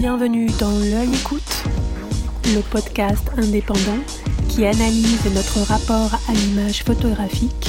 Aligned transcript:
Bienvenue 0.00 0.46
dans 0.60 0.78
L'œil 0.78 1.12
écoute, 1.12 1.64
le 2.54 2.60
podcast 2.70 3.32
indépendant 3.36 3.98
qui 4.48 4.64
analyse 4.64 5.24
notre 5.34 5.58
rapport 5.66 6.14
à 6.28 6.32
l'image 6.34 6.84
photographique 6.84 7.68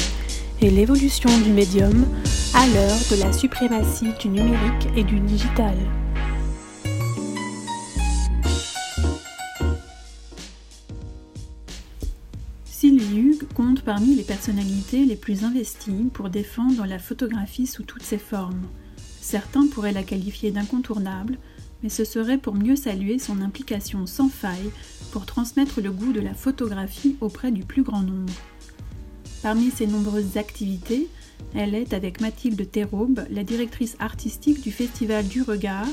et 0.61 0.69
l'évolution 0.69 1.35
du 1.39 1.49
médium 1.49 2.05
à 2.53 2.67
l'heure 2.67 2.99
de 3.09 3.19
la 3.19 3.33
suprématie 3.33 4.13
du 4.21 4.27
numérique 4.27 4.89
et 4.95 5.03
du 5.03 5.19
digital. 5.21 5.75
Sylvie 12.65 13.17
Hugues 13.17 13.47
compte 13.55 13.81
parmi 13.81 14.13
les 14.13 14.23
personnalités 14.23 15.03
les 15.03 15.15
plus 15.15 15.43
investies 15.43 16.11
pour 16.13 16.29
défendre 16.29 16.85
la 16.85 16.99
photographie 16.99 17.65
sous 17.65 17.81
toutes 17.81 18.03
ses 18.03 18.19
formes. 18.19 18.67
Certains 19.19 19.65
pourraient 19.65 19.93
la 19.93 20.03
qualifier 20.03 20.51
d'incontournable, 20.51 21.39
mais 21.83 21.89
ce 21.89 22.03
serait 22.03 22.37
pour 22.37 22.55
mieux 22.55 22.75
saluer 22.75 23.19
son 23.19 23.41
implication 23.41 24.05
sans 24.05 24.29
faille 24.29 24.71
pour 25.11 25.25
transmettre 25.25 25.81
le 25.81 25.91
goût 25.91 26.13
de 26.13 26.19
la 26.19 26.33
photographie 26.33 27.15
auprès 27.21 27.51
du 27.51 27.63
plus 27.63 27.83
grand 27.83 28.01
nombre. 28.01 28.33
Parmi 29.41 29.71
ses 29.71 29.87
nombreuses 29.87 30.37
activités, 30.37 31.07
elle 31.55 31.73
est, 31.73 31.93
avec 31.93 32.21
Mathilde 32.21 32.69
Théraube, 32.69 33.21
la 33.29 33.43
directrice 33.43 33.95
artistique 33.99 34.61
du 34.61 34.71
Festival 34.71 35.27
du 35.27 35.41
Regard, 35.41 35.87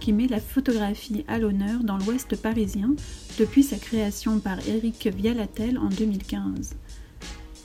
qui 0.00 0.12
met 0.12 0.28
la 0.28 0.40
photographie 0.40 1.24
à 1.28 1.38
l'honneur 1.38 1.82
dans 1.82 1.98
l'Ouest 1.98 2.36
parisien 2.36 2.94
depuis 3.38 3.62
sa 3.62 3.76
création 3.76 4.38
par 4.38 4.66
Éric 4.68 5.08
Vialatel 5.08 5.78
en 5.78 5.88
2015. 5.88 6.76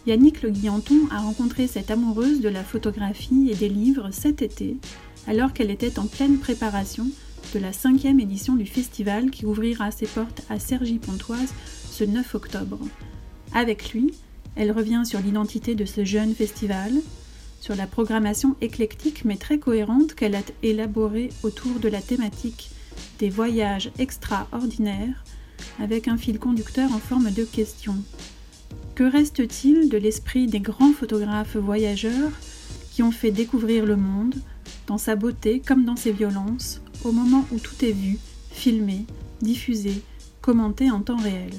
Yannick 0.08 0.42
Le 0.42 0.50
Guillanton 0.50 1.08
a 1.12 1.20
rencontré 1.20 1.68
cette 1.68 1.92
amoureuse 1.92 2.42
de 2.42 2.50
la 2.50 2.64
photographie 2.64 3.50
et 3.52 3.56
des 3.56 3.70
livres 3.70 4.10
cet 4.12 4.42
été, 4.42 4.78
alors 5.28 5.54
qu'elle 5.54 5.72
était 5.72 6.00
en 6.00 6.08
pleine 6.08 6.38
préparation 6.38 7.08
de 7.54 7.60
la 7.60 7.74
cinquième 7.74 8.20
édition 8.20 8.56
du 8.56 8.66
festival 8.66 9.32
qui 9.32 9.46
ouvrira 9.46 9.92
ses 9.92 10.06
portes 10.06 10.42
à 10.50 10.60
Cergy-Pontoise 10.60 11.54
ce 11.90 12.04
9 12.04 12.36
octobre. 12.36 12.80
Avec 13.54 13.94
lui, 13.94 14.14
elle 14.56 14.72
revient 14.72 15.04
sur 15.06 15.20
l'identité 15.20 15.76
de 15.76 15.86
ce 15.86 16.04
jeune 16.04 16.36
festival, 16.36 16.92
sur 17.60 17.76
la 17.76 17.88
programmation 17.88 18.56
éclectique 18.62 19.26
mais 19.26 19.38
très 19.38 19.58
cohérente 19.58 20.14
qu'elle 20.14 20.36
a 20.36 20.42
élaborée 20.64 21.30
autour 21.44 21.80
de 21.80 21.90
la 21.90 22.02
thématique 22.02 22.70
des 23.20 23.30
voyages 23.30 23.92
extraordinaires, 23.98 25.24
avec 25.80 26.08
un 26.08 26.18
fil 26.18 26.40
conducteur 26.40 26.92
en 26.94 27.00
forme 27.00 27.32
de 27.32 27.44
questions. 27.44 27.98
Que 28.96 29.04
reste-t-il 29.04 29.90
de 29.90 29.98
l'esprit 29.98 30.48
des 30.48 30.60
grands 30.60 30.94
photographes 30.94 31.58
voyageurs 31.58 32.32
qui 32.92 33.02
ont 33.02 33.12
fait 33.12 33.32
découvrir 33.32 33.86
le 33.86 33.96
monde, 33.96 34.36
dans 34.88 34.98
sa 34.98 35.16
beauté 35.16 35.62
comme 35.66 35.86
dans 35.86 35.96
ses 35.96 36.12
violences, 36.12 36.82
au 37.04 37.12
moment 37.12 37.46
où 37.52 37.60
tout 37.60 37.84
est 37.84 37.92
vu, 37.92 38.18
filmé, 38.52 39.06
diffusé, 39.42 40.02
commenté 40.42 40.92
en 40.92 41.02
temps 41.02 41.18
réel. 41.18 41.52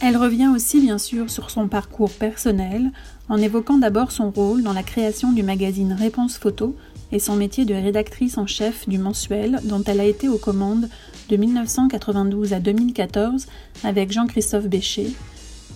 Elle 0.00 0.16
revient 0.16 0.48
aussi 0.48 0.80
bien 0.80 0.98
sûr 0.98 1.30
sur 1.30 1.50
son 1.50 1.68
parcours 1.68 2.10
personnel 2.10 2.90
en 3.28 3.38
évoquant 3.38 3.78
d'abord 3.78 4.10
son 4.10 4.30
rôle 4.30 4.64
dans 4.64 4.72
la 4.72 4.82
création 4.82 5.32
du 5.32 5.44
magazine 5.44 5.92
Réponse 5.92 6.38
Photo 6.38 6.74
et 7.12 7.20
son 7.20 7.36
métier 7.36 7.64
de 7.64 7.74
rédactrice 7.74 8.36
en 8.36 8.46
chef 8.48 8.88
du 8.88 8.98
mensuel 8.98 9.60
dont 9.62 9.84
elle 9.84 10.00
a 10.00 10.04
été 10.04 10.28
aux 10.28 10.38
commandes 10.38 10.88
de 11.28 11.36
1992 11.36 12.52
à 12.52 12.58
2014 12.58 13.46
avec 13.84 14.10
Jean-Christophe 14.10 14.66
Bécher, 14.66 15.12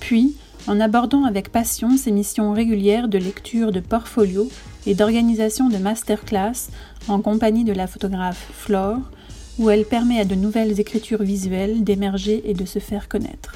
puis 0.00 0.34
en 0.66 0.80
abordant 0.80 1.24
avec 1.24 1.52
passion 1.52 1.96
ses 1.96 2.10
missions 2.10 2.52
régulières 2.52 3.06
de 3.06 3.18
lecture 3.18 3.70
de 3.70 3.80
portfolio 3.80 4.48
et 4.86 4.94
d'organisation 4.94 5.68
de 5.68 5.78
masterclass 5.78 6.70
en 7.08 7.20
compagnie 7.20 7.64
de 7.64 7.72
la 7.72 7.86
photographe 7.86 8.50
Flore, 8.52 9.00
où 9.58 9.70
elle 9.70 9.84
permet 9.84 10.20
à 10.20 10.24
de 10.24 10.34
nouvelles 10.34 10.80
écritures 10.80 11.22
visuelles 11.22 11.82
d'émerger 11.82 12.42
et 12.44 12.54
de 12.54 12.64
se 12.64 12.78
faire 12.78 13.08
connaître. 13.08 13.54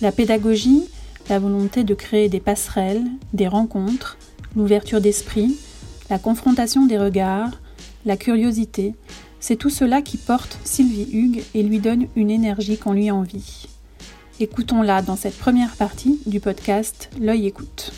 La 0.00 0.12
pédagogie, 0.12 0.84
la 1.28 1.38
volonté 1.38 1.84
de 1.84 1.94
créer 1.94 2.28
des 2.28 2.40
passerelles, 2.40 3.04
des 3.32 3.48
rencontres, 3.48 4.18
l'ouverture 4.56 5.00
d'esprit, 5.00 5.56
la 6.10 6.18
confrontation 6.18 6.86
des 6.86 6.98
regards, 6.98 7.60
la 8.04 8.16
curiosité, 8.16 8.94
c'est 9.40 9.56
tout 9.56 9.70
cela 9.70 10.00
qui 10.00 10.16
porte 10.16 10.58
Sylvie 10.64 11.08
Hugues 11.12 11.42
et 11.54 11.62
lui 11.62 11.78
donne 11.78 12.06
une 12.16 12.30
énergie 12.30 12.78
qu'on 12.78 12.92
lui 12.92 13.10
envie. 13.10 13.66
Écoutons-la 14.40 15.02
dans 15.02 15.16
cette 15.16 15.38
première 15.38 15.76
partie 15.76 16.18
du 16.26 16.40
podcast 16.40 17.10
L'œil 17.20 17.46
écoute. 17.46 17.92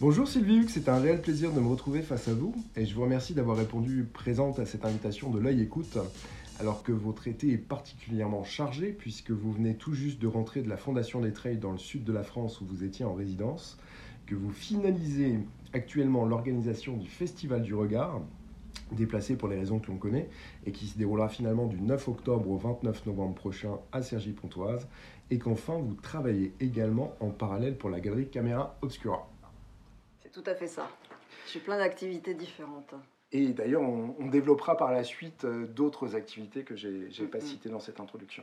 Bonjour 0.00 0.26
Sylvie 0.26 0.66
c'est 0.66 0.88
un 0.88 0.98
réel 0.98 1.20
plaisir 1.20 1.52
de 1.52 1.60
me 1.60 1.68
retrouver 1.68 2.00
face 2.00 2.26
à 2.28 2.32
vous 2.32 2.54
et 2.74 2.86
je 2.86 2.94
vous 2.94 3.02
remercie 3.02 3.34
d'avoir 3.34 3.58
répondu 3.58 4.08
présente 4.10 4.58
à 4.58 4.64
cette 4.64 4.86
invitation 4.86 5.28
de 5.28 5.38
l'œil 5.38 5.60
écoute 5.60 5.98
alors 6.58 6.82
que 6.82 6.90
votre 6.90 7.28
été 7.28 7.52
est 7.52 7.58
particulièrement 7.58 8.42
chargé 8.42 8.92
puisque 8.92 9.30
vous 9.30 9.52
venez 9.52 9.74
tout 9.74 9.92
juste 9.92 10.18
de 10.18 10.26
rentrer 10.26 10.62
de 10.62 10.70
la 10.70 10.78
Fondation 10.78 11.20
des 11.20 11.34
Trails 11.34 11.58
dans 11.58 11.72
le 11.72 11.76
sud 11.76 12.02
de 12.04 12.14
la 12.14 12.22
France 12.22 12.62
où 12.62 12.64
vous 12.64 12.82
étiez 12.82 13.04
en 13.04 13.12
résidence, 13.12 13.78
que 14.24 14.34
vous 14.34 14.50
finalisez 14.50 15.38
actuellement 15.74 16.24
l'organisation 16.24 16.96
du 16.96 17.08
Festival 17.08 17.60
du 17.60 17.74
Regard, 17.74 18.22
déplacé 18.92 19.36
pour 19.36 19.48
les 19.48 19.58
raisons 19.58 19.80
que 19.80 19.88
l'on 19.88 19.98
connaît, 19.98 20.30
et 20.64 20.72
qui 20.72 20.86
se 20.86 20.96
déroulera 20.96 21.28
finalement 21.28 21.66
du 21.66 21.78
9 21.78 22.08
octobre 22.08 22.48
au 22.48 22.56
29 22.56 23.04
novembre 23.04 23.34
prochain 23.34 23.76
à 23.92 24.00
Cergy-Pontoise, 24.00 24.88
et 25.30 25.38
qu'enfin 25.38 25.76
vous 25.76 25.94
travaillez 25.94 26.54
également 26.58 27.14
en 27.20 27.28
parallèle 27.28 27.76
pour 27.76 27.90
la 27.90 28.00
galerie 28.00 28.28
Caméra 28.28 28.78
Obscura 28.80 29.28
tout 30.40 30.50
à 30.50 30.54
fait 30.54 30.68
ça. 30.68 30.88
J'ai 31.52 31.60
plein 31.60 31.78
d'activités 31.78 32.34
différentes. 32.34 32.94
Et 33.32 33.48
d'ailleurs, 33.48 33.82
on, 33.82 34.26
développera 34.26 34.76
par 34.76 34.90
la 34.90 35.04
suite 35.04 35.44
euh, 35.44 35.66
d'autres 35.66 36.16
activités 36.16 36.64
que 36.64 36.74
je 36.76 36.88
n'ai 36.88 37.28
pas 37.28 37.40
citées 37.40 37.68
dans 37.68 37.78
cette 37.78 38.00
introduction. 38.00 38.42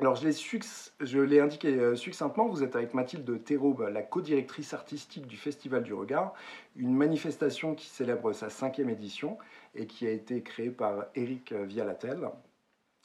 Alors, 0.00 0.16
je 0.16 1.20
l'ai 1.20 1.38
indiqué 1.38 1.68
euh, 1.68 1.94
succinctement, 1.94 2.48
vous 2.48 2.62
êtes 2.64 2.74
avec 2.74 2.94
Mathilde 2.94 3.44
Théraube, 3.44 3.88
la 3.92 4.02
co-directrice 4.02 4.72
artistique 4.72 5.26
du 5.26 5.36
Festival 5.36 5.82
du 5.82 5.92
Regard, 5.92 6.32
une 6.76 6.94
manifestation 6.94 7.74
qui 7.74 7.86
célèbre 7.86 8.32
sa 8.32 8.48
cinquième 8.48 8.88
édition 8.88 9.36
et 9.74 9.86
qui 9.86 10.06
a 10.06 10.10
été 10.10 10.42
créée 10.42 10.70
par 10.70 11.06
Eric 11.14 11.52
Vialatel. 11.52 12.30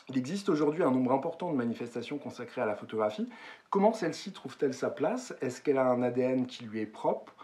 Il 0.09 0.17
existe 0.17 0.47
aujourd'hui 0.47 0.83
un 0.83 0.91
nombre 0.91 1.11
important 1.11 1.51
de 1.51 1.57
manifestations 1.57 2.17
consacrées 2.17 2.61
à 2.61 2.65
la 2.65 2.75
photographie. 2.75 3.27
Comment 3.69 3.91
celle-ci 3.91 4.31
trouve-t-elle 4.31 4.73
sa 4.73 4.89
place? 4.89 5.35
Est-ce 5.41 5.61
qu'elle 5.61 5.77
a 5.77 5.85
un 5.85 6.01
ADN 6.01 6.47
qui 6.47 6.63
lui 6.63 6.79
est 6.79 6.85
propre? 6.85 7.35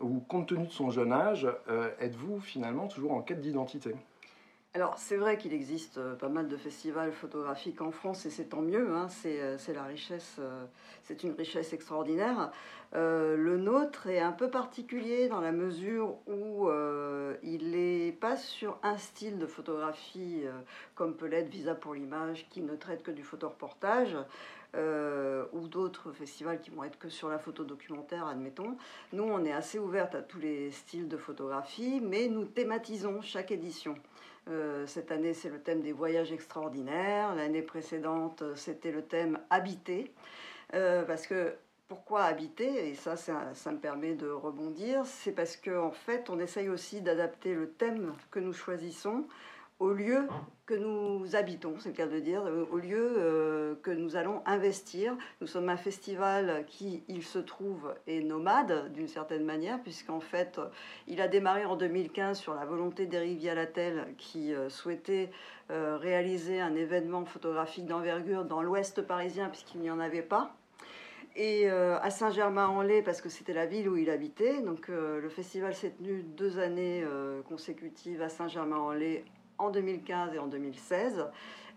Ou 0.00 0.20
compte 0.20 0.48
tenu 0.48 0.66
de 0.66 0.72
son 0.72 0.90
jeune 0.90 1.12
âge, 1.12 1.46
euh, 1.68 1.90
êtes-vous 2.00 2.40
finalement 2.40 2.88
toujours 2.88 3.12
en 3.12 3.22
quête 3.22 3.40
d'identité? 3.40 3.94
Alors 4.76 4.98
c'est 4.98 5.16
vrai 5.16 5.38
qu'il 5.38 5.52
existe 5.52 5.98
euh, 5.98 6.16
pas 6.16 6.28
mal 6.28 6.48
de 6.48 6.56
festivals 6.56 7.12
photographiques 7.12 7.80
en 7.80 7.92
France 7.92 8.26
et 8.26 8.30
c'est 8.30 8.46
tant 8.46 8.60
mieux, 8.60 8.92
hein. 8.92 9.06
euh, 9.26 9.56
c'est 9.56 9.72
la 9.72 9.84
richesse, 9.84 10.40
c'est 11.04 11.22
une 11.22 11.32
richesse 11.32 11.72
extraordinaire. 11.72 12.50
le 12.92 13.56
nôtre 13.56 14.08
est 14.08 14.18
un 14.18 14.32
peu 14.32 14.50
particulier 14.50 15.28
dans 15.28 15.40
la 15.40 15.52
mesure 15.52 16.16
où 16.26 16.68
il 17.44 17.70
n'est 17.70 18.12
pas 18.12 18.36
sur 18.36 18.78
un 18.82 18.98
style 18.98 19.38
de 19.38 19.46
photographie 19.46 20.42
comme 20.96 21.14
peut 21.14 21.26
l'être 21.26 21.48
Visa 21.48 21.76
pour 21.76 21.94
l'image 21.94 22.46
qui 22.50 22.60
ne 22.60 22.74
traite 22.74 23.04
que 23.04 23.12
du 23.12 23.22
photoreportage. 23.22 24.16
Euh, 24.76 25.44
ou 25.52 25.68
d'autres 25.68 26.10
festivals 26.12 26.60
qui 26.60 26.70
vont 26.70 26.82
être 26.82 26.98
que 26.98 27.08
sur 27.08 27.28
la 27.28 27.38
photo 27.38 27.64
documentaire, 27.64 28.26
admettons. 28.26 28.76
Nous, 29.12 29.22
on 29.22 29.44
est 29.44 29.52
assez 29.52 29.78
ouverte 29.78 30.14
à 30.16 30.22
tous 30.22 30.40
les 30.40 30.72
styles 30.72 31.06
de 31.06 31.16
photographie, 31.16 32.00
mais 32.02 32.26
nous 32.26 32.44
thématisons 32.44 33.20
chaque 33.20 33.52
édition. 33.52 33.94
Euh, 34.48 34.84
cette 34.86 35.12
année, 35.12 35.32
c'est 35.32 35.48
le 35.48 35.60
thème 35.60 35.80
des 35.80 35.92
voyages 35.92 36.32
extraordinaires. 36.32 37.34
L'année 37.36 37.62
précédente, 37.62 38.42
c'était 38.56 38.90
le 38.90 39.02
thème 39.02 39.38
habiter. 39.48 40.12
Euh, 40.74 41.04
parce 41.04 41.26
que 41.26 41.54
pourquoi 41.86 42.24
habiter? 42.24 42.88
Et 42.88 42.94
ça, 42.94 43.16
ça, 43.16 43.70
me 43.70 43.78
permet 43.78 44.14
de 44.14 44.28
rebondir. 44.28 45.06
C'est 45.06 45.32
parce 45.32 45.56
qu'en 45.56 45.86
en 45.86 45.92
fait, 45.92 46.30
on 46.30 46.40
essaye 46.40 46.68
aussi 46.68 47.00
d'adapter 47.00 47.54
le 47.54 47.70
thème 47.70 48.14
que 48.30 48.40
nous 48.40 48.52
choisissons 48.52 49.24
au 49.80 49.92
lieu 49.92 50.28
que 50.66 50.74
nous 50.74 51.36
habitons, 51.36 51.74
c'est 51.78 51.90
le 51.90 51.94
cas 51.94 52.06
de 52.06 52.18
dire, 52.18 52.42
euh, 52.46 52.64
au 52.70 52.78
lieu 52.78 53.16
euh, 53.18 53.74
que 53.82 53.90
nous 53.90 54.16
allons 54.16 54.40
investir. 54.46 55.16
Nous 55.40 55.46
sommes 55.46 55.68
un 55.68 55.76
festival 55.76 56.64
qui, 56.68 57.04
il 57.08 57.22
se 57.22 57.38
trouve, 57.38 57.94
est 58.06 58.20
nomade 58.20 58.90
d'une 58.92 59.08
certaine 59.08 59.44
manière, 59.44 59.82
puisqu'en 59.82 60.20
fait, 60.20 60.58
il 61.06 61.20
a 61.20 61.28
démarré 61.28 61.66
en 61.66 61.76
2015 61.76 62.38
sur 62.38 62.54
la 62.54 62.64
volonté 62.64 63.06
d'Éric 63.06 63.40
Vialatel 63.40 64.14
qui 64.16 64.54
euh, 64.54 64.68
souhaitait 64.70 65.30
réaliser 65.70 66.60
un 66.60 66.74
événement 66.74 67.24
photographique 67.24 67.86
d'envergure 67.86 68.44
dans 68.44 68.60
l'ouest 68.60 69.00
parisien, 69.00 69.48
puisqu'il 69.48 69.80
n'y 69.80 69.90
en 69.90 69.98
avait 69.98 70.20
pas 70.20 70.54
et 71.36 71.68
à 71.68 72.10
Saint-Germain-en-Laye 72.10 73.02
parce 73.02 73.22
que 73.22 73.30
c'était 73.30 73.54
la 73.54 73.64
ville 73.64 73.88
où 73.88 73.96
il 73.96 74.10
habitait. 74.10 74.60
Donc 74.60 74.88
le 74.88 75.28
festival 75.30 75.74
s'est 75.74 75.92
tenu 75.92 76.22
deux 76.22 76.58
années 76.58 77.02
consécutives 77.48 78.20
à 78.20 78.28
Saint-Germain-en-Laye 78.28 79.24
en 79.64 79.70
2015 79.70 80.34
et 80.34 80.38
en 80.38 80.46
2016. 80.46 81.26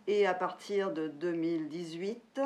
Et 0.09 0.25
à 0.25 0.33
partir 0.33 0.93
de 0.93 1.09
2018, 1.09 2.39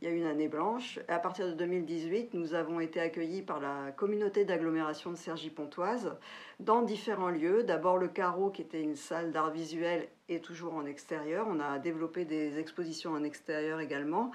il 0.00 0.08
y 0.08 0.10
a 0.10 0.14
une 0.14 0.24
année 0.24 0.46
blanche. 0.46 1.00
à 1.08 1.18
partir 1.18 1.48
de 1.48 1.52
2018, 1.52 2.32
nous 2.34 2.54
avons 2.54 2.78
été 2.78 3.00
accueillis 3.00 3.42
par 3.42 3.58
la 3.58 3.90
communauté 3.96 4.44
d'agglomération 4.44 5.10
de 5.10 5.16
Cergy-Pontoise 5.16 6.16
dans 6.60 6.82
différents 6.82 7.30
lieux. 7.30 7.64
D'abord 7.64 7.98
le 7.98 8.06
Carreau, 8.06 8.50
qui 8.50 8.62
était 8.62 8.80
une 8.80 8.94
salle 8.94 9.32
d'art 9.32 9.50
visuel 9.50 10.06
et 10.28 10.40
toujours 10.40 10.74
en 10.74 10.86
extérieur. 10.86 11.48
On 11.50 11.58
a 11.58 11.80
développé 11.80 12.24
des 12.24 12.60
expositions 12.60 13.10
en 13.10 13.24
extérieur 13.24 13.80
également. 13.80 14.30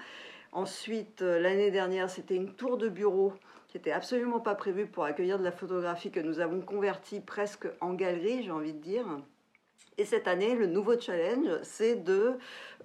Ensuite, 0.52 1.22
euh, 1.22 1.40
l'année 1.40 1.70
dernière, 1.70 2.10
c'était 2.10 2.36
une 2.36 2.52
tour 2.52 2.76
de 2.76 2.90
bureau 2.90 3.32
qui 3.66 3.78
n'était 3.78 3.92
absolument 3.92 4.40
pas 4.40 4.54
prévue 4.54 4.86
pour 4.86 5.04
accueillir 5.04 5.38
de 5.38 5.44
la 5.44 5.52
photographie 5.52 6.10
que 6.10 6.20
nous 6.20 6.38
avons 6.38 6.60
convertie 6.60 7.20
presque 7.20 7.66
en 7.80 7.94
galerie, 7.94 8.42
j'ai 8.42 8.50
envie 8.50 8.74
de 8.74 8.78
dire. 8.78 9.06
Et 9.96 10.04
cette 10.04 10.26
année, 10.26 10.54
le 10.54 10.66
nouveau 10.66 10.98
challenge, 10.98 11.48
c'est 11.62 11.96
de, 11.96 12.32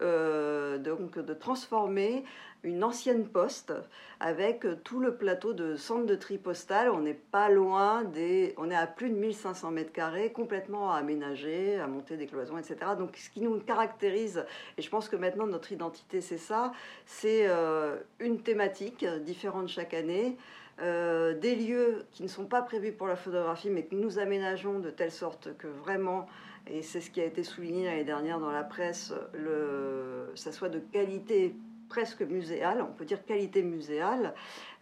euh, 0.01 0.77
donc, 0.77 1.17
de 1.17 1.33
transformer 1.33 2.23
une 2.63 2.83
ancienne 2.83 3.25
poste 3.25 3.73
avec 4.19 4.65
tout 4.83 4.99
le 4.99 5.15
plateau 5.15 5.53
de 5.53 5.75
centre 5.75 6.05
de 6.05 6.15
tri 6.15 6.37
postal. 6.37 6.89
On 6.89 6.99
n'est 6.99 7.13
pas 7.13 7.49
loin 7.49 8.03
des. 8.03 8.53
On 8.57 8.69
est 8.69 8.75
à 8.75 8.85
plus 8.85 9.09
de 9.09 9.15
1500 9.15 9.71
mètres 9.71 9.93
carrés, 9.93 10.31
complètement 10.31 10.91
aménagé, 10.91 11.79
à 11.79 11.87
monter 11.87 12.17
des 12.17 12.27
cloisons, 12.27 12.57
etc. 12.57 12.77
Donc, 12.97 13.15
ce 13.15 13.29
qui 13.29 13.41
nous 13.41 13.59
caractérise, 13.59 14.45
et 14.77 14.81
je 14.81 14.89
pense 14.89 15.09
que 15.09 15.15
maintenant 15.15 15.47
notre 15.47 15.71
identité, 15.71 16.21
c'est 16.21 16.37
ça, 16.37 16.73
c'est 17.05 17.47
euh, 17.47 17.95
une 18.19 18.41
thématique 18.41 19.05
différente 19.25 19.69
chaque 19.69 19.93
année. 19.93 20.37
Euh, 20.81 21.33
des 21.33 21.55
lieux 21.55 22.05
qui 22.11 22.23
ne 22.23 22.29
sont 22.29 22.45
pas 22.45 22.61
prévus 22.61 22.93
pour 22.93 23.07
la 23.07 23.17
photographie, 23.17 23.69
mais 23.69 23.83
que 23.83 23.95
nous 23.95 24.17
aménageons 24.17 24.79
de 24.79 24.89
telle 24.89 25.11
sorte 25.11 25.57
que 25.57 25.67
vraiment 25.67 26.25
et 26.67 26.81
c'est 26.81 27.01
ce 27.01 27.09
qui 27.09 27.21
a 27.21 27.25
été 27.25 27.43
souligné 27.43 27.85
l'année 27.85 28.03
dernière 28.03 28.39
dans 28.39 28.51
la 28.51 28.63
presse, 28.63 29.13
le, 29.33 30.31
ça 30.35 30.51
soit 30.51 30.69
de 30.69 30.79
qualité 30.79 31.55
presque 31.89 32.21
muséale, 32.21 32.81
on 32.81 32.93
peut 32.93 33.03
dire 33.03 33.25
qualité 33.25 33.63
muséale. 33.63 34.33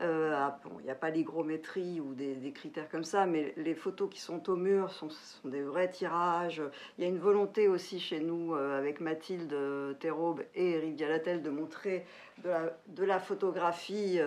Euh, 0.01 0.33
ah, 0.35 0.59
il 0.79 0.83
n'y 0.83 0.91
a 0.91 0.95
pas 0.95 1.09
l'hygrométrie 1.09 1.99
ou 1.99 2.13
des, 2.13 2.51
critères 2.53 2.89
comme 2.89 3.05
ça, 3.05 3.25
mais 3.25 3.53
les 3.57 3.73
photos 3.73 4.09
qui 4.11 4.19
sont 4.19 4.47
au 4.49 4.55
mur 4.55 4.91
sont, 4.91 5.07
des 5.45 5.63
vrais 5.63 5.89
tirages. 5.89 6.61
Il 6.97 7.03
y 7.03 7.07
a 7.07 7.09
une 7.09 7.17
volonté 7.17 7.67
aussi 7.67 7.99
chez 7.99 8.19
nous, 8.19 8.53
euh, 8.53 8.77
avec 8.77 8.99
Mathilde 8.99 9.55
Théraube 9.99 10.43
et 10.53 10.71
Eric 10.71 10.95
Dialatel, 10.95 11.41
de 11.41 11.49
montrer 11.49 12.05
de 12.43 12.49
la, 12.49 12.77
de 12.87 13.03
la 13.03 13.19
photographie, 13.19 14.19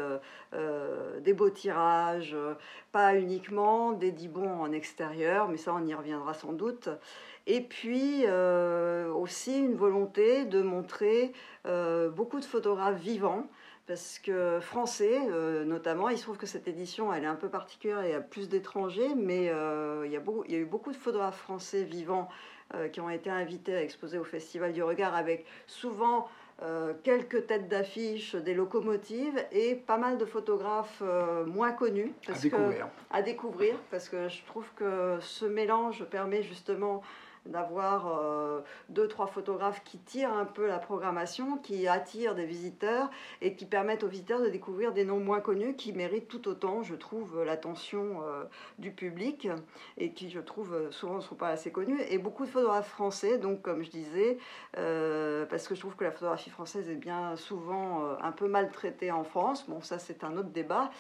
euh, 0.53 1.21
des 1.21 1.35
beaux 1.35 1.51
tirages, 1.51 2.37
pas 2.91 3.15
uniquement 3.15 3.93
des 3.93 4.11
dibons 4.11 4.61
en 4.63 4.73
extérieur, 4.73 5.49
mais 5.49 5.59
ça 5.59 5.75
on 5.75 5.87
y 5.87 5.95
reviendra 5.95 6.35
sans 6.35 6.53
doute. 6.53 6.89
Et 7.51 7.63
puis 7.63 8.23
euh, 8.27 9.13
aussi 9.13 9.59
une 9.59 9.75
volonté 9.75 10.45
de 10.45 10.63
montrer 10.63 11.33
euh, 11.67 12.09
beaucoup 12.09 12.39
de 12.39 12.45
photographes 12.45 13.01
vivants 13.01 13.49
parce 13.89 14.21
que 14.21 14.61
français 14.61 15.19
euh, 15.29 15.65
notamment, 15.65 16.09
il 16.11 16.17
se 16.17 16.23
trouve 16.23 16.39
que 16.39 16.47
cette 16.47 16.69
édition 16.69 17.13
elle 17.13 17.25
est 17.25 17.27
un 17.27 17.35
peu 17.35 17.49
particulière, 17.49 18.05
il 18.05 18.11
y 18.11 18.15
a 18.15 18.21
plus 18.21 18.49
d'étrangers, 18.49 19.17
mais 19.17 19.47
il, 19.47 20.13
y 20.13 20.17
a 20.17 20.23
il 20.47 20.53
y 20.53 20.55
a 20.55 20.59
eu 20.59 20.65
beaucoup 20.65 20.93
de 20.93 20.97
photographes 20.97 21.41
français 21.41 21.83
vivants 21.83 22.29
qui 22.93 23.01
ont 23.01 23.11
été 23.11 23.31
invités 23.31 23.75
à 23.75 23.83
exposer 23.83 24.17
au 24.17 24.23
Festival 24.23 24.73
du 24.73 24.85
Regard 24.85 25.17
avec 25.17 25.45
souvent 25.67 26.29
quelques 27.03 27.49
têtes 27.49 27.67
d'affiche, 27.67 28.37
des 28.37 28.55
locomotives 28.55 29.45
et 29.51 29.75
pas 29.75 29.99
mal 29.99 30.19
de 30.19 30.25
photographes 30.25 31.03
moins 31.47 31.73
connus. 31.73 32.13
à 32.29 32.39
découvrir. 32.39 32.89
à 33.11 33.23
découvrir, 33.23 33.75
parce 33.91 34.09
que 34.09 34.29
je 34.29 34.45
trouve 34.45 34.71
que 34.77 35.19
ce 35.21 35.47
mélange 35.47 36.05
permet 36.05 36.45
justement 36.45 37.03
d'avoir 37.47 38.07
euh, 38.07 38.61
deux, 38.89 39.09
trois 39.09 39.27
photographes 39.27 39.83
qui 39.85 39.99
tirent 39.99 40.33
un 40.33 40.45
peu 40.45 40.67
la 40.67 40.79
programmation, 40.79 41.57
qui 41.59 41.89
attirent 41.89 42.35
des 42.35 42.45
visiteurs 42.45 43.11
et 43.41 43.55
qui 43.55 43.67
permettent 43.67 44.05
aux 44.05 44.09
visiteurs 44.09 44.41
de 44.41 44.49
découvrir 44.49 44.93
des 44.93 45.05
noms 45.05 45.21
moins 45.21 45.41
connus 45.41 45.75
qui 45.75 45.93
méritent 45.93 46.29
tout 46.29 46.49
autant, 46.49 46.83
je 46.83 46.95
trouve, 46.95 47.43
l'attention 47.43 48.23
euh, 48.23 48.45
du 48.79 48.91
public 48.91 49.49
et 49.97 50.13
qui, 50.13 50.31
je 50.31 50.41
trouve, 50.41 50.91
souvent 50.91 51.17
ne 51.17 51.21
sont 51.21 51.35
pas 51.35 51.49
assez 51.49 51.73
connus. 51.73 52.01
Et 52.09 52.19
beaucoup 52.19 52.45
de 52.45 52.51
photographes 52.51 52.91
français, 52.91 53.39
donc 53.39 53.63
comme 53.63 53.83
je 53.83 53.91
disais, 53.91 54.39
euh, 54.77 55.47
parce 55.47 55.67
que 55.67 55.75
je 55.75 55.81
trouve 55.81 55.97
que 55.97 56.05
la 56.05 56.13
photographie 56.13 56.51
française 56.51 56.89
est 56.89 56.97
bien 56.97 57.37
souvent 57.37 58.17
un 58.21 58.33
peu 58.33 58.49
maltraitée 58.49 59.11
en 59.11 59.25
France. 59.25 59.65
Bon, 59.69 59.81
ça 59.81 59.99
c'est 59.99 60.25
un 60.25 60.37
autre 60.37 60.51
débat. 60.51 60.91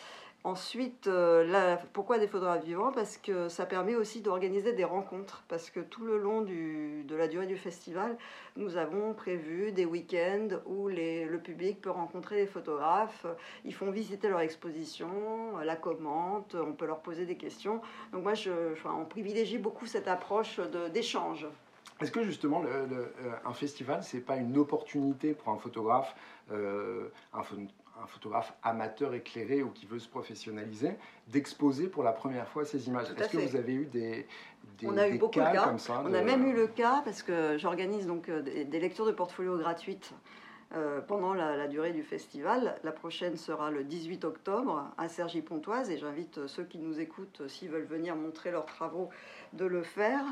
Ensuite, 0.43 1.07
euh, 1.07 1.77
pourquoi 1.93 2.19
des 2.19 2.27
photographes 2.27 2.65
vivants? 2.65 2.93
Parce 2.93 3.19
que 3.19 3.51
ça 3.51 3.67
permet 3.67 3.95
aussi 3.95 4.23
d'organiser 4.23 4.73
des 4.73 4.85
rencontres. 4.85 5.45
Parce 5.49 5.69
que 5.69 5.81
tout 5.81 6.05
le 6.05 6.17
long 6.17 6.41
de 6.41 7.15
la 7.15 7.29
durée 7.29 7.47
du 7.47 7.59
festival, 7.59 8.17
nous 8.57 8.79
avons 8.79 9.13
prévu 9.13 9.71
des 9.73 9.85
week-ends 9.85 10.49
où 10.65 10.89
le 10.89 11.37
public 11.37 11.83
peut 11.83 11.91
rencontrer 11.91 12.37
les 12.37 12.47
photographes. 12.47 13.27
Ils 13.67 13.75
font 13.75 13.91
visiter 13.91 14.29
leur 14.29 14.41
exposition, 14.41 15.59
la 15.63 15.77
commentent, 15.77 16.55
on 16.55 16.73
peut 16.73 16.87
leur 16.87 17.01
poser 17.01 17.27
des 17.27 17.37
questions. 17.37 17.83
Donc 18.13 18.23
moi, 18.23 18.33
je, 18.33 18.51
on 18.87 19.05
privilégie 19.05 19.59
beaucoup 19.59 19.85
cette 19.85 20.09
approche 20.09 20.59
d'échange. 20.95 21.47
Est-ce 22.01 22.13
que 22.13 22.23
justement, 22.23 22.63
le, 22.63 22.69
euh, 22.71 23.09
un 23.45 23.53
festival, 23.53 24.03
c'est 24.03 24.21
pas 24.21 24.37
une 24.37 24.57
opportunité 24.57 25.35
pour 25.35 25.53
un 25.53 25.59
photographe, 25.59 26.17
euh, 26.51 27.09
un 28.03 28.07
photographe 28.07 28.53
amateur 28.63 29.15
éclairé 29.15 29.63
ou 29.63 29.71
qui 29.71 29.87
veut 29.87 29.99
se 29.99 30.09
professionnaliser, 30.09 30.93
d'exposer 31.29 31.89
pour 31.89 32.03
la 32.03 32.13
première 32.13 32.49
fois 32.49 32.65
ces 32.65 32.89
images. 32.89 33.09
Est-ce 33.17 33.29
que 33.29 33.39
vous 33.39 33.57
avez 33.57 33.75
eu 33.75 33.87
des, 33.87 34.27
des, 34.79 34.87
On 34.87 34.97
a 34.97 35.09
eu 35.09 35.19
beaucoup 35.19 35.39
cas, 35.39 35.51
de 35.51 35.57
cas 35.57 35.65
comme 35.65 35.79
ça 35.79 36.03
On 36.05 36.15
a 36.15 36.23
même 36.23 36.47
eu 36.47 36.53
le 36.53 36.67
cas 36.67 37.03
parce 37.05 37.23
que 37.23 37.59
j'organise 37.59 38.07
donc 38.07 38.29
euh, 38.29 38.43
des, 38.43 38.81
lectures 38.81 39.07
de 39.07 39.13
portfolio 39.13 39.59
gratuites. 39.59 40.13
Euh, 40.77 41.01
pendant 41.01 41.35
la, 41.35 41.67
durée 41.67 41.93
du 41.93 42.05
festival. 42.05 42.77
La 42.85 42.93
prochaine 42.93 43.37
sera 43.37 43.73
le 43.73 43.83
18 43.83 44.25
octobre 44.25 44.89
à 44.99 45.09
Cergy-Pontoise 45.09 45.91
et 45.91 45.99
j'invite 45.99 46.47
ceux 46.47 46.63
qui 46.63 46.79
nous 46.79 47.01
écoutent, 47.01 47.43
s'ils 47.49 47.71
veulent 47.71 47.83
venir 47.83 48.15
montrer 48.15 48.53
leurs 48.53 48.67
travaux, 48.67 49.09
de 49.53 49.65
le 49.65 49.83
faire. 49.83 50.23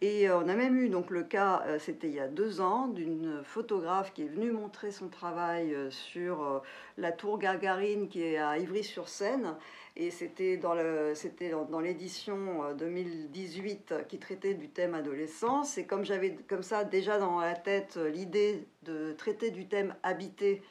Et 0.00 0.28
euh, 0.28 0.38
on 0.38 0.48
a 0.48 0.54
même 0.54 0.76
eu 0.76 0.88
donc 0.88 1.10
le 1.10 1.22
cas, 1.22 1.62
euh, 1.66 1.78
c'était 1.78 2.08
il 2.08 2.14
y 2.14 2.20
a 2.20 2.28
deux 2.28 2.60
ans, 2.60 2.88
d'une 2.88 3.42
photographe 3.42 4.12
qui 4.12 4.22
est 4.22 4.28
venue 4.28 4.50
montrer 4.50 4.90
son 4.90 5.08
travail 5.08 5.74
euh, 5.74 5.90
sur 5.90 6.62
la 6.98 7.12
tour 7.12 7.38
Gagarine 7.38 8.08
qui 8.08 8.22
est 8.22 8.38
à 8.38 8.58
Ivry-sur-Seine. 8.58 9.56
Et 9.98 10.10
c'était 10.10 10.58
dans, 10.58 10.74
le, 10.74 11.14
c'était 11.14 11.50
dans, 11.50 11.80
l'édition 11.80 12.74
2018 12.74 13.94
qui 14.08 14.18
traitait 14.18 14.52
du 14.52 14.68
thème 14.68 14.94
adolescence. 14.94 15.78
Et 15.78 15.86
comme 15.86 16.04
j'avais 16.04 16.36
comme 16.48 16.62
ça 16.62 16.84
déjà 16.84 17.18
dans 17.18 17.40
la 17.40 17.54
tête 17.54 17.96
l'idée 17.96 18.66
de 18.82 19.12
traiter 19.12 19.50
du 19.50 19.68
thème 19.68 19.94
habité, 20.02 20.62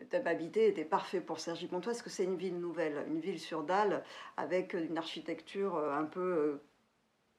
le 0.00 0.06
thème 0.06 0.26
habité 0.26 0.66
était 0.66 0.84
parfait 0.84 1.20
pour 1.20 1.38
Sergi 1.38 1.68
Pontoise 1.68 1.98
parce 1.98 2.02
que 2.02 2.10
c'est 2.10 2.24
une 2.24 2.36
ville 2.36 2.58
nouvelle, 2.58 3.04
une 3.06 3.20
ville 3.20 3.38
sur 3.38 3.62
dalle 3.62 4.02
avec 4.36 4.74
une 4.74 4.98
architecture 4.98 5.78
un 5.78 6.04
peu 6.04 6.60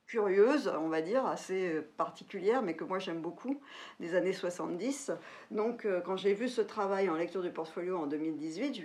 curieuse, 0.07 0.71
on 0.79 0.89
va 0.89 1.01
dire, 1.01 1.25
assez 1.25 1.81
particulière, 1.97 2.61
mais 2.61 2.75
que 2.75 2.83
moi 2.83 2.99
j'aime 2.99 3.21
beaucoup, 3.21 3.59
des 3.99 4.15
années 4.15 4.33
70. 4.33 5.11
Donc 5.51 5.85
euh, 5.85 6.01
quand 6.01 6.17
j'ai 6.17 6.33
vu 6.33 6.49
ce 6.49 6.61
travail 6.61 7.09
en 7.09 7.15
lecture 7.15 7.41
du 7.41 7.51
portfolio 7.51 7.97
en 7.97 8.07
2018, 8.07 8.81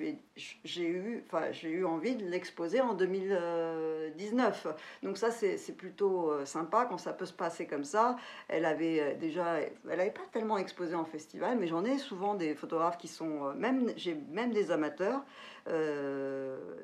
j'ai 0.65 0.87
eu, 0.87 1.25
enfin, 1.27 1.51
eu 1.65 1.85
envie 1.85 2.17
de 2.17 2.25
l'exposer 2.25 2.81
en 2.81 2.95
2019. 2.95 4.69
Donc 5.03 5.19
ça 5.19 5.31
c'est 5.31 5.77
plutôt 5.77 6.31
euh, 6.31 6.45
sympa 6.45 6.87
quand 6.89 6.99
ça 6.99 7.13
peut 7.13 7.27
se 7.27 7.33
passer 7.33 7.67
comme 7.67 7.85
ça. 7.85 8.17
Elle 8.49 8.65
avait 8.65 9.01
euh, 9.01 9.15
déjà, 9.15 9.61
elle 9.61 9.73
n'avait 9.85 10.11
pas 10.11 10.27
tellement 10.33 10.59
exposé 10.59 10.95
en 10.95 11.05
festival, 11.05 11.59
mais 11.59 11.67
j'en 11.67 11.85
ai 11.85 11.99
souvent 11.99 12.35
des 12.35 12.55
photographes 12.55 12.99
qui 12.99 13.09
sont, 13.09 13.55
même 13.55 13.93
j'ai 13.97 14.15
même 14.31 14.53
des 14.53 14.71
amateurs. 14.71 15.25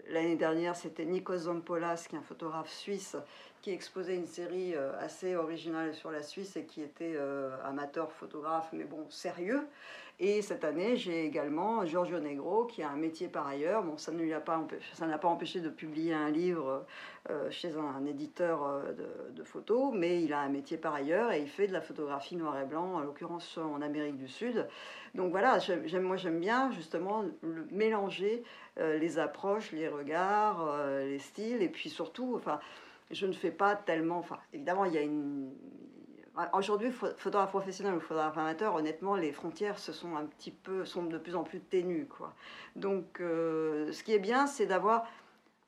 L'année 0.08 0.36
dernière, 0.36 0.76
c'était 0.76 1.04
Nikos 1.04 1.38
Zampolas, 1.38 2.06
qui 2.08 2.16
est 2.16 2.18
un 2.18 2.22
photographe 2.22 2.70
suisse, 2.70 3.16
qui 3.64 3.70
exposait 3.70 4.16
une 4.16 4.26
série 4.26 4.74
euh, 4.74 4.92
assez 5.00 5.36
originale 5.36 5.94
sur 5.94 6.10
la 6.10 6.22
Suisse 6.22 6.54
et 6.56 6.66
qui 6.66 6.82
était 6.82 7.14
euh, 7.16 7.56
amateur 7.64 8.12
photographe, 8.12 8.68
mais 8.74 8.84
bon, 8.84 9.06
sérieux. 9.08 9.66
Et 10.20 10.42
cette 10.42 10.64
année, 10.64 10.96
j'ai 10.96 11.24
également 11.24 11.84
Giorgio 11.84 12.20
Negro, 12.20 12.66
qui 12.66 12.82
a 12.82 12.90
un 12.90 12.96
métier 12.96 13.26
par 13.26 13.48
ailleurs. 13.48 13.82
Bon, 13.82 13.96
ça 13.96 14.12
ne 14.12 14.22
lui 14.22 14.32
a 14.32 14.40
pas 14.40 14.58
empêché, 15.28 15.60
de 15.60 15.68
publier 15.68 16.14
un 16.14 16.30
livre 16.30 16.86
euh, 17.30 17.50
chez 17.50 17.76
un, 17.76 18.06
éditeur 18.06 18.82
de, 19.34 19.42
photos, 19.42 19.92
mais 19.92 20.22
il 20.22 20.32
a 20.32 20.40
un 20.40 20.48
métier 20.48 20.76
par 20.76 20.94
ailleurs 20.94 21.32
et 21.32 21.40
il 21.40 21.48
fait 21.48 21.66
de 21.66 21.72
la 21.72 21.80
photographie 21.80 22.36
noir 22.36 22.58
et 22.58 22.64
blanc, 22.64 22.94
en 22.94 23.00
l'occurrence 23.00 23.58
en 23.58 23.82
Amérique 23.82 24.16
du 24.16 24.28
Sud. 24.28 24.66
Donc 25.14 25.32
voilà, 25.32 25.58
j'aime, 25.58 26.02
moi 26.02 26.16
j'aime 26.16 26.40
bien 26.40 26.70
justement 26.72 27.24
mélanger 27.70 28.42
les 28.76 29.18
approches, 29.18 29.72
les 29.72 29.88
regards, 29.88 30.76
les 31.00 31.18
styles, 31.18 31.62
et 31.62 31.68
puis 31.68 31.90
surtout, 31.90 32.34
enfin 32.36 32.60
je 33.10 33.26
ne 33.26 33.32
fais 33.32 33.50
pas 33.50 33.76
tellement. 33.76 34.18
Enfin, 34.18 34.38
évidemment, 34.52 34.84
il 34.84 34.94
y 34.94 34.98
a 34.98 35.02
une. 35.02 35.52
Aujourd'hui, 36.52 36.90
photographe 36.90 37.50
professionnel 37.50 37.94
ou 37.94 38.00
photographe 38.00 38.36
amateur, 38.36 38.74
honnêtement, 38.74 39.14
les 39.14 39.32
frontières 39.32 39.78
se 39.78 39.92
sont 39.92 40.16
un 40.16 40.24
petit 40.24 40.50
peu, 40.50 40.84
sont 40.84 41.04
de 41.04 41.16
plus 41.16 41.36
en 41.36 41.44
plus 41.44 41.60
ténues, 41.60 42.06
quoi. 42.06 42.34
Donc, 42.74 43.20
euh, 43.20 43.92
ce 43.92 44.02
qui 44.02 44.12
est 44.12 44.18
bien, 44.18 44.48
c'est 44.48 44.66
d'avoir 44.66 45.06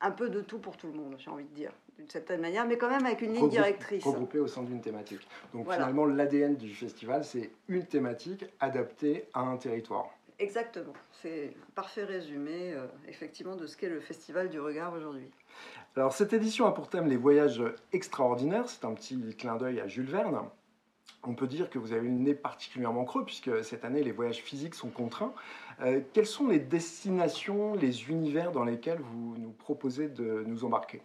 un 0.01 0.11
peu 0.11 0.29
de 0.29 0.41
tout 0.41 0.59
pour 0.59 0.75
tout 0.75 0.87
le 0.87 0.93
monde, 0.93 1.15
j'ai 1.17 1.29
envie 1.29 1.45
de 1.45 1.55
dire. 1.55 1.71
d'une 1.97 2.09
certaine 2.09 2.41
manière, 2.41 2.67
mais 2.67 2.77
quand 2.77 2.89
même 2.89 3.05
avec 3.05 3.21
une 3.21 3.33
ligne 3.33 3.49
directrice. 3.49 4.03
Regroupé 4.03 4.37
au 4.39 4.45
sein 4.45 4.61
d'une 4.61 4.81
thématique. 4.81 5.27
Donc 5.53 5.71
finalement, 5.71 6.05
l'ADN 6.05 6.55
du 6.55 6.71
festival, 6.75 7.23
c'est 7.23 7.49
une 7.67 7.85
thématique 7.85 8.45
adaptée 8.59 9.27
à 9.33 9.39
un 9.39 9.57
territoire. 9.57 10.09
Exactement. 10.37 10.93
C'est 11.23 11.47
un 11.47 11.71
parfait 11.73 12.03
résumé, 12.03 12.73
euh, 12.73 12.85
effectivement, 13.07 13.55
de 13.55 13.65
ce 13.65 13.75
qu'est 13.75 13.89
le 13.89 13.99
Festival 13.99 14.49
du 14.49 14.59
regard 14.59 14.93
aujourd'hui. 14.93 15.31
Alors, 15.95 16.13
cette 16.13 16.33
édition 16.33 16.67
a 16.67 16.71
pour 16.71 16.87
thème 16.89 17.07
les 17.07 17.17
voyages 17.17 17.63
extraordinaires. 17.91 18.69
C'est 18.69 18.85
un 18.85 18.93
petit 18.93 19.35
clin 19.35 19.55
d'œil 19.55 19.79
à 19.79 19.87
Jules 19.87 20.11
Verne. 20.11 20.37
On 21.27 21.33
peut 21.33 21.47
dire 21.47 21.69
que 21.69 21.77
vous 21.77 21.91
avez 21.91 22.07
une 22.07 22.23
nez 22.23 22.33
particulièrement 22.33 23.03
creux, 23.03 23.25
puisque 23.25 23.63
cette 23.63 23.83
année, 23.83 24.01
les 24.01 24.13
voyages 24.13 24.41
physiques 24.41 24.75
sont 24.75 24.89
contraints. 24.89 25.33
Euh, 25.81 25.99
quelles 26.13 26.25
sont 26.25 26.47
les 26.47 26.59
destinations, 26.59 27.75
les 27.75 28.09
univers 28.09 28.53
dans 28.53 28.63
lesquels 28.63 28.99
vous 28.99 29.35
nous 29.37 29.51
proposez 29.51 30.07
de 30.07 30.45
nous 30.47 30.63
embarquer? 30.63 31.01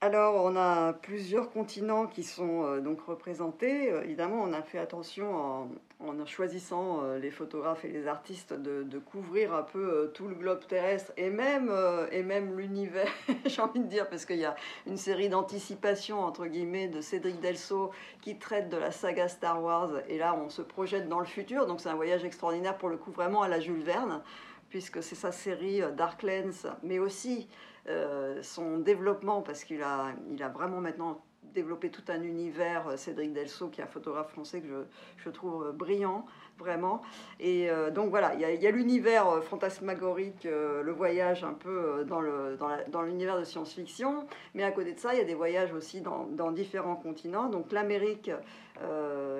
Alors, 0.00 0.44
on 0.44 0.54
a 0.54 0.92
plusieurs 0.92 1.50
continents 1.50 2.06
qui 2.06 2.22
sont 2.22 2.62
euh, 2.62 2.80
donc 2.80 3.00
représentés. 3.00 3.90
Euh, 3.90 4.04
évidemment, 4.04 4.40
on 4.44 4.52
a 4.52 4.62
fait 4.62 4.78
attention 4.78 5.34
en, 5.34 5.68
en 5.98 6.24
choisissant 6.24 7.02
euh, 7.02 7.18
les 7.18 7.32
photographes 7.32 7.84
et 7.84 7.88
les 7.88 8.06
artistes 8.06 8.52
de, 8.52 8.98
couvrir 9.00 9.52
un 9.52 9.64
peu 9.64 10.12
tout 10.14 10.28
le 10.28 10.36
globe 10.36 10.64
terrestre 10.68 11.10
et 11.16 11.30
même, 11.30 11.72
et 12.12 12.22
même 12.22 12.56
l'univers, 12.56 13.10
j'ai 13.46 13.60
envie 13.60 13.80
de 13.80 13.86
dire, 13.86 14.08
parce 14.08 14.24
qu'il 14.24 14.38
y 14.38 14.44
a 14.44 14.54
une 14.86 14.96
série 14.96 15.28
d'anticipations, 15.28 16.20
entre 16.20 16.46
guillemets, 16.46 16.86
de 16.86 17.00
Cédric 17.00 17.40
Delso 17.40 17.90
qui 18.20 18.38
traite 18.38 18.68
de 18.68 18.76
la 18.76 18.92
saga 18.92 19.26
Star 19.26 19.60
Wars. 19.60 19.90
Et 20.08 20.18
là, 20.18 20.32
on 20.34 20.48
se 20.48 20.62
projette 20.62 21.08
dans 21.08 21.18
le 21.18 21.26
futur. 21.26 21.66
Donc, 21.66 21.80
c'est 21.80 21.88
un 21.88 21.96
voyage 21.96 22.24
extraordinaire 22.24 22.78
pour 22.78 22.88
le 22.88 22.98
coup, 22.98 23.10
vraiment 23.10 23.42
à 23.42 23.48
la 23.48 23.58
Jules 23.58 23.82
Verne, 23.82 24.22
puisque 24.68 25.02
c'est 25.02 25.16
sa 25.16 25.32
série 25.32 25.82
Darklands, 25.96 26.70
mais 26.84 27.00
aussi 27.00 27.48
euh, 27.88 28.42
son 28.42 28.78
développement, 28.78 29.40
parce 29.40 29.64
qu'il 29.64 29.82
a, 29.82 30.12
il 30.30 30.42
a 30.42 30.48
vraiment 30.48 30.80
maintenant 30.80 31.22
développé 31.54 31.88
tout 31.88 32.02
un 32.08 32.22
univers, 32.22 32.86
euh, 32.86 32.96
Cédric 32.98 33.32
Delso, 33.32 33.68
qui 33.68 33.80
est 33.80 33.84
un 33.84 33.86
photographe 33.86 34.30
français 34.30 34.60
que 34.60 34.68
je, 34.68 35.24
je 35.24 35.30
trouve 35.30 35.72
brillant, 35.72 36.26
vraiment. 36.58 37.00
Et 37.40 37.70
euh, 37.70 37.90
donc 37.90 38.10
voilà, 38.10 38.34
il 38.34 38.40
y 38.40 38.66
a, 38.66 38.70
l'univers 38.70 39.42
fantasmagorique, 39.42 40.44
le 40.44 40.92
voyage 40.92 41.44
un 41.44 41.54
peu 41.54 42.04
dans, 42.06 42.20
le, 42.20 42.58
dans, 42.90 43.02
l'univers 43.02 43.38
de 43.38 43.44
science-fiction, 43.44 44.26
mais 44.54 44.64
à 44.64 44.70
côté 44.70 44.92
de 44.92 44.98
ça, 44.98 45.14
il 45.14 45.18
y 45.18 45.22
a 45.22 45.24
des 45.24 45.34
voyages 45.34 45.72
aussi 45.72 46.02
dans, 46.02 46.26
dans 46.26 46.52
différents 46.52 46.96
continents. 46.96 47.48
Donc 47.48 47.72
l'Amérique, 47.72 48.30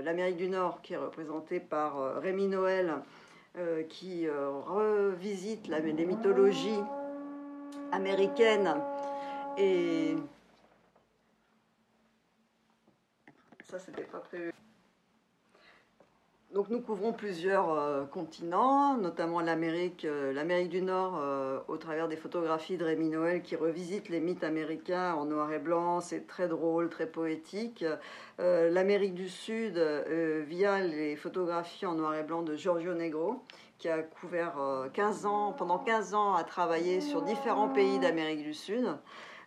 l'Amérique 0.04 0.38
du 0.38 0.48
Nord, 0.48 0.80
qui 0.80 0.94
est 0.94 0.98
représentée 0.98 1.60
par 1.60 2.20
Rémi 2.22 2.46
Noël, 2.46 2.94
qui 3.88 4.26
revisite 4.28 5.68
la, 5.68 5.80
les 5.80 6.06
mythologies 6.06 6.80
américaine. 7.98 8.74
Et 9.56 10.14
ça, 13.68 13.78
c'était 13.78 14.04
pas 14.04 14.20
prévu. 14.20 14.52
Donc 16.54 16.70
nous 16.70 16.80
couvrons 16.80 17.12
plusieurs 17.12 17.70
euh, 17.72 18.06
continents, 18.06 18.96
notamment 18.96 19.40
l'Amérique, 19.40 20.06
euh, 20.06 20.32
l'Amérique 20.32 20.70
du 20.70 20.80
Nord, 20.80 21.18
euh, 21.20 21.60
au 21.68 21.76
travers 21.76 22.08
des 22.08 22.16
photographies 22.16 22.78
de 22.78 22.86
Rémi 22.86 23.10
Noël 23.10 23.42
qui 23.42 23.54
revisite 23.54 24.08
les 24.08 24.18
mythes 24.18 24.42
américains 24.42 25.12
en 25.12 25.26
noir 25.26 25.52
et 25.52 25.58
blanc. 25.58 26.00
C'est 26.00 26.26
très 26.26 26.48
drôle, 26.48 26.88
très 26.88 27.06
poétique. 27.06 27.84
L'Amérique 28.38 29.14
du 29.14 29.28
Sud, 29.28 29.78
via 30.46 30.80
les 30.80 31.16
photographies 31.16 31.86
en 31.86 31.94
noir 31.94 32.14
et 32.14 32.22
blanc 32.22 32.42
de 32.42 32.54
Giorgio 32.54 32.94
Negro, 32.94 33.42
qui 33.78 33.88
a 33.88 34.00
couvert 34.02 34.54
15 34.92 35.26
ans, 35.26 35.52
pendant 35.52 35.78
15 35.78 36.14
ans, 36.14 36.34
à 36.34 36.44
travailler 36.44 37.00
sur 37.00 37.22
différents 37.22 37.68
pays 37.68 37.98
d'Amérique 37.98 38.44
du 38.44 38.54
Sud. 38.54 38.96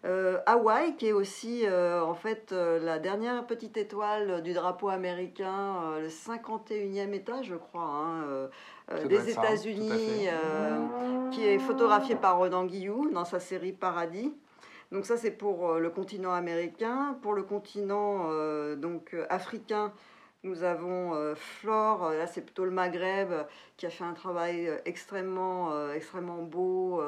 Euh, 0.04 0.40
Hawaï, 0.48 0.96
qui 0.96 1.08
est 1.08 1.12
aussi 1.12 1.62
euh, 1.64 2.04
en 2.04 2.16
fait 2.16 2.52
euh, 2.52 2.80
la 2.80 2.98
dernière 2.98 3.46
petite 3.46 3.78
étoile 3.78 4.42
du 4.42 4.54
drapeau 4.54 4.90
américain, 4.90 6.00
le 6.00 6.08
51e 6.08 7.14
étage, 7.14 7.48
je 7.48 7.56
crois, 7.56 7.84
hein, 7.84 8.50
des 9.08 9.30
États-Unis, 9.30 10.28
qui 11.32 11.46
est 11.46 11.60
photographié 11.60 12.16
par 12.16 12.38
Ronan 12.38 12.66
Guillou 12.66 13.12
dans 13.12 13.26
sa 13.26 13.40
série 13.40 13.74
Paradis. 13.74 14.34
Donc 14.92 15.06
ça 15.06 15.18
c'est 15.18 15.32
pour 15.32 15.76
le 15.76 15.90
continent 15.92 16.34
américain. 16.34 17.18
Pour 17.22 17.34
le 17.34 17.44
continent 17.44 18.28
donc 18.76 19.16
africain, 19.30 19.94
nous 20.44 20.64
avons 20.64 21.14
euh, 21.14 21.36
Flore, 21.36 22.06
euh, 22.06 22.18
là 22.18 22.26
c'est 22.26 22.42
plutôt 22.42 22.66
le 22.66 22.72
Maghreb, 22.72 23.32
qui 23.78 23.86
a 23.86 23.90
fait 23.90 24.04
un 24.04 24.14
travail 24.14 24.68
euh, 24.68 24.78
extrêmement, 24.86 25.92
extrêmement 25.92 26.42
beau, 26.42 27.02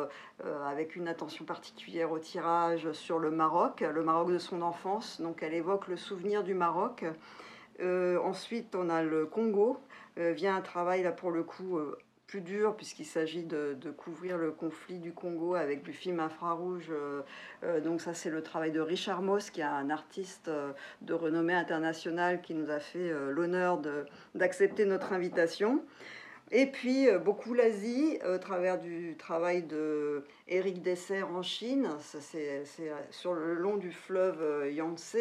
avec 0.66 0.96
une 0.96 1.08
attention 1.08 1.46
particulière 1.46 2.12
au 2.12 2.20
tirage 2.20 2.92
sur 2.92 3.20
le 3.20 3.32
Maroc, 3.32 3.82
le 3.82 4.04
Maroc 4.04 4.32
de 4.32 4.38
son 4.38 4.62
enfance. 4.62 5.22
Donc 5.22 5.42
elle 5.42 5.54
évoque 5.54 5.88
le 5.88 5.98
souvenir 5.98 6.44
du 6.44 6.54
Maroc. 6.54 7.06
ensuite, 7.82 8.75
on 8.75 8.90
a 8.90 9.04
le 9.04 9.25
Congo, 9.25 9.80
vient 10.18 10.56
un 10.56 10.62
travail 10.62 11.04
là 11.04 11.12
pour 11.12 11.32
le 11.32 11.44
coup 11.44 11.80
plus 12.27 12.42
dur 12.42 12.75
puisqu'il 12.75 13.06
s'agit 13.06 13.44
de, 13.44 13.75
couvrir 13.98 14.38
le 14.38 14.51
conflit 14.51 15.00
du 15.00 15.13
Congo 15.13 15.56
avec 15.56 15.84
du 15.84 15.94
film 15.94 16.20
infrarouge. 16.20 16.88
Euh, 16.89 17.22
euh, 17.63 17.80
donc 17.80 18.01
ça 18.01 18.13
c'est 18.13 18.30
le 18.30 18.42
travail 18.42 18.72
de 18.72 18.80
Richard 18.80 19.22
Moss 19.22 19.50
qui 19.50 19.62
est 19.62 19.65
un 19.65 19.89
artiste 19.89 20.48
euh, 20.48 20.72
de 21.01 21.13
renommée 21.13 21.53
internationale 21.53 22.42
qui 22.42 22.53
nous 22.53 22.70
a 22.70 22.80
fait 22.80 23.13
l'honneur 23.30 23.82
d'accepter 24.36 24.86
notre 24.86 25.13
invitation. 25.13 25.84
Et 26.55 26.67
puis 26.67 27.07
beaucoup 27.25 27.55
l'Asie 27.55 28.19
au 28.31 28.38
travers 28.38 28.79
du 28.79 29.15
travail 29.17 29.63
de 29.63 30.24
Eric 30.48 30.83
Dessert 30.83 31.27
en 31.36 31.41
Chine, 31.41 31.89
c'est 32.00 32.63
sur 33.10 33.33
le 33.33 33.55
long 33.55 33.77
du 33.77 33.91
fleuve 33.91 34.72
Yangtze, 34.72 35.17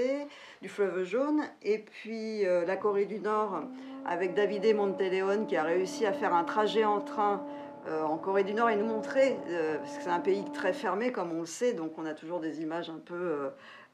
du 0.60 0.68
fleuve 0.68 1.04
jaune, 1.04 1.40
et 1.62 1.78
puis 1.78 2.42
la 2.42 2.76
Corée 2.76 3.06
du 3.06 3.18
Nord 3.18 3.62
avec 4.04 4.34
Davide 4.34 4.76
Monteleone 4.76 5.46
qui 5.46 5.56
a 5.56 5.62
réussi 5.62 6.04
à 6.04 6.12
faire 6.12 6.34
un 6.34 6.44
trajet 6.44 6.84
en 6.84 7.00
train 7.00 7.42
euh, 7.88 8.04
en 8.04 8.16
Corée 8.16 8.44
du 8.44 8.54
Nord 8.54 8.70
et 8.70 8.76
nous 8.76 8.86
montrer, 8.86 9.36
euh, 9.48 9.76
parce 9.78 9.96
que 9.96 10.04
c'est 10.04 10.10
un 10.10 10.20
pays 10.20 10.44
très 10.54 10.72
fermé 10.72 11.10
comme 11.10 11.32
on 11.32 11.40
le 11.40 11.46
sait, 11.46 11.72
donc 11.72 11.94
on 11.98 12.06
a 12.06 12.14
toujours 12.14 12.38
des 12.38 12.62
images 12.62 12.88
un 12.88 13.00
peu, 13.04 13.50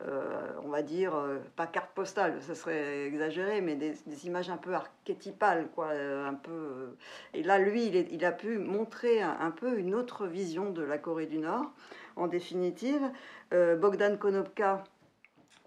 euh, 0.07 0.53
on 0.65 0.69
va 0.69 0.83
dire, 0.83 1.15
pas 1.57 1.67
carte 1.67 1.91
postale, 1.95 2.41
ça 2.43 2.55
serait 2.55 3.07
exagéré, 3.07 3.61
mais 3.61 3.75
des, 3.75 3.97
images 4.27 4.51
un 4.51 4.57
peu 4.57 4.75
archétypales, 4.75 5.69
quoi, 5.75 5.91
un 5.91 6.35
peu. 6.35 6.97
et 7.35 7.43
là, 7.43 7.59
lui, 7.59 7.87
il, 7.87 8.25
a 8.25 8.33
pu 8.33 8.59
montrer 8.59 9.23
un, 9.23 9.51
peu 9.51 9.79
une 9.79 9.95
autre 9.95 10.27
vision 10.27 10.71
de 10.71 10.83
la 10.83 10.99
Corée 10.99 11.27
du 11.27 11.39
Nord. 11.39 11.73
En 12.17 12.27
définitive, 12.27 13.11
Bogdan 13.51 14.19
Konopka, 14.19 14.85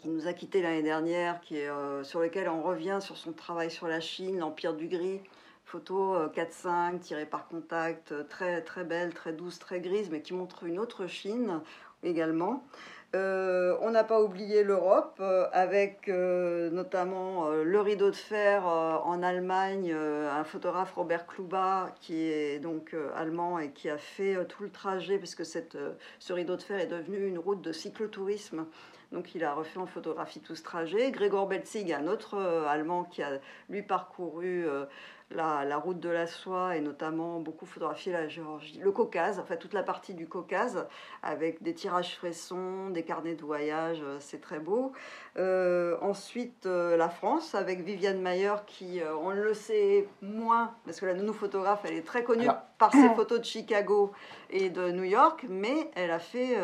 qui 0.01 0.09
nous 0.09 0.27
a 0.27 0.33
quittés 0.33 0.61
l'année 0.63 0.81
dernière, 0.81 1.39
qui 1.41 1.57
est, 1.57 1.69
euh, 1.69 2.03
sur 2.03 2.21
lequel 2.21 2.50
on 2.50 2.63
revient 2.63 2.97
sur 3.01 3.17
son 3.17 3.33
travail 3.33 3.69
sur 3.69 3.88
la 3.88 4.00
Chine, 4.00 4.39
l'Empire 4.39 4.73
du 4.73 4.88
Gris, 4.88 5.21
photo 5.63 6.15
4-5 6.33 6.95
euh, 6.95 6.97
tirée 6.97 7.25
par 7.27 7.47
contact, 7.47 8.11
euh, 8.11 8.23
très, 8.23 8.63
très 8.63 8.83
belle, 8.83 9.13
très 9.13 9.31
douce, 9.31 9.59
très 9.59 9.79
grise, 9.79 10.09
mais 10.09 10.21
qui 10.21 10.33
montre 10.33 10.63
une 10.63 10.79
autre 10.79 11.05
Chine 11.05 11.61
également. 12.01 12.63
On 13.13 13.91
n'a 13.91 14.03
pas 14.03 14.22
oublié 14.22 14.63
l'Europe, 14.63 15.22
avec 15.51 16.08
notamment 16.08 17.50
le 17.50 17.80
rideau 17.82 18.10
de 18.10 18.15
fer 18.15 18.65
en 18.65 19.22
Allemagne, 19.22 19.94
un 19.94 20.44
photographe 20.44 20.94
Robert 20.94 21.27
Kluba, 21.27 21.94
qui 22.00 22.22
est 22.22 22.60
donc 22.60 22.96
allemand 23.15 23.60
et 23.60 23.72
qui 23.72 23.89
a 23.89 23.98
fait 23.98 24.46
tout 24.46 24.63
le 24.63 24.70
trajet, 24.70 25.18
puisque 25.18 25.46
cette, 25.46 25.77
ce 26.20 26.34
rideau 26.34 26.56
de 26.56 26.62
fer 26.62 26.80
est 26.80 26.88
devenu 26.88 27.27
une 27.27 27.39
route 27.39 27.62
de 27.62 27.72
cyclotourisme 27.72 28.65
donc 29.12 29.36
il 29.36 29.44
a 29.44 29.53
refait 29.53 29.80
en 29.80 29.88
photographie 29.88 30.39
tout 30.39 30.56
ce 30.56 30.63
trajet. 30.63 31.12
Gregor 31.12 31.48
Belzig, 31.48 31.91
un 31.91 32.08
autre 32.08 32.36
euh, 32.36 32.65
Allemand 32.68 33.03
qui 33.03 33.22
a 33.22 33.39
lui 33.70 33.82
parcouru 33.82 34.65
euh, 35.31 35.63
la, 35.63 35.77
route 35.77 36.00
de 36.00 36.09
la 36.09 36.27
soie 36.27 36.75
et 36.75 36.81
notamment 36.81 37.39
beaucoup 37.39 37.65
photographié 37.65 38.11
la 38.11 38.27
Géorgie, 38.27 38.79
le 38.79 38.91
Caucase, 38.91 39.39
enfin 39.39 39.55
toute 39.55 39.73
la 39.73 39.83
partie 39.83 40.13
du 40.13 40.27
Caucase 40.27 40.88
avec 41.23 41.61
des 41.63 41.73
tirages 41.73 42.15
fressons, 42.15 42.89
des 42.89 43.03
carnets 43.03 43.35
de 43.35 43.41
voyage, 43.41 44.01
euh, 44.03 44.17
c'est 44.19 44.41
très 44.41 44.59
beau. 44.59 44.93
ensuite 46.01 46.65
la 46.65 47.09
France 47.09 47.55
avec 47.55 47.81
Viviane 47.81 48.21
Mayer 48.21 48.55
qui, 48.67 49.01
on 49.21 49.31
le 49.31 49.53
sait 49.53 50.07
moins 50.21 50.73
parce 50.85 51.00
que 51.00 51.05
la 51.05 51.13
nounou 51.13 51.33
photographe, 51.33 51.81
elle 51.85 51.95
est 51.95 52.05
très 52.05 52.23
connue 52.23 52.47
par 52.77 52.91
ses 52.91 53.09
photos 53.15 53.39
de 53.39 53.45
Chicago 53.45 54.11
et 54.50 54.69
de 54.69 54.91
New 54.91 55.03
York, 55.03 55.45
mais 55.50 55.89
elle 55.95 56.11
a 56.11 56.19
fait, 56.19 56.57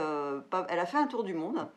elle 0.69 0.79
a 0.79 0.86
fait 0.86 0.97
un 0.97 1.07
tour 1.07 1.24
du 1.24 1.33
monde. 1.33 1.67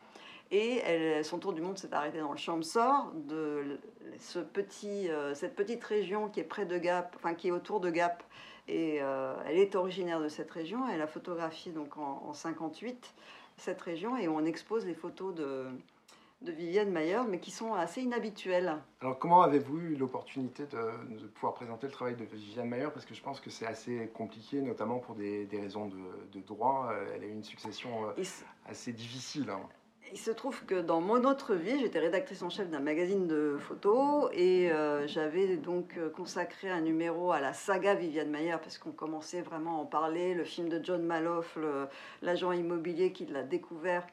Et 0.51 1.23
son 1.23 1.39
tour 1.39 1.53
du 1.53 1.61
monde 1.61 1.77
s'est 1.77 1.93
arrêté 1.93 2.19
dans 2.19 2.31
le 2.31 2.37
Champsor, 2.37 3.13
de 3.13 3.79
ce 4.19 4.39
petit, 4.39 5.09
euh, 5.09 5.33
cette 5.33 5.55
petite 5.55 5.83
région 5.83 6.27
qui 6.29 6.41
est 6.41 6.45
près 6.45 6.65
de 6.65 6.77
Gap, 6.77 7.15
enfin 7.17 7.33
qui 7.33 7.47
est 7.47 7.51
autour 7.51 7.79
de 7.79 7.89
Gap. 7.89 8.23
Et 8.67 9.01
euh, 9.01 9.33
elle 9.47 9.57
est 9.57 9.75
originaire 9.75 10.19
de 10.19 10.27
cette 10.27 10.51
région. 10.51 10.87
Elle 10.89 11.01
a 11.01 11.07
photographié 11.07 11.71
donc 11.71 11.97
en, 11.97 12.23
en 12.27 12.33
58 12.33 13.13
cette 13.57 13.81
région 13.81 14.17
et 14.17 14.27
on 14.27 14.43
expose 14.45 14.85
les 14.85 14.93
photos 14.93 15.33
de, 15.35 15.67
de 16.41 16.51
Viviane 16.51 16.89
Mayer, 16.89 17.21
mais 17.29 17.39
qui 17.39 17.51
sont 17.51 17.73
assez 17.73 18.01
inhabituelles. 18.01 18.77
Alors 19.01 19.19
comment 19.19 19.41
avez-vous 19.41 19.77
eu 19.77 19.95
l'opportunité 19.95 20.65
de, 20.65 21.27
pouvoir 21.27 21.53
présenter 21.53 21.87
le 21.87 21.93
travail 21.93 22.15
de 22.15 22.25
Viviane 22.25 22.67
Mayer 22.67 22.87
Parce 22.93 23.05
que 23.05 23.13
je 23.13 23.21
pense 23.21 23.39
que 23.39 23.49
c'est 23.49 23.67
assez 23.67 24.09
compliqué, 24.13 24.61
notamment 24.61 24.99
pour 24.99 25.15
des, 25.15 25.47
raisons 25.51 25.87
de, 25.87 26.39
droit. 26.41 26.91
Elle 27.15 27.23
a 27.23 27.27
eu 27.27 27.31
une 27.31 27.43
succession 27.43 28.07
euh, 28.07 28.23
assez 28.65 28.93
difficile. 28.93 29.49
Hein. 29.49 29.61
Il 30.11 30.19
se 30.19 30.31
trouve 30.31 30.65
que 30.65 30.81
dans 30.81 30.99
mon 30.99 31.23
autre 31.23 31.55
vie, 31.55 31.79
j'étais 31.79 31.99
rédactrice 31.99 32.41
en 32.41 32.49
chef 32.49 32.69
d'un 32.69 32.79
magazine 32.79 33.27
de 33.27 33.57
photos 33.59 34.29
et 34.33 34.71
euh, 34.71 35.07
j'avais 35.07 35.55
donc 35.57 35.97
euh, 35.97 36.09
consacré 36.09 36.69
un 36.69 36.81
numéro 36.81 37.31
à 37.31 37.39
la 37.39 37.53
saga 37.53 37.95
Viviane 37.95 38.29
Mayer 38.29 38.57
parce 38.61 38.77
qu'on 38.77 38.91
commençait 38.91 39.41
vraiment 39.41 39.77
à 39.77 39.81
en 39.81 39.85
parler. 39.85 40.33
Le 40.33 40.43
film 40.43 40.69
de 40.69 40.83
John 40.83 41.03
Maloff, 41.03 41.57
l'agent 42.21 42.51
immobilier 42.51 43.13
qui 43.13 43.25
l'a 43.25 43.43
découvert, 43.43 44.05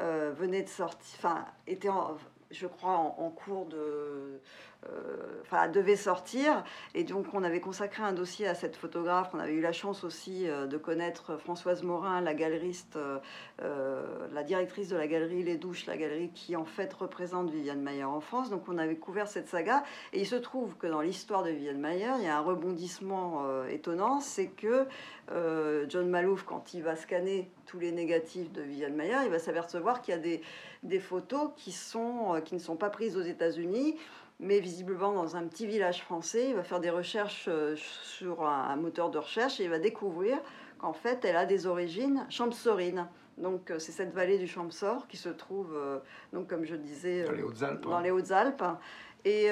euh, 0.00 0.32
venait 0.36 0.62
de 0.62 0.68
sortir, 0.68 1.18
enfin, 1.18 1.46
était 1.66 1.88
je 2.50 2.66
crois, 2.66 2.96
en 2.96 3.30
cours 3.30 3.66
de, 3.66 4.40
enfin, 5.42 5.68
devait 5.68 5.96
sortir. 5.96 6.64
Et 6.94 7.04
donc, 7.04 7.26
on 7.32 7.42
avait 7.44 7.60
consacré 7.60 8.02
un 8.02 8.12
dossier 8.12 8.46
à 8.46 8.54
cette 8.54 8.76
photographe. 8.76 9.30
On 9.32 9.38
avait 9.38 9.54
eu 9.54 9.60
la 9.60 9.72
chance 9.72 10.04
aussi 10.04 10.48
euh, 10.48 10.66
de 10.66 10.76
connaître 10.76 11.36
Françoise 11.36 11.82
Morin, 11.82 12.20
la 12.20 12.34
galeriste, 12.34 12.98
euh, 13.62 14.28
la 14.32 14.42
directrice 14.42 14.88
de 14.88 14.96
la 14.96 15.06
galerie 15.06 15.42
Les 15.42 15.56
Douches, 15.56 15.86
la 15.86 15.96
galerie 15.96 16.30
qui 16.30 16.56
en 16.56 16.64
fait 16.64 16.92
représente 16.92 17.50
Viviane 17.50 17.80
Mayer 17.80 18.04
en 18.04 18.20
France. 18.20 18.50
Donc, 18.50 18.68
on 18.68 18.78
avait 18.78 18.96
couvert 18.96 19.28
cette 19.28 19.48
saga. 19.48 19.84
Et 20.12 20.20
il 20.20 20.26
se 20.26 20.36
trouve 20.36 20.76
que 20.76 20.86
dans 20.86 21.00
l'histoire 21.00 21.42
de 21.42 21.50
Viviane 21.50 21.80
Mayer, 21.80 22.12
il 22.18 22.24
y 22.24 22.28
a 22.28 22.36
un 22.36 22.42
rebondissement 22.42 23.66
étonnant 23.68 24.20
c'est 24.20 24.48
que 24.48 24.86
John 25.88 26.08
Malouf, 26.08 26.44
quand 26.44 26.74
il 26.74 26.82
va 26.82 26.96
scanner 26.96 27.50
tous 27.66 27.78
les 27.78 27.92
négatifs 27.92 28.52
de 28.52 28.62
Viviane 28.62 28.94
Mayer, 28.94 29.18
il 29.24 29.30
va 29.30 29.38
s'apercevoir 29.38 30.00
qu'il 30.00 30.14
y 30.14 30.16
a 30.16 30.20
des, 30.20 30.40
des 30.82 31.00
photos 31.00 31.50
qui, 31.56 31.72
sont, 31.72 32.40
qui 32.44 32.54
ne 32.54 32.60
sont 32.60 32.76
pas 32.76 32.90
prises 32.90 33.16
aux 33.16 33.22
États-Unis 33.22 33.96
mais 34.40 34.60
visiblement 34.60 35.12
dans 35.12 35.36
un 35.36 35.46
petit 35.46 35.66
village 35.66 36.02
français. 36.02 36.48
Il 36.50 36.54
va 36.54 36.62
faire 36.62 36.80
des 36.80 36.90
recherches 36.90 37.46
euh, 37.48 37.74
sur 37.76 38.46
un, 38.46 38.76
moteur 38.76 39.10
de 39.10 39.18
recherche 39.18 39.60
et 39.60 39.64
il 39.64 39.70
va 39.70 39.78
découvrir 39.78 40.38
qu'en 40.78 40.92
fait, 40.92 41.24
elle 41.24 41.36
a 41.36 41.46
des 41.46 41.66
origines 41.66 42.26
champsorines. 42.28 43.08
Donc, 43.38 43.70
euh, 43.70 43.78
c'est 43.78 43.92
cette 43.92 44.12
vallée 44.12 44.38
du 44.38 44.46
Champsor 44.46 45.06
qui 45.08 45.16
se 45.16 45.28
trouve, 45.28 45.74
euh, 45.74 45.98
donc, 46.32 46.48
comme 46.48 46.64
je 46.64 46.74
disais, 46.74 47.24
dans 47.24 47.32
les 47.32 47.42
Hautes-Alpes. 47.42 47.82
Dans 47.82 48.00
les 48.00 48.10
Hautes-Alpes. 48.10 48.64
Et, 49.24 49.48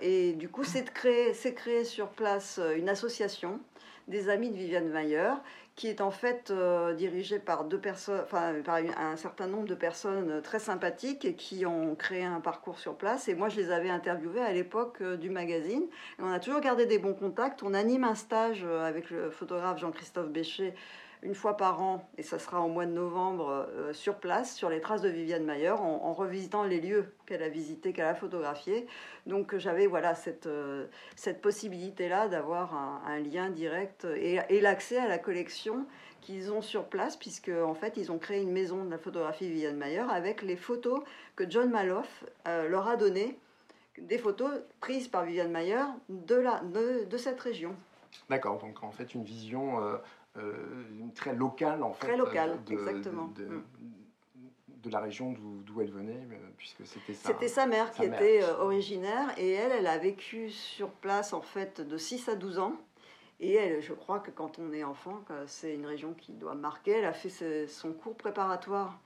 et, 0.00 0.34
du 0.34 0.48
coup, 0.48 0.62
c'est 0.62 0.84
créé, 0.92 1.32
créé 1.56 1.82
sur 1.82 2.08
place 2.10 2.60
une 2.76 2.88
association 2.88 3.58
des 4.06 4.28
amis 4.28 4.50
de 4.50 4.54
Viviane 4.54 4.88
Mayer 4.90 5.32
qui 5.78 5.86
est 5.86 6.00
en 6.00 6.10
fait 6.10 6.50
euh, 6.50 6.92
dirigé 6.92 7.38
par 7.38 7.62
deux 7.62 7.78
personnes, 7.78 8.20
enfin 8.24 8.52
par 8.64 8.78
un 8.78 9.16
certain 9.16 9.46
nombre 9.46 9.68
de 9.68 9.76
personnes 9.76 10.42
très 10.42 10.58
sympathiques 10.58 11.36
qui 11.36 11.64
ont 11.66 11.94
créé 11.94 12.24
un 12.24 12.40
parcours 12.40 12.80
sur 12.80 12.96
place. 12.96 13.28
Et 13.28 13.36
moi, 13.36 13.48
je 13.48 13.60
les 13.60 13.70
avais 13.70 13.88
interviewées 13.88 14.40
à 14.40 14.52
l'époque 14.52 14.98
euh, 15.02 15.16
du 15.16 15.30
magazine. 15.30 15.84
Et 16.18 16.22
on 16.22 16.32
a 16.32 16.40
toujours 16.40 16.60
gardé 16.60 16.84
des 16.84 16.98
bons 16.98 17.14
contacts. 17.14 17.62
On 17.62 17.74
anime 17.74 18.02
un 18.02 18.16
stage 18.16 18.64
euh, 18.66 18.84
avec 18.84 19.08
le 19.10 19.30
photographe 19.30 19.78
Jean-Christophe 19.78 20.30
Bécher 20.30 20.74
une 21.22 21.34
fois 21.34 21.56
par 21.56 21.82
an, 21.82 22.08
et 22.16 22.22
ça 22.22 22.38
sera 22.38 22.60
au 22.60 22.68
mois 22.68 22.86
de 22.86 22.92
novembre, 22.92 23.68
euh, 23.70 23.92
sur 23.92 24.16
place, 24.16 24.54
sur 24.54 24.70
les 24.70 24.80
traces 24.80 25.02
de 25.02 25.08
Viviane 25.08 25.44
Mayer, 25.44 25.70
en, 25.70 26.12
revisitant 26.12 26.62
les 26.62 26.80
lieux 26.80 27.12
qu'elle 27.26 27.42
a 27.42 27.48
visités, 27.48 27.92
qu'elle 27.92 28.06
a 28.06 28.14
photographiés. 28.14 28.86
Donc 29.26 29.56
j'avais 29.56 29.86
voilà, 29.86 30.14
cette, 30.14 30.46
euh, 30.46 30.86
cette 31.16 31.40
possibilité-là 31.40 32.28
d'avoir 32.28 32.74
un, 32.74 33.18
lien 33.18 33.50
direct 33.50 34.06
et, 34.16 34.60
l'accès 34.60 34.98
à 34.98 35.08
la 35.08 35.18
collection 35.18 35.86
qu'ils 36.20 36.52
ont 36.52 36.62
sur 36.62 36.84
place, 36.84 37.16
puisque 37.16 37.50
en 37.50 37.74
fait 37.74 37.96
ils 37.96 38.12
ont 38.12 38.18
créé 38.18 38.40
une 38.40 38.52
maison 38.52 38.84
de 38.84 38.90
la 38.90 38.98
photographie 38.98 39.48
Viviane 39.48 39.76
Mayer 39.76 40.04
avec 40.10 40.42
les 40.42 40.56
photos 40.56 41.00
que 41.36 41.48
John 41.48 41.70
Maloff 41.70 42.24
euh, 42.46 42.68
leur 42.68 42.88
a 42.88 42.96
données, 42.96 43.38
des 44.00 44.18
photos 44.18 44.50
prises 44.80 45.08
par 45.08 45.24
Viviane 45.24 45.50
Mayer 45.50 45.84
de, 46.08 46.34
la, 46.36 46.60
de, 46.60 47.16
cette 47.16 47.40
région. 47.40 47.74
D'accord, 48.30 48.58
donc 48.58 48.82
en 48.82 48.90
fait 48.90 49.14
une 49.14 49.24
vision 49.24 49.82
euh, 49.82 49.96
très 51.14 51.34
locale 51.34 51.82
en 51.82 51.92
fait. 51.92 52.06
Très 52.06 52.16
locale, 52.16 52.58
de, 52.64 52.72
exactement. 52.72 53.28
De, 53.34 53.44
mm. 53.44 53.64
de, 54.82 54.90
la 54.90 55.00
région 55.00 55.34
d'où 55.64 55.80
elle 55.80 55.90
venait, 55.90 56.26
euh, 56.32 56.36
puisque 56.56 56.86
c'était 56.86 57.14
sa, 57.14 57.28
C'était 57.28 57.48
sa 57.48 57.66
mère 57.66 57.90
qui 57.92 58.04
était 58.04 58.42
euh, 58.42 58.58
originaire 58.58 59.32
et 59.36 59.50
elle, 59.52 59.72
elle 59.72 59.86
a 59.86 59.98
vécu 59.98 60.50
sur 60.50 60.90
place 60.90 61.32
en 61.32 61.42
fait 61.42 61.80
de 61.80 61.96
6 61.96 62.28
à 62.28 62.34
12 62.34 62.58
ans. 62.58 62.76
Et 63.40 63.54
elle, 63.54 63.80
je 63.80 63.92
crois 63.92 64.18
que 64.18 64.32
quand 64.32 64.58
on 64.58 64.72
est 64.72 64.82
enfant, 64.82 65.22
c'est 65.46 65.72
une 65.72 65.86
région 65.86 66.12
qui 66.12 66.32
doit 66.32 66.56
marquer. 66.56 66.92
Elle 66.92 67.04
a 67.04 67.12
fait 67.12 67.68
son 67.68 67.92
cours 67.92 68.16
préparatoire 68.16 68.98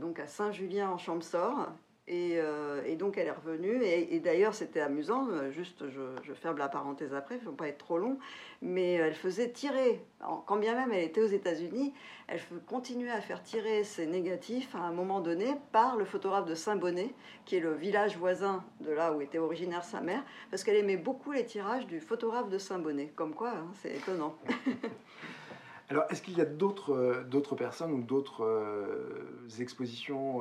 donc 0.00 0.18
à 0.18 0.26
Saint-Julien 0.26 0.88
en 0.88 0.96
Euh, 2.10 2.82
et, 2.86 2.96
donc 2.96 3.18
elle 3.18 3.28
est 3.28 3.32
revenue. 3.32 3.82
Et, 3.84 4.18
d'ailleurs, 4.20 4.54
c'était 4.54 4.80
amusant, 4.80 5.28
euh, 5.30 5.50
juste 5.50 5.84
je, 5.88 6.32
ferme 6.34 6.58
la 6.58 6.68
parenthèse 6.68 7.14
après, 7.14 7.36
il 7.36 7.38
ne 7.38 7.44
faut 7.44 7.52
pas 7.52 7.68
être 7.68 7.78
trop 7.78 7.98
long, 7.98 8.18
mais 8.62 8.94
elle 8.94 9.14
faisait 9.14 9.50
tirer, 9.50 10.02
quand 10.46 10.56
bien 10.56 10.74
même 10.74 10.92
elle 10.92 11.04
était 11.04 11.20
aux 11.20 11.26
États-Unis, 11.26 11.92
elle 12.28 12.40
continuait 12.66 13.10
à 13.10 13.20
faire 13.20 13.42
tirer 13.42 13.84
ses 13.84 14.06
négatifs 14.06 14.74
à 14.74 14.78
un 14.78 14.92
moment 14.92 15.20
donné 15.20 15.54
par 15.72 15.96
le 15.96 16.04
photographe 16.04 16.46
de 16.46 16.54
Saint-Bonnet, 16.54 17.12
qui 17.44 17.56
est 17.56 17.60
le 17.60 17.74
village 17.74 18.16
voisin 18.16 18.64
de 18.80 18.90
là 18.90 19.12
où 19.12 19.20
était 19.20 19.38
originaire 19.38 19.84
sa 19.84 20.00
mère, 20.00 20.22
parce 20.50 20.64
qu'elle 20.64 20.76
aimait 20.76 20.96
beaucoup 20.96 21.32
les 21.32 21.44
tirages 21.44 21.86
du 21.86 22.00
photographe 22.00 22.48
de 22.48 22.58
Saint-Bonnet. 22.58 23.12
Comme 23.14 23.34
quoi, 23.34 23.50
hein, 23.50 23.70
c'est 23.74 23.94
étonnant. 23.94 24.36
Alors, 25.90 26.04
est-ce 26.08 26.22
qu'il 26.22 26.38
y 26.38 26.40
a 26.40 26.44
d'autres 26.44 26.92
euh, 26.92 27.56
personnes 27.56 27.92
ou 27.92 28.02
d'autres 28.02 28.46
expositions 29.58 30.40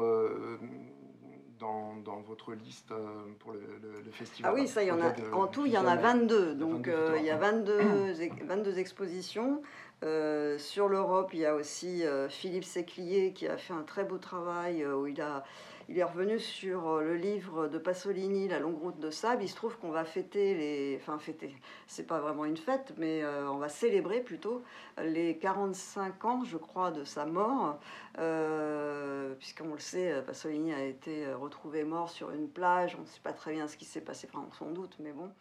dans, 1.59 1.95
dans, 2.05 2.21
votre 2.21 2.53
liste 2.53 2.91
euh, 2.91 3.05
pour 3.39 3.53
le, 3.53 3.59
le, 3.81 4.11
festival 4.11 4.51
Ah 4.51 4.59
oui, 4.59 4.67
ça, 4.67 4.81
il 4.81 4.87
y 4.87 4.91
en 4.91 5.01
a. 5.01 5.13
en 5.33 5.47
tout, 5.47 5.65
il 5.65 5.71
y 5.71 5.77
en 5.77 5.87
a 5.87 5.95
22. 5.95 6.55
Donc, 6.55 6.87
euh, 6.87 7.15
il 7.19 7.25
y 7.25 7.29
a 7.29 7.37
22, 7.37 8.13
22 8.43 8.79
expositions. 8.79 9.61
Euh, 10.03 10.57
sur 10.57 10.87
l'Europe, 10.87 11.31
il 11.33 11.39
y 11.39 11.45
a 11.45 11.55
aussi 11.55 12.03
Philippe 12.29 12.63
Séclier 12.63 13.33
qui 13.33 13.47
a 13.47 13.57
fait 13.57 13.73
un 13.73 13.83
très 13.83 14.03
beau 14.03 14.17
travail 14.17 14.85
où 14.85 15.07
il 15.07 15.21
a 15.21 15.43
il 15.89 15.97
est 15.97 16.03
revenu 16.03 16.37
sur 16.37 16.87
euh, 16.87 17.01
le 17.01 17.15
livre 17.15 17.67
de 17.67 17.79
Pasolini, 17.79 18.47
La 18.47 18.59
longue 18.59 18.79
route 18.79 18.99
de 18.99 19.09
sable. 19.09 19.41
Il 19.41 19.49
se 19.49 19.55
trouve 19.55 19.75
qu'on 19.77 19.89
va 19.89 20.05
fêter 20.05 20.53
les. 20.53 20.99
Enfin, 21.01 21.17
fêter, 21.17 21.55
c'est 21.87 22.05
pas 22.05 22.19
vraiment 22.19 22.45
une 22.45 22.57
fête, 22.57 22.93
mais 22.97 23.23
euh, 23.23 23.49
on 23.49 23.57
va 23.57 23.69
célébrer 23.69 24.21
plutôt 24.21 24.61
les 25.01 25.37
45 25.37 26.25
ans, 26.25 26.43
je 26.43 26.57
crois, 26.57 26.91
de 26.91 27.03
sa 27.03 27.25
mort. 27.25 27.79
Euh, 28.19 29.33
puisqu'on 29.39 29.73
le 29.73 29.79
sait, 29.79 30.21
Pasolini 30.27 30.73
a 30.73 30.83
été 30.83 31.25
retrouvé 31.33 31.83
mort 31.83 32.09
sur 32.09 32.29
une 32.29 32.47
plage. 32.47 32.95
On 32.95 33.01
ne 33.01 33.07
sait 33.07 33.21
pas 33.23 33.33
très 33.33 33.53
bien 33.53 33.67
ce 33.67 33.75
qui 33.75 33.85
s'est 33.85 34.01
passé, 34.01 34.29
enfin, 34.31 34.45
sans 34.59 34.69
doute, 34.69 34.95
mais 34.99 35.11
bon. 35.11 35.31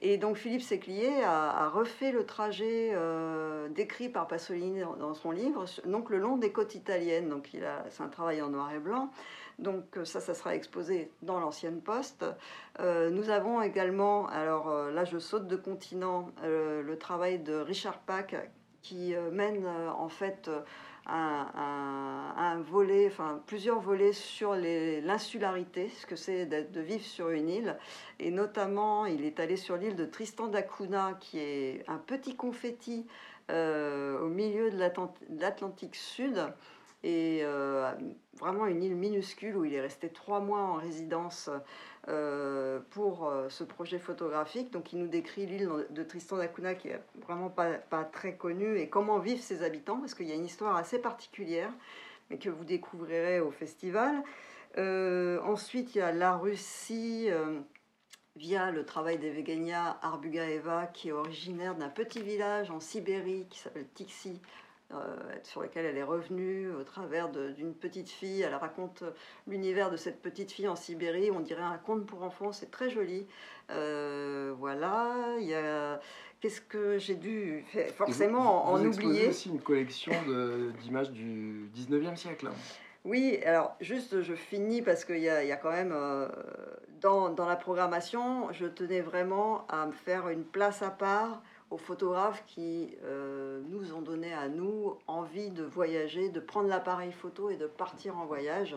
Et 0.00 0.16
donc, 0.16 0.36
Philippe 0.36 0.62
Séclier 0.62 1.22
a, 1.22 1.68
refait 1.68 2.12
le 2.12 2.24
trajet 2.24 2.94
décrit 3.70 4.08
par 4.08 4.26
Pasolini 4.26 4.80
dans, 4.98 5.14
son 5.14 5.32
livre, 5.32 5.66
donc 5.84 6.08
le 6.08 6.18
long 6.18 6.38
des 6.38 6.50
côtes 6.50 6.74
italiennes. 6.74 7.28
Donc, 7.28 7.50
c'est 7.90 8.02
un 8.02 8.08
travail 8.08 8.40
en 8.40 8.48
noir 8.48 8.72
et 8.72 8.78
blanc. 8.78 9.10
Donc 9.58 9.96
euh, 9.96 10.04
ça, 10.04 10.20
ça 10.20 10.34
sera 10.34 10.54
exposé 10.54 11.10
dans 11.22 11.40
l'ancienne 11.40 11.80
poste. 11.80 12.24
Euh, 12.80 13.10
nous 13.10 13.30
avons 13.30 13.60
également, 13.60 14.28
alors 14.28 14.68
euh, 14.68 14.92
là 14.92 15.04
je 15.04 15.18
saute 15.18 15.48
de 15.48 15.56
continent, 15.56 16.30
le 16.44 16.94
travail 16.96 17.40
de 17.40 17.54
Richard 17.54 17.98
Pack 17.98 18.36
qui 18.82 19.14
mène 19.32 19.66
en 19.66 20.08
fait 20.08 20.48
un, 21.06 22.62
volet, 22.62 23.08
enfin 23.08 23.42
plusieurs 23.46 23.80
volets 23.80 24.12
sur 24.12 24.54
l'insularité, 24.54 25.88
ce 25.88 26.06
que 26.06 26.16
c'est 26.16 26.46
de 26.46 26.80
vivre 26.80 27.04
sur 27.04 27.28
une 27.30 27.48
île. 27.48 27.76
Et 28.18 28.30
notamment, 28.30 29.04
il 29.04 29.24
est 29.24 29.40
allé 29.40 29.56
sur 29.56 29.76
l'île 29.76 29.96
de 29.96 30.06
Tristan 30.06 30.46
d'Acunha, 30.46 31.18
qui 31.20 31.38
est 31.38 31.84
un 31.88 31.98
petit 31.98 32.36
confetti 32.36 33.06
au 33.50 34.28
milieu 34.28 34.70
de 34.70 34.78
l'Atlantique 35.38 35.96
Sud 35.96 36.46
et 37.04 37.40
euh, 37.42 37.92
vraiment 38.38 38.66
une 38.66 38.82
île 38.82 38.96
minuscule 38.96 39.56
où 39.56 39.64
il 39.64 39.74
est 39.74 39.80
resté 39.80 40.08
trois 40.08 40.40
mois 40.40 40.60
en 40.60 40.74
résidence 40.74 41.48
euh, 42.08 42.80
pour 42.90 43.28
euh, 43.28 43.48
ce 43.48 43.62
projet 43.62 43.98
photographique. 43.98 44.72
Donc 44.72 44.92
il 44.92 44.98
nous 44.98 45.08
décrit 45.08 45.46
l'île 45.46 45.70
de 45.90 46.02
Tristan 46.02 46.38
d'Acunha 46.38 46.74
qui 46.74 46.88
est 46.88 47.00
vraiment 47.22 47.50
pas, 47.50 47.78
très 48.12 48.34
connue 48.36 48.78
et 48.78 48.88
comment 48.88 49.18
vivent 49.18 49.40
ses 49.40 49.62
habitants 49.62 49.98
parce 49.98 50.14
qu'il 50.14 50.26
y 50.26 50.32
a 50.32 50.34
une 50.34 50.46
histoire 50.46 50.76
assez 50.76 50.98
particulière 50.98 51.70
mais 52.30 52.38
que 52.38 52.50
vous 52.50 52.64
découvrirez 52.64 53.40
au 53.40 53.50
festival. 53.50 54.22
ensuite 54.76 55.94
il 55.94 55.98
y 55.98 56.02
a 56.02 56.12
la 56.12 56.36
Russie 56.36 57.28
via 58.36 58.70
le 58.70 58.84
travail 58.84 59.18
d'Evgenia 59.18 59.98
Arbugaeva 60.02 60.88
qui 60.88 61.08
est 61.08 61.12
originaire 61.12 61.74
d'un 61.74 61.88
petit 61.88 62.22
village 62.22 62.70
en 62.70 62.80
Sibérie 62.80 63.46
qui 63.48 63.60
s'appelle 63.60 63.88
Tixi 63.94 64.40
sur 65.42 65.62
lequel 65.62 65.84
elle 65.84 65.96
est 65.96 66.02
revenue 66.02 66.70
au 66.72 66.82
travers 66.82 67.28
d'une 67.28 67.74
petite 67.74 68.08
fille. 68.08 68.42
Elle 68.42 68.54
raconte 68.54 69.04
l'univers 69.46 69.90
de 69.90 69.96
cette 69.96 70.22
petite 70.22 70.50
fille 70.50 70.68
en 70.68 70.76
Sibérie. 70.76 71.30
On 71.30 71.40
dirait 71.40 71.62
un 71.62 71.78
conte 71.78 72.06
pour 72.06 72.22
enfants, 72.22 72.52
c'est 72.52 72.70
très 72.70 72.90
joli. 72.90 73.26
Euh, 73.70 74.54
voilà, 74.58 75.36
il 75.40 75.46
y 75.46 75.54
a. 75.54 76.00
Qu'est-ce 76.40 76.60
que 76.60 76.98
j'ai 76.98 77.16
dû 77.16 77.64
forcément 77.96 78.68
en 78.68 78.84
oublier 78.84 79.28
aussi 79.28 79.48
une 79.48 79.60
collection 79.60 80.12
d'images 80.80 81.10
du 81.10 81.68
19e 81.74 82.14
siècle. 82.14 82.48
Oui, 83.04 83.40
alors 83.44 83.74
juste 83.80 84.22
je 84.22 84.34
finis 84.34 84.82
parce 84.82 85.04
qu'il 85.04 85.18
y, 85.18 85.28
a 85.28 85.56
quand 85.56 85.70
même 85.70 85.92
euh, 85.92 86.28
dans, 87.00 87.30
dans, 87.30 87.46
la 87.46 87.56
programmation, 87.56 88.52
je 88.52 88.66
tenais 88.66 89.00
vraiment 89.00 89.66
à 89.68 89.86
me 89.86 89.92
faire 89.92 90.28
une 90.28 90.44
place 90.44 90.82
à 90.82 90.90
part 90.90 91.42
aux 91.70 91.76
photographes 91.76 92.44
qui 92.46 92.96
euh, 93.04 93.60
nous 93.68 93.92
ont 93.92 94.00
donné 94.00 94.32
à 94.32 94.48
nous 94.48 94.96
envie 95.06 95.50
de 95.50 95.64
voyager, 95.64 96.30
de 96.30 96.40
prendre 96.40 96.68
l'appareil 96.68 97.12
photo 97.12 97.50
et 97.50 97.56
de 97.56 97.66
partir 97.66 98.16
en 98.16 98.24
voyage. 98.24 98.74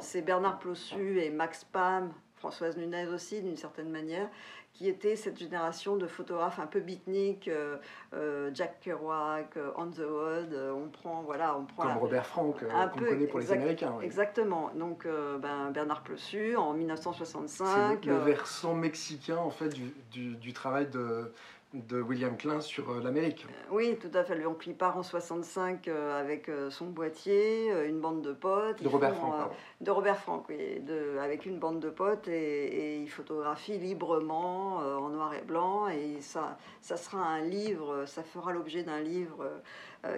C'est 0.00 0.22
Bernard 0.22 0.58
Plossu 0.58 1.20
et 1.20 1.30
Max 1.30 1.64
Pam, 1.64 2.12
Françoise 2.36 2.76
Nunez 2.76 3.06
aussi 3.06 3.40
d'une 3.40 3.56
certaine 3.56 3.88
manière, 3.88 4.28
qui 4.72 4.88
étaient 4.88 5.14
cette 5.14 5.38
génération 5.38 5.96
de 5.96 6.08
photographes 6.08 6.58
un 6.58 6.66
peu 6.66 6.80
beatnik, 6.80 7.46
euh, 7.46 7.76
euh, 8.12 8.50
Jack 8.52 8.80
Kerouac, 8.80 9.56
On 9.76 9.86
the 9.86 10.02
Road, 10.04 10.52
on 10.74 10.88
prend 10.88 11.22
voilà, 11.22 11.56
on 11.56 11.64
prend 11.64 11.84
comme 11.84 11.98
Robert 11.98 12.26
Frank, 12.26 12.56
qu'on 12.58 12.98
connaît 12.98 13.28
pour 13.28 13.38
les 13.38 13.52
Américains. 13.52 14.00
Exactement. 14.02 14.72
Donc 14.74 15.06
ben, 15.06 15.70
Bernard 15.70 16.02
Plossu 16.02 16.56
en 16.56 16.72
1965. 16.72 18.04
le, 18.04 18.16
versant 18.16 18.74
mexicain 18.74 19.36
en 19.36 19.50
fait 19.50 19.68
du, 20.10 20.34
du 20.34 20.52
travail 20.52 20.88
de 20.88 21.30
de 21.74 22.00
William 22.00 22.36
Klein 22.36 22.60
sur 22.60 22.90
euh, 22.90 23.02
l'Amérique. 23.02 23.46
Euh, 23.48 23.68
oui, 23.70 23.98
tout 24.00 24.10
à 24.16 24.22
fait. 24.22 24.38
Donc 24.40 24.66
il 24.66 24.74
part 24.74 24.96
en 24.96 25.02
65 25.02 25.88
euh, 25.88 26.20
avec 26.20 26.50
son 26.70 26.86
boîtier, 26.86 27.70
une 27.86 28.00
bande 28.00 28.22
de 28.22 28.32
potes. 28.32 28.82
De 28.82 28.88
Robert 28.88 29.14
Frank, 29.14 29.50
De 29.80 29.90
Robert 29.90 30.18
Frank, 30.18 30.46
oui. 30.48 30.82
avec 31.20 31.46
une 31.46 31.58
bande 31.58 31.80
de 31.80 31.90
potes 31.90 32.28
et, 32.28 33.00
il 33.00 33.10
photographie 33.10 33.78
librement 33.78 34.76
en 34.76 35.08
noir 35.08 35.34
et 35.34 35.42
blanc. 35.42 35.88
Et 35.88 36.20
ça, 36.20 36.58
ça 36.80 36.96
sera 36.96 37.18
un 37.18 37.40
livre, 37.40 38.04
ça 38.06 38.22
fera 38.22 38.52
l'objet 38.52 38.82
d'un 38.82 39.00
livre 39.00 39.44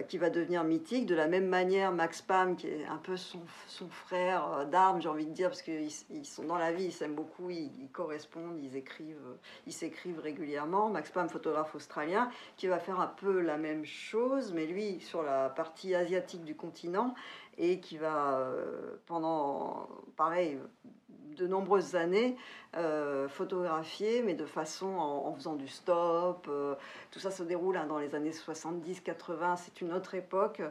qui 0.07 0.17
va 0.17 0.29
devenir 0.29 0.63
mythique. 0.63 1.05
De 1.05 1.15
la 1.15 1.27
même 1.27 1.47
manière, 1.47 1.91
Max 1.91 2.21
Pam, 2.21 2.55
qui 2.55 2.67
est 2.67 2.85
un 2.85 2.97
peu 2.97 3.17
son, 3.17 3.39
son 3.67 3.87
frère 3.89 4.51
euh, 4.51 4.65
d'armes, 4.65 5.01
j'ai 5.01 5.09
envie 5.09 5.25
de 5.25 5.31
dire, 5.31 5.49
parce 5.49 5.61
qu'ils 5.61 5.89
ils 6.09 6.25
sont 6.25 6.43
dans 6.43 6.57
la 6.57 6.71
vie, 6.71 6.85
ils 6.85 6.91
s'aiment 6.91 7.15
beaucoup, 7.15 7.49
ils, 7.49 7.89
correspondent, 7.91 8.59
ils 8.61 8.75
écrivent, 8.75 9.37
ils 9.65 9.73
s'écrivent 9.73 10.19
régulièrement. 10.19 10.89
Max 10.89 11.09
Pam, 11.11 11.29
photographe 11.29 11.73
australien, 11.75 12.29
qui 12.57 12.67
va 12.67 12.79
faire 12.79 12.99
un 12.99 13.07
peu 13.07 13.39
la 13.39 13.57
même 13.57 13.85
chose, 13.85 14.53
mais 14.53 14.65
lui 14.65 14.99
sur 14.99 15.23
la 15.23 15.49
partie 15.49 15.95
asiatique 15.95 16.43
du 16.43 16.55
continent 16.55 17.13
et 17.57 17.79
qui 17.79 17.97
va 17.97 18.37
euh, 18.39 18.97
pendant 19.05 19.89
pareil 20.15 20.59
de 21.37 21.47
nombreuses 21.47 21.95
années 21.95 22.35
euh, 22.75 23.27
photographier, 23.29 24.21
mais 24.21 24.33
de 24.33 24.45
façon 24.45 24.87
en, 24.87 25.33
faisant 25.33 25.55
du 25.55 25.67
stop. 25.67 26.47
Euh, 26.49 26.75
tout 27.11 27.19
ça 27.19 27.31
se 27.31 27.43
déroule 27.43 27.77
hein, 27.77 27.85
dans 27.87 27.97
les 27.97 28.13
années 28.13 28.31
70-80, 28.31 29.57
c'est 29.57 29.81
une 29.81 29.93
autre 29.93 30.15
époque. 30.15 30.61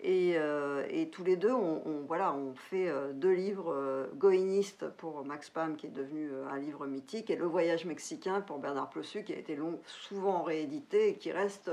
Et, 0.00 0.34
euh, 0.36 0.84
tous 1.12 1.24
les 1.24 1.36
deux, 1.36 1.52
on, 1.52 2.02
voilà, 2.06 2.34
on 2.34 2.54
fait 2.54 2.92
deux 3.14 3.32
livres, 3.32 4.08
Goïniste 4.16 4.88
pour 4.96 5.24
Max 5.24 5.48
Pam, 5.50 5.76
qui 5.76 5.86
est 5.86 5.90
devenu 5.90 6.30
un 6.50 6.58
livre 6.58 6.86
mythique, 6.86 7.30
et 7.30 7.36
Le 7.36 7.46
voyage 7.46 7.84
mexicain 7.84 8.40
pour 8.40 8.58
Bernard 8.58 8.90
Plossu, 8.90 9.22
qui 9.22 9.32
a 9.32 9.38
été 9.38 9.54
long, 9.54 9.78
souvent 9.86 10.42
réédité 10.42 11.10
et 11.10 11.14
qui 11.14 11.30
reste 11.30 11.70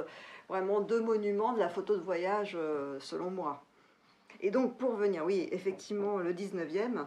vraiment 0.47 0.81
deux 0.81 1.01
monuments 1.01 1.53
de 1.53 1.59
la 1.59 1.69
photo 1.69 1.95
de 1.95 2.03
voyage, 2.03 2.57
selon 2.99 3.31
moi. 3.31 3.63
Et 4.41 4.51
donc, 4.51 4.77
pour 4.77 4.95
venir, 4.95 5.23
oui, 5.25 5.47
effectivement, 5.51 6.17
le 6.17 6.33
19e, 6.33 7.05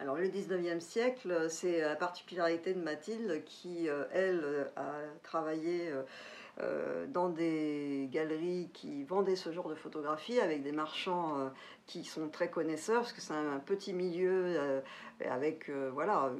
alors 0.00 0.16
le 0.16 0.28
19e 0.28 0.78
siècle, 0.78 1.46
c'est 1.50 1.80
la 1.80 1.96
particularité 1.96 2.72
de 2.72 2.80
Mathilde 2.80 3.42
qui, 3.44 3.88
euh, 3.88 4.04
elle, 4.12 4.40
euh, 4.44 4.64
a 4.76 4.92
travaillé 5.24 5.92
euh, 6.60 7.06
dans 7.08 7.28
des 7.28 8.08
galeries 8.12 8.70
qui 8.72 9.02
vendaient 9.02 9.34
ce 9.34 9.50
genre 9.50 9.68
de 9.68 9.74
photographie 9.74 10.38
avec 10.38 10.62
des 10.62 10.70
marchands 10.70 11.50
qui 11.86 12.04
sont 12.04 12.28
très 12.28 12.48
connaisseurs, 12.48 13.00
parce 13.00 13.12
que 13.12 13.20
c'est 13.20 13.34
un 13.34 13.58
petit 13.58 13.92
milieu 13.92 14.82
avec 15.20 15.70
voilà, 15.92 16.32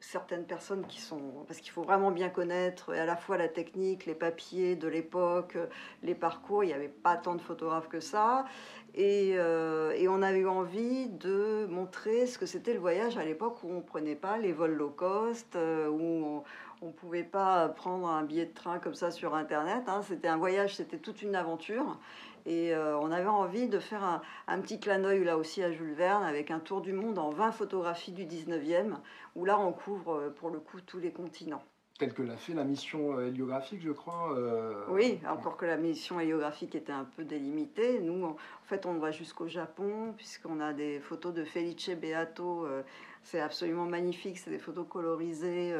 certaines 0.00 0.44
personnes 0.44 0.86
qui 0.86 1.00
sont... 1.00 1.44
Parce 1.46 1.60
qu'il 1.60 1.70
faut 1.70 1.82
vraiment 1.82 2.10
bien 2.10 2.28
connaître 2.28 2.92
à 2.92 3.04
la 3.04 3.16
fois 3.16 3.36
la 3.36 3.48
technique, 3.48 4.06
les 4.06 4.14
papiers 4.14 4.76
de 4.76 4.88
l'époque, 4.88 5.56
les 6.02 6.14
parcours. 6.14 6.64
Il 6.64 6.68
n'y 6.68 6.72
avait 6.72 6.88
pas 6.88 7.16
tant 7.16 7.34
de 7.34 7.40
photographes 7.40 7.88
que 7.88 8.00
ça. 8.00 8.46
Euh, 8.98 9.92
et, 9.92 10.08
on 10.08 10.22
a 10.22 10.32
eu 10.32 10.46
envie 10.46 11.08
de 11.08 11.66
montrer 11.66 12.26
ce 12.26 12.38
que 12.38 12.46
c'était 12.46 12.72
le 12.72 12.80
voyage 12.80 13.18
à 13.18 13.24
l'époque 13.24 13.62
où 13.62 13.70
on 13.70 13.76
ne 13.76 13.80
prenait 13.82 14.14
pas 14.14 14.38
les 14.38 14.52
vols 14.52 14.74
low 14.74 14.88
cost, 14.90 15.54
euh, 15.56 15.88
où 15.88 16.42
on 16.80 16.86
ne 16.86 16.92
pouvait 16.92 17.24
pas 17.24 17.68
prendre 17.68 18.08
un 18.08 18.22
billet 18.22 18.46
de 18.46 18.54
train 18.54 18.78
comme 18.78 18.94
ça 18.94 19.10
sur 19.10 19.34
Internet. 19.34 19.84
Hein. 19.86 20.00
C'était 20.02 20.28
un 20.28 20.38
voyage, 20.38 20.76
c'était 20.76 20.98
toute 20.98 21.22
une 21.22 21.34
aventure. 21.34 21.98
Et 22.46 22.74
euh, 22.74 22.96
on 22.98 23.10
avait 23.10 23.26
envie 23.26 23.68
de 23.68 23.78
faire 23.78 24.04
un, 24.04 24.22
un 24.46 24.60
petit 24.60 24.80
clin 24.80 25.00
d'œil 25.00 25.24
là 25.24 25.36
aussi 25.36 25.62
à 25.62 25.72
Jules 25.72 25.94
Verne 25.94 26.22
avec 26.22 26.50
un 26.50 26.60
tour 26.60 26.80
du 26.80 26.92
monde 26.92 27.18
en 27.18 27.30
20 27.30 27.52
photographies 27.52 28.12
du 28.12 28.24
19e, 28.24 28.94
où 29.34 29.44
là 29.44 29.58
on 29.58 29.72
couvre 29.72 30.32
pour 30.36 30.50
le 30.50 30.60
coup 30.60 30.80
tous 30.80 30.98
les 30.98 31.10
continents 31.10 31.64
telle 31.98 32.12
que 32.12 32.22
l'a 32.22 32.36
fait 32.36 32.54
la 32.54 32.64
mission 32.64 33.18
euh, 33.18 33.28
héliographique, 33.28 33.80
je 33.82 33.92
crois. 33.92 34.34
Euh, 34.36 34.84
oui, 34.88 35.18
encore 35.28 35.56
que 35.56 35.66
la 35.66 35.76
mission 35.76 36.20
héliographique 36.20 36.74
était 36.74 36.92
un 36.92 37.04
peu 37.04 37.24
délimitée. 37.24 38.00
Nous, 38.00 38.24
en 38.24 38.36
fait, 38.64 38.86
on 38.86 38.94
va 38.94 39.10
jusqu'au 39.10 39.48
Japon, 39.48 40.14
puisqu'on 40.16 40.60
a 40.60 40.72
des 40.72 41.00
photos 41.00 41.34
de 41.34 41.44
Felice 41.44 41.90
Beato. 41.90 42.66
Euh, 42.66 42.82
c'est 43.22 43.40
absolument 43.40 43.86
magnifique, 43.86 44.38
c'est 44.38 44.50
des 44.50 44.58
photos 44.58 44.86
colorisées 44.88 45.74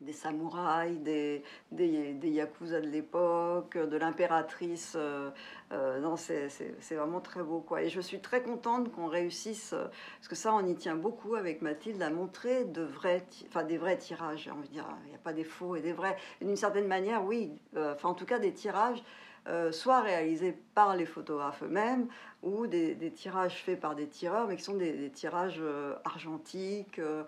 des 0.00 0.12
samouraïs, 0.12 1.00
des, 1.00 1.42
des, 1.72 2.16
yakuza 2.30 2.80
de 2.80 2.86
l'époque, 2.86 3.76
de 3.76 3.96
l'impératrice. 3.96 4.94
Euh, 4.96 5.30
euh, 5.72 6.16
c'est 6.16 6.94
vraiment 6.94 7.20
très 7.20 7.42
beau. 7.42 7.60
Quoi. 7.60 7.82
Et 7.82 7.88
je 7.88 8.00
suis 8.00 8.20
très 8.20 8.42
contente 8.42 8.92
qu'on 8.92 9.08
réussisse, 9.08 9.72
euh, 9.72 9.86
parce 10.18 10.28
que 10.28 10.36
ça, 10.36 10.54
on 10.54 10.64
y 10.66 10.74
tient 10.76 10.96
beaucoup 10.96 11.34
avec 11.34 11.62
Mathilde, 11.62 12.00
à 12.02 12.10
montrer 12.10 12.64
de 12.64 12.82
vrais, 12.82 13.26
enfin, 13.48 13.64
des 13.64 13.78
vrais 13.78 13.98
tirages. 13.98 14.50
Dire, 14.70 14.86
il 15.04 15.10
n'y 15.10 15.14
a 15.14 15.18
pas 15.18 15.32
des 15.32 15.44
faux 15.44 15.74
et 15.76 15.80
des 15.80 15.92
vrais. 15.92 16.16
D'une 16.40 16.56
certaine 16.56 16.86
manière, 16.86 17.24
oui, 17.24 17.52
enfin, 17.76 18.10
en 18.10 18.14
tout 18.14 18.26
cas, 18.26 18.38
des 18.38 18.52
tirages 18.52 19.02
euh, 19.48 19.72
soit 19.72 20.02
réalisés 20.02 20.54
par 20.74 20.94
les 20.94 21.06
photographes 21.06 21.62
eux-mêmes 21.62 22.08
ou 22.42 22.66
des, 22.66 22.96
tirages 23.14 23.62
faits 23.62 23.80
par 23.80 23.94
des 23.94 24.06
tireurs, 24.06 24.46
mais 24.46 24.56
qui 24.56 24.62
sont 24.62 24.76
des, 24.76 25.10
tirages 25.10 25.60
euh, 25.60 25.94
argentiques, 26.04 26.98
euh, 26.98 27.24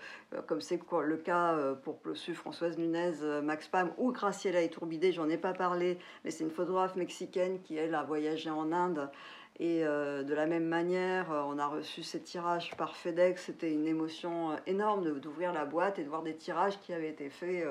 comme 0.46 0.60
c'est 0.60 0.78
le 1.02 1.16
cas 1.16 1.56
pour 1.82 1.98
Plossu, 1.98 2.34
Françoise 2.34 2.76
Nunez, 2.76 3.40
Max 3.42 3.68
Pam 3.68 3.90
ou 3.96 4.12
Graciela 4.12 4.62
Iturbide, 4.62 5.12
j'en 5.12 5.30
ai 5.30 5.38
pas 5.38 5.54
parlé, 5.54 5.98
mais 6.24 6.30
c'est 6.30 6.44
une 6.44 6.50
photographe 6.50 6.94
mexicaine 6.94 7.60
qui, 7.62 7.76
elle, 7.76 7.94
a 7.94 8.02
voyagé 8.02 8.50
en 8.50 8.70
Inde 8.70 9.10
et 9.58 9.84
euh, 9.84 10.22
de 10.22 10.32
la 10.32 10.46
même 10.46 10.64
manière, 10.64 11.30
euh, 11.30 11.42
on 11.46 11.58
a 11.58 11.66
reçu 11.66 12.02
ces 12.02 12.20
tirages 12.20 12.74
par 12.76 12.96
FedEx. 12.96 13.44
C'était 13.44 13.70
une 13.70 13.86
émotion 13.86 14.52
euh, 14.52 14.56
énorme 14.66 15.20
d'ouvrir 15.20 15.52
la 15.52 15.66
boîte 15.66 15.98
et 15.98 16.04
de 16.04 16.08
voir 16.08 16.22
des 16.22 16.34
tirages 16.34 16.80
qui 16.80 16.94
avaient 16.94 17.10
été 17.10 17.28
faits, 17.28 17.66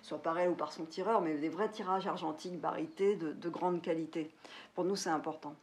soit 0.00 0.22
par 0.22 0.38
elle 0.38 0.48
ou 0.50 0.54
par 0.54 0.72
son 0.72 0.86
tireur, 0.86 1.20
mais 1.20 1.34
des 1.34 1.50
vrais 1.50 1.68
tirages 1.68 2.06
argentiques, 2.06 2.58
barités, 2.58 3.16
de, 3.16 3.48
grande 3.50 3.82
qualité. 3.82 4.30
Pour 4.74 4.84
nous, 4.84 4.96
c'est 4.96 5.10
important. 5.10 5.54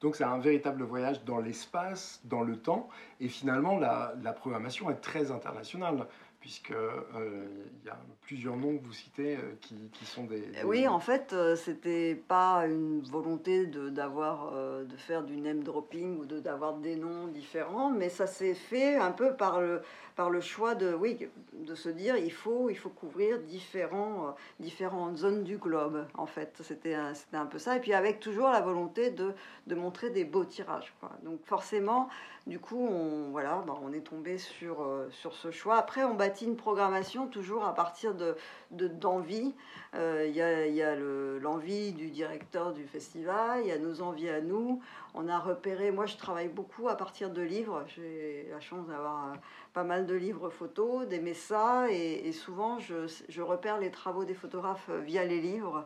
Donc 0.00 0.14
c'est 0.14 0.24
un 0.24 0.38
véritable 0.38 0.84
voyage 0.84 1.24
dans 1.24 1.38
l'espace, 1.38 2.20
dans 2.24 2.42
le 2.42 2.56
temps, 2.56 2.88
et 3.20 3.28
finalement 3.28 3.78
la, 3.78 4.14
la 4.22 4.32
programmation 4.32 4.90
est 4.90 5.00
très 5.00 5.32
internationale 5.32 6.06
puisque 6.44 6.72
euh, 6.72 7.46
il 7.80 7.86
y 7.86 7.88
a 7.88 7.96
plusieurs 8.20 8.54
noms 8.54 8.76
que 8.76 8.84
vous 8.84 8.92
citez 8.92 9.36
euh, 9.36 9.56
qui, 9.62 9.76
qui, 9.94 10.04
sont 10.04 10.24
des, 10.24 10.44
Oui, 10.66 10.86
en 10.86 11.00
fait, 11.00 11.32
euh, 11.32 11.56
c'était 11.56 12.14
pas 12.14 12.66
une 12.66 13.00
volonté 13.00 13.64
de, 13.66 13.88
d'avoir, 13.88 14.52
de 14.52 14.96
faire 14.98 15.22
du 15.22 15.38
name 15.38 15.64
dropping 15.64 16.18
ou 16.18 16.26
de, 16.26 16.40
d'avoir 16.40 16.74
des 16.74 16.96
noms 16.96 17.28
différents, 17.28 17.90
mais 17.90 18.10
ça 18.10 18.26
s'est 18.26 18.52
fait 18.52 18.96
un 18.96 19.10
peu 19.10 19.34
par 19.34 19.62
le, 19.62 19.80
par 20.16 20.30
le 20.30 20.40
choix 20.40 20.74
de, 20.74 20.94
oui, 20.94 21.28
de 21.52 21.74
se 21.74 21.88
dire 21.88 22.16
il 22.16 22.32
faut, 22.32 22.70
il 22.70 22.76
faut 22.76 22.88
couvrir 22.88 23.40
différents, 23.40 24.34
différentes 24.60 25.16
zones 25.16 25.42
du 25.44 25.56
globe, 25.58 26.06
en 26.14 26.26
fait. 26.26 26.60
C'était 26.62 26.94
un, 26.94 27.12
un 27.32 27.46
peu 27.46 27.58
ça, 27.58 27.76
et 27.76 27.80
puis 27.80 27.92
avec 27.92 28.20
toujours 28.20 28.48
la 28.48 28.60
volonté 28.60 29.10
de, 29.10 29.32
de 29.66 29.74
montrer 29.74 30.10
des 30.10 30.24
beaux 30.24 30.44
tirages. 30.44 30.94
Quoi. 31.00 31.10
Donc 31.22 31.40
forcément, 31.44 32.08
du 32.46 32.58
coup, 32.58 32.78
on, 32.78 33.30
voilà, 33.30 33.62
ben, 33.66 33.74
on 33.82 33.92
est 33.92 34.06
tombé 34.06 34.38
sur, 34.38 34.82
euh, 34.82 35.08
sur 35.10 35.34
ce 35.34 35.50
choix. 35.50 35.76
Après, 35.76 36.04
on 36.04 36.14
bâtit 36.14 36.44
une 36.44 36.56
programmation 36.56 37.26
toujours 37.26 37.64
à 37.64 37.74
partir 37.74 38.14
de, 38.14 38.36
d'envie. 38.70 39.54
Euh, 39.94 40.26
il 40.28 40.34
y 40.34 40.82
a, 40.82 40.90
a 40.90 40.96
l'envie 40.96 41.92
du 41.92 42.10
directeur 42.10 42.72
du 42.72 42.84
festival, 42.84 43.60
il 43.62 43.68
y 43.68 43.72
a 43.72 43.78
nos 43.78 44.02
envies 44.02 44.28
à 44.28 44.40
nous. 44.40 44.80
On 45.14 45.28
a 45.28 45.38
repéré, 45.38 45.92
moi 45.92 46.06
je 46.06 46.16
travaille 46.16 46.48
beaucoup 46.48 46.88
à 46.88 46.96
partir 46.96 47.30
de 47.30 47.40
livres. 47.40 47.84
J'ai 47.86 48.48
la 48.50 48.60
chance 48.60 48.86
d'avoir 48.88 49.28
euh, 49.28 49.36
pas 49.74 49.84
mal 49.84 50.06
de 50.06 50.14
livres 50.14 50.48
photos, 50.48 51.06
d'aimer 51.06 51.34
ça. 51.34 51.90
Et, 51.90 52.32
souvent, 52.32 52.78
je, 52.78 53.06
je 53.28 53.42
repère 53.42 53.78
les 53.78 53.90
travaux 53.90 54.24
des 54.24 54.34
photographes 54.34 54.88
via 55.04 55.24
les 55.24 55.40
livres. 55.40 55.84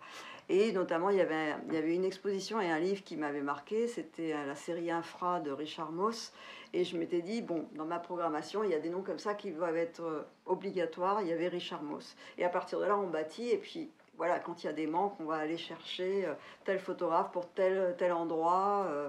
Et 0.51 0.73
notamment, 0.73 1.11
il 1.11 1.19
y, 1.19 1.21
avait, 1.21 1.55
il 1.69 1.75
y 1.75 1.77
avait 1.77 1.95
une 1.95 2.05
exposition 2.05 2.59
et 2.61 2.71
un 2.71 2.79
livre 2.79 3.05
qui 3.05 3.17
m'avait 3.17 3.43
marqué, 3.43 3.87
c'était 3.87 4.33
la 4.33 4.55
série 4.55 4.91
Infra 4.91 5.41
de 5.41 5.51
Richard 5.51 5.93
Moss. 5.93 6.33
Et 6.73 6.85
je 6.85 6.97
m'étais 6.97 7.21
dit, 7.21 7.43
bon, 7.43 7.67
dans 7.75 7.85
ma 7.85 7.99
programmation, 7.99 8.65
il 8.65 8.71
y 8.71 8.75
a 8.75 8.79
des 8.79 8.89
noms 8.89 9.03
comme 9.03 9.19
ça 9.19 9.35
qui 9.35 9.51
doivent 9.51 9.77
être 9.77 10.03
euh, 10.03 10.23
obligatoires. 10.47 11.21
Il 11.23 11.29
y 11.29 11.33
avait 11.33 11.49
Richard 11.49 11.83
Moss. 11.83 12.17
Et 12.37 12.45
à 12.45 12.49
partir 12.49 12.81
de 12.81 12.85
là, 12.85 12.97
on 12.97 13.09
bâtit. 13.09 13.51
Et 13.51 13.59
puis, 13.59 13.91
voilà, 14.17 14.39
quand 14.39 14.63
il 14.63 14.67
y 14.67 14.69
a 14.71 14.73
des 14.73 14.87
manques, 14.87 15.15
on 15.21 15.25
va 15.25 15.37
aller 15.37 15.57
chercher 15.59 16.27
euh, 16.27 16.35
tel 16.65 16.79
photographe 16.79 17.31
pour 17.31 17.49
tel, 17.49 17.95
tel 17.99 18.13
endroit. 18.13 18.87
Euh, 18.89 19.09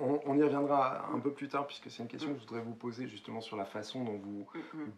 On, 0.00 0.36
y 0.36 0.42
reviendra 0.42 1.08
un 1.12 1.18
peu 1.18 1.32
plus 1.32 1.48
tard, 1.48 1.66
puisque 1.66 1.90
c'est 1.90 2.02
une 2.02 2.08
question 2.08 2.32
que 2.32 2.36
je 2.36 2.40
voudrais 2.40 2.62
vous 2.62 2.74
poser 2.74 3.06
justement 3.06 3.40
sur 3.40 3.56
la 3.56 3.64
façon 3.64 4.04
dont 4.04 4.18
vous, 4.18 4.46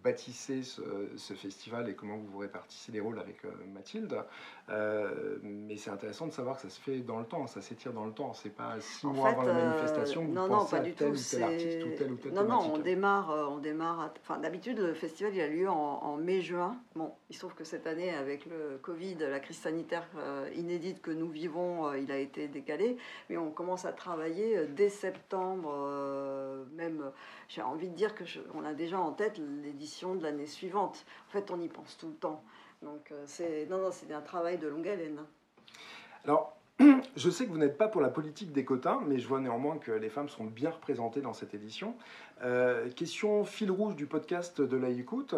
bâtissez 0.03 0.63
ce, 0.63 1.35
festival 1.35 1.89
et 1.89 1.95
comment 1.95 2.17
vous 2.17 2.27
vous 2.27 2.39
répartissez 2.39 2.93
les 2.93 3.01
rôles 3.01 3.19
avec 3.19 3.43
Mathilde. 3.73 4.23
Mais 4.69 5.77
c'est 5.77 5.91
intéressant 5.91 6.27
de 6.27 6.33
savoir 6.33 6.57
que 6.57 6.63
ça 6.63 6.71
se 6.71 6.81
fait 6.81 6.99
dans 7.01 7.19
le 7.19 7.27
temps, 7.27 7.47
ça 7.47 7.61
s'étire 7.61 7.93
dans 7.93 8.07
le 8.07 8.13
temps. 8.13 8.33
C'est 8.33 8.55
pas 8.55 8.81
six 8.81 9.07
mois 9.07 9.31
avant 9.31 9.43
la 9.43 9.53
manifestation 9.53 10.23
que 10.23 10.29
vous 10.29 10.33
non, 10.33 10.49
pensez 10.49 10.77
non, 10.77 10.81
pas 10.83 10.85
du 10.87 10.95
tel 10.95 11.13
tout. 11.13 11.19
ou 11.19 11.31
tel 11.31 11.43
artiste 11.43 11.85
ou 11.85 11.91
tel 11.97 12.13
ou 12.13 12.17
tel 12.17 12.33
Non, 12.33 12.45
non, 12.45 12.73
on 12.75 12.79
démarre, 12.79 13.49
on 13.51 13.59
démarre. 13.59 14.13
Enfin, 14.21 14.39
d'habitude, 14.39 14.79
le 14.79 14.95
festival 14.95 15.35
il 15.35 15.41
a 15.41 15.49
lieu 15.49 15.69
en, 15.69 15.75
en 15.75 16.17
mai-juin. 16.17 16.77
Bon, 16.95 17.13
il 17.29 17.35
se 17.35 17.41
trouve 17.41 17.55
que 17.55 17.65
cette 17.65 17.87
année, 17.87 18.15
avec 18.15 18.47
le 18.47 18.79
Covid, 18.83 19.17
la 19.17 19.41
crise 19.41 19.59
sanitaire 19.59 20.07
inédite 20.55 21.03
que 21.03 21.11
nous 21.11 21.29
vivons, 21.29 21.93
il 21.95 22.11
a 22.11 22.19
été 22.19 22.49
décalé. 22.49 22.97
Mais 23.29 23.37
on 23.37 23.51
commence 23.51 23.85
à 23.85 23.93
travailler 23.93 24.67
dès 24.67 24.89
septembre, 24.89 25.73
euh, 25.75 26.65
même, 26.75 27.11
j'ai 27.49 27.63
envie 27.63 27.89
de 27.89 27.95
dire 27.95 28.15
que 28.15 28.25
on 28.55 28.65
a 28.65 28.75
déjà 28.75 28.99
en 28.99 29.13
tête 29.13 29.41
l'édition 29.63 30.15
de 30.15 30.23
l'année 30.23 30.47
suivante. 30.47 31.05
En 31.29 31.33
fait, 31.33 31.51
on 31.51 31.61
y 31.61 31.69
pense 31.69 31.97
tout 31.97 32.09
le 32.09 32.15
temps. 32.15 32.43
Donc, 32.83 33.13
euh, 33.13 33.23
c'est 33.27 33.67
non, 33.67 33.79
non, 33.79 33.91
un 34.15 34.21
travail 34.21 34.59
de 34.59 34.69
longue 34.69 34.89
haleine. 34.89 35.21
Alors, 36.25 36.57
je 37.17 37.31
sais 37.31 37.47
que 37.47 37.51
vous 37.51 37.59
n'êtes 37.59 37.79
pas 37.79 37.89
pour 37.89 38.01
la 38.01 38.09
politique 38.09 38.53
des 38.53 38.65
quotas, 38.65 38.99
mais 39.07 39.19
je 39.19 39.29
vois 39.29 39.41
néanmoins 39.41 39.79
que 39.79 39.93
les 39.93 40.09
femmes 40.09 40.29
sont 40.29 40.45
bien 40.45 40.71
représentées 40.71 41.21
dans 41.21 41.33
cette 41.33 41.55
édition. 41.55 41.95
Euh, 42.43 42.91
question 42.91 43.45
fil 43.45 43.71
rouge 43.71 43.97
du 43.97 44.07
podcast 44.07 44.61
de 44.61 44.77
la 44.77 44.89
écoute. 44.89 45.35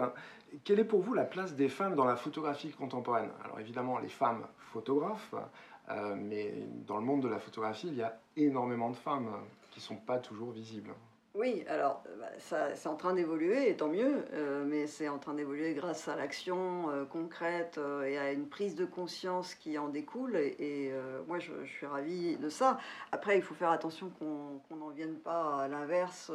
Quelle 0.65 0.79
est 0.79 0.85
pour 0.85 1.01
vous 1.01 1.15
la 1.15 1.25
place 1.25 1.55
des 1.55 1.69
femmes 1.69 1.97
dans 1.97 2.05
la 2.05 2.17
photographie 2.17 2.71
contemporaine? 2.71 3.31
Alors 3.45 3.61
évidemment, 3.61 3.99
les 3.99 4.09
femmes 4.09 4.47
photographes, 4.73 5.35
euh, 5.91 6.15
mais 6.17 6.55
dans 6.87 6.97
le 6.97 7.05
monde 7.05 7.23
de 7.23 7.29
la 7.29 7.39
photographie, 7.39 7.89
il 7.89 7.97
y 7.97 8.03
a 8.03 8.19
énormément 8.37 8.91
de 8.91 8.97
femmes 8.97 9.31
qui 9.73 9.81
ne 9.81 9.85
sont 9.85 9.97
pas 9.97 10.19
toujours 10.19 10.53
visibles. 10.53 10.95
Oui, 11.37 11.65
alors 11.67 12.05
bah, 12.21 12.27
ça, 12.39 12.77
c'est 12.77 12.89
en 12.89 12.95
train 12.95 13.13
d'évoluer, 13.13 13.69
et 13.69 13.75
tant 13.75 13.89
mieux, 13.89 14.25
euh, 14.35 14.65
mais 14.65 14.87
c'est 14.87 15.09
en 15.09 15.19
train 15.19 15.35
d'évoluer 15.35 15.75
grâce 15.75 16.07
à 16.07 16.15
l'action 16.15 16.89
euh, 16.91 17.05
concrète 17.05 17.75
euh, 17.77 18.05
et 18.05 18.17
à 18.17 18.31
une 18.31 18.49
prise 18.49 18.77
de 18.77 18.85
conscience 18.85 19.57
qui 19.57 19.77
en 19.77 19.89
découle, 19.89 20.37
et, 20.37 20.93
moi 21.27 21.41
je, 21.41 21.53
suis 21.65 21.87
ravie 21.87 22.37
de 22.37 22.49
ça. 22.49 22.79
Après, 23.11 23.37
il 23.37 23.43
faut 23.43 23.55
faire 23.55 23.73
attention 23.73 24.11
qu'on 24.11 24.77
n'en 24.77 24.91
vienne 24.91 25.17
pas 25.17 25.63
à 25.63 25.67
l'inverse, 25.67 26.31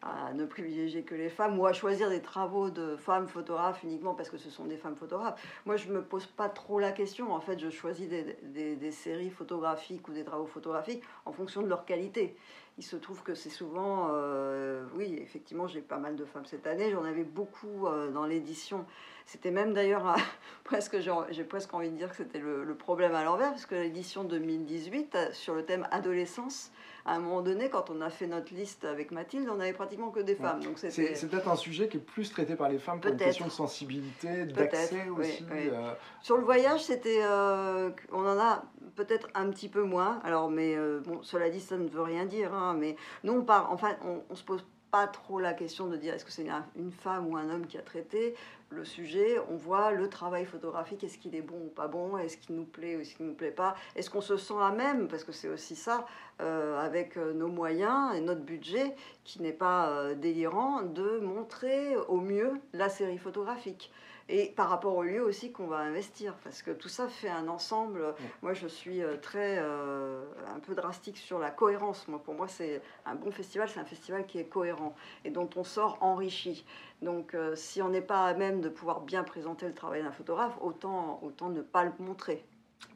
à 0.00 0.32
ne 0.32 0.46
privilégier 0.46 1.02
que 1.02 1.16
les 1.16 1.28
femmes, 1.28 1.58
ou 1.58 1.66
à 1.66 1.72
choisir 1.72 2.08
des 2.08 2.22
travaux 2.22 2.70
de 2.70 2.94
femmes 2.94 3.26
photographes 3.26 3.82
uniquement 3.82 4.14
parce 4.14 4.30
que 4.30 4.38
ce 4.38 4.50
sont 4.50 4.66
des 4.66 4.76
femmes 4.76 4.94
photographes. 4.94 5.42
Moi, 5.64 5.76
je 5.76 5.88
me 5.88 6.02
pose 6.02 6.26
pas 6.26 6.48
trop 6.48 6.78
la 6.78 6.92
question, 6.92 7.32
en 7.32 7.40
fait, 7.40 7.58
je 7.58 7.70
choisis 7.70 8.08
des 8.08 8.90
séries 8.92 9.30
photographiques 9.30 10.06
ou 10.06 10.12
des 10.12 10.24
travaux 10.24 10.46
photographiques 10.46 11.02
en 11.24 11.32
fonction 11.32 11.62
de 11.62 11.66
leur 11.66 11.84
qualité 11.84 12.36
il 12.78 12.84
se 12.84 12.96
trouve 12.96 13.22
que 13.22 13.34
c'est 13.34 13.50
souvent, 13.50 14.08
euh, 14.10 14.84
oui, 14.94 15.18
effectivement, 15.22 15.66
j'ai 15.66 15.80
pas 15.80 15.96
mal 15.96 16.14
de 16.14 16.24
femmes 16.26 16.44
cette 16.44 16.66
année. 16.66 16.90
J'en 16.90 17.04
avais 17.04 17.24
beaucoup 17.24 17.86
euh, 17.86 18.10
dans 18.10 18.26
l'édition. 18.26 18.84
C'était 19.24 19.50
même 19.50 19.72
d'ailleurs 19.72 20.14
presque, 20.64 20.98
j'ai 21.30 21.44
presque 21.44 21.72
envie 21.72 21.90
de 21.90 21.96
dire 21.96 22.10
que 22.10 22.16
c'était 22.16 22.38
le, 22.38 22.64
le, 22.64 22.74
problème 22.74 23.14
à 23.14 23.24
l'envers, 23.24 23.50
parce 23.50 23.64
que 23.64 23.74
l'édition 23.74 24.24
2018 24.24 25.14
euh, 25.14 25.32
sur 25.32 25.54
le 25.54 25.64
thème 25.64 25.88
adolescence 25.90 26.70
à 27.06 27.14
un 27.14 27.20
moment 27.20 27.40
donné, 27.40 27.70
quand 27.70 27.88
on 27.90 28.00
a 28.00 28.10
fait 28.10 28.26
notre 28.26 28.52
liste 28.52 28.84
avec 28.84 29.12
Mathilde, 29.12 29.48
on 29.48 29.54
n'avait 29.56 29.72
pratiquement 29.72 30.10
que 30.10 30.18
des 30.18 30.34
femmes. 30.34 30.62
Donc 30.62 30.78
c'est 30.78 31.28
peut-être 31.28 31.48
un 31.48 31.56
sujet 31.56 31.88
qui 31.88 31.98
est 31.98 32.00
plus 32.00 32.30
traité 32.30 32.56
par 32.56 32.68
les 32.68 32.78
femmes 32.78 33.00
pour 33.00 33.12
une 33.12 33.16
question 33.16 33.46
de 33.46 33.50
sensibilité, 33.50 34.44
d'accès 34.46 35.08
aussi. 35.08 35.44
Euh. 35.52 35.92
Sur 36.20 36.36
le 36.36 36.44
voyage, 36.44 36.82
c'était, 36.82 37.20
euh, 37.22 37.90
on 38.10 38.26
en 38.26 38.38
a 38.38 38.64
peut-être 38.96 39.28
un 39.34 39.48
petit 39.50 39.68
peu 39.68 39.84
moins. 39.84 40.20
Alors, 40.24 40.50
mais 40.50 40.76
euh, 40.76 41.00
bon, 41.00 41.22
cela 41.22 41.48
dit, 41.48 41.60
ça 41.60 41.76
ne 41.76 41.88
veut 41.88 42.02
rien 42.02 42.24
dire. 42.24 42.52
Hein, 42.52 42.74
mais 42.76 42.96
nous, 43.22 43.34
on 43.34 43.42
part, 43.42 43.70
enfin, 43.70 43.96
on, 44.04 44.22
on 44.28 44.34
se 44.34 44.42
pose 44.42 44.64
pas 44.90 45.06
trop 45.06 45.38
la 45.38 45.52
question 45.52 45.86
de 45.86 45.96
dire 45.96 46.14
est-ce 46.14 46.24
que 46.24 46.32
c'est 46.32 46.48
une 46.76 46.92
femme 46.92 47.28
ou 47.28 47.36
un 47.36 47.50
homme 47.50 47.66
qui 47.66 47.78
a 47.78 47.82
traité? 47.82 48.34
Le 48.70 48.84
sujet, 48.84 49.36
on 49.50 49.56
voit 49.56 49.92
le 49.92 50.08
travail 50.08 50.44
photographique, 50.44 51.04
est-ce 51.04 51.18
qu'il 51.18 51.34
est 51.34 51.42
bon 51.42 51.56
ou 51.66 51.68
pas 51.68 51.86
bon, 51.86 52.18
est-ce 52.18 52.36
qu'il 52.36 52.56
nous 52.56 52.64
plaît 52.64 52.96
ou 52.96 53.00
est-ce 53.00 53.14
qu'il 53.14 53.26
nous 53.26 53.34
plaît 53.34 53.50
pas, 53.50 53.76
est-ce 53.94 54.10
qu'on 54.10 54.20
se 54.20 54.36
sent 54.36 54.54
à 54.60 54.70
même, 54.72 55.08
parce 55.08 55.24
que 55.24 55.32
c'est 55.32 55.48
aussi 55.48 55.76
ça, 55.76 56.06
euh, 56.40 56.78
avec 56.78 57.16
euh, 57.16 57.32
nos 57.32 57.48
moyens 57.48 58.14
et 58.16 58.20
notre 58.20 58.42
budget, 58.42 58.94
qui 59.24 59.40
n'est 59.40 59.52
pas 59.52 59.90
euh, 59.90 60.14
délirant, 60.14 60.82
de 60.82 61.20
montrer 61.20 61.96
au 62.08 62.20
mieux 62.20 62.54
la 62.72 62.88
série 62.88 63.18
photographique 63.18 63.92
et 64.28 64.48
par 64.56 64.68
rapport 64.68 64.96
au 64.96 65.04
lieu 65.04 65.22
aussi 65.22 65.52
qu'on 65.52 65.68
va 65.68 65.78
investir, 65.78 66.34
parce 66.42 66.62
que 66.62 66.72
tout 66.72 66.88
ça 66.88 67.08
fait 67.08 67.28
un 67.28 67.46
ensemble. 67.48 68.14
Moi, 68.42 68.54
je 68.54 68.66
suis 68.66 69.02
euh, 69.02 69.16
très 69.16 69.58
euh, 69.58 70.24
un 70.54 70.58
peu 70.58 70.74
drastique 70.74 71.16
sur 71.16 71.38
la 71.38 71.50
cohérence. 71.50 72.08
Moi, 72.08 72.20
pour 72.22 72.34
moi, 72.34 72.48
c'est 72.48 72.82
un 73.04 73.14
bon 73.14 73.30
festival, 73.30 73.68
c'est 73.68 73.78
un 73.78 73.84
festival 73.84 74.26
qui 74.26 74.38
est 74.38 74.46
cohérent 74.46 74.94
et 75.24 75.30
dont 75.30 75.48
on 75.54 75.62
sort 75.62 75.98
enrichi. 76.00 76.64
Donc, 77.02 77.34
euh, 77.34 77.54
si 77.54 77.80
on 77.82 77.88
n'est 77.88 78.00
pas 78.00 78.26
à 78.26 78.34
même 78.34 78.60
de 78.60 78.68
pouvoir 78.68 79.00
bien 79.02 79.22
présenter 79.22 79.66
le 79.66 79.74
travail 79.74 80.02
d'un 80.02 80.12
photographe, 80.12 80.58
autant 80.60 81.20
autant 81.22 81.48
ne 81.48 81.62
pas 81.62 81.84
le 81.84 81.92
montrer. 82.00 82.44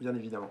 Bien 0.00 0.14
évidemment. 0.14 0.50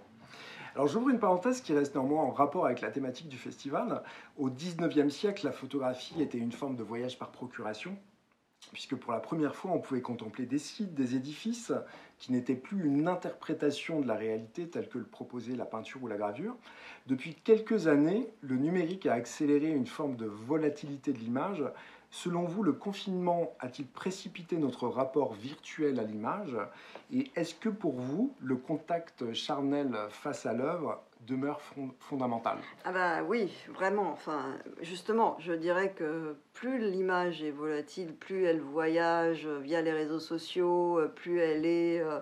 Alors 0.76 0.88
j'ouvre 0.88 1.10
une 1.10 1.20
parenthèse 1.20 1.62
qui 1.62 1.74
reste 1.74 1.96
néanmoins 1.96 2.24
en 2.24 2.32
rapport 2.32 2.66
avec 2.66 2.80
la 2.82 2.92
thématique 2.92 3.28
du 3.28 3.38
festival. 3.38 4.04
Au 4.38 4.50
19e 4.50 5.10
siècle, 5.10 5.46
la 5.46 5.52
photographie 5.52 6.22
était 6.22 6.38
une 6.38 6.52
forme 6.52 6.76
de 6.76 6.84
voyage 6.84 7.18
par 7.18 7.32
procuration 7.32 7.98
puisque 8.72 8.96
pour 8.96 9.12
la 9.12 9.20
première 9.20 9.56
fois, 9.56 9.72
on 9.72 9.80
pouvait 9.80 10.02
contempler 10.02 10.46
des 10.46 10.60
sites, 10.60 10.94
des 10.94 11.16
édifices, 11.16 11.74
qui 12.18 12.32
n'étaient 12.32 12.56
plus 12.56 12.86
une 12.86 13.08
interprétation 13.08 14.02
de 14.02 14.08
la 14.08 14.16
réalité 14.16 14.68
telle 14.68 14.90
que 14.90 14.98
le 14.98 15.06
proposait 15.06 15.56
la 15.56 15.66
peinture 15.66 16.04
ou 16.04 16.08
la 16.08 16.18
gravure. 16.18 16.56
Depuis 17.08 17.34
quelques 17.34 17.88
années, 17.88 18.30
le 18.42 18.58
numérique 18.58 19.06
a 19.06 19.14
accéléré 19.14 19.70
une 19.70 19.88
forme 19.88 20.16
de 20.16 20.26
volatilité 20.26 21.14
de 21.14 21.18
l'image. 21.18 21.64
Selon 22.12 22.44
vous, 22.44 22.64
le 22.64 22.74
confinement 22.74 23.54
a-t-il 23.60 23.88
précipité 23.88 24.58
notre 24.58 24.88
rapport 24.88 25.34
virtuel 25.34 26.00
à 26.00 26.04
l'image? 26.04 26.58
Et 27.14 27.32
est-ce 27.36 27.56
que 27.56 27.70
pour 27.70 27.94
vous, 27.94 28.36
le 28.42 28.56
contact 28.56 29.32
charnel 29.34 29.96
face 30.10 30.46
à 30.46 30.54
l'œuvre 30.54 31.02
demeure 31.30 31.62
fondamentale 32.00 32.58
Ah 32.84 32.92
bah 32.92 33.24
oui, 33.24 33.54
vraiment. 33.70 34.12
Enfin, 34.12 34.58
justement, 34.82 35.38
je 35.40 35.54
dirais 35.54 35.94
que 35.94 36.36
plus 36.54 36.80
l'image 36.80 37.44
est 37.44 37.52
volatile, 37.52 38.14
plus 38.14 38.46
elle 38.46 38.62
voyage 38.62 39.48
via 39.48 39.82
les 39.82 39.92
réseaux 39.92 40.20
sociaux, 40.20 41.00
plus 41.16 41.40
elle 41.40 41.66
est 41.66 42.02
euh, 42.02 42.20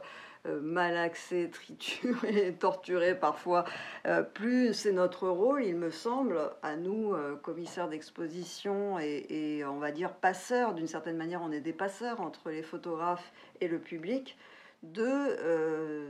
euh, 0.48 0.60
malaxée, 0.62 1.50
triturée, 1.52 2.54
torturée 2.60 3.16
parfois, 3.16 3.66
euh, 4.06 4.22
plus 4.22 4.74
c'est 4.74 4.92
notre 4.92 5.28
rôle, 5.28 5.64
il 5.64 5.76
me 5.76 5.90
semble, 5.90 6.40
à 6.62 6.76
nous, 6.76 7.16
commissaires 7.42 7.88
d'exposition 7.88 9.00
et, 9.00 9.26
et, 9.30 9.66
on 9.66 9.80
va 9.80 9.92
dire 9.92 10.14
passeurs, 10.14 10.74
d'une 10.74 10.88
certaine 10.88 11.18
manière, 11.18 11.42
on 11.42 11.52
est 11.52 11.62
des 11.62 11.74
passeurs 11.74 12.22
entre 12.22 12.50
les 12.50 12.64
photographes 12.64 13.32
et 13.62 13.68
le 13.68 13.80
public 13.80 14.38
de, 14.84 15.02
euh, 15.04 16.10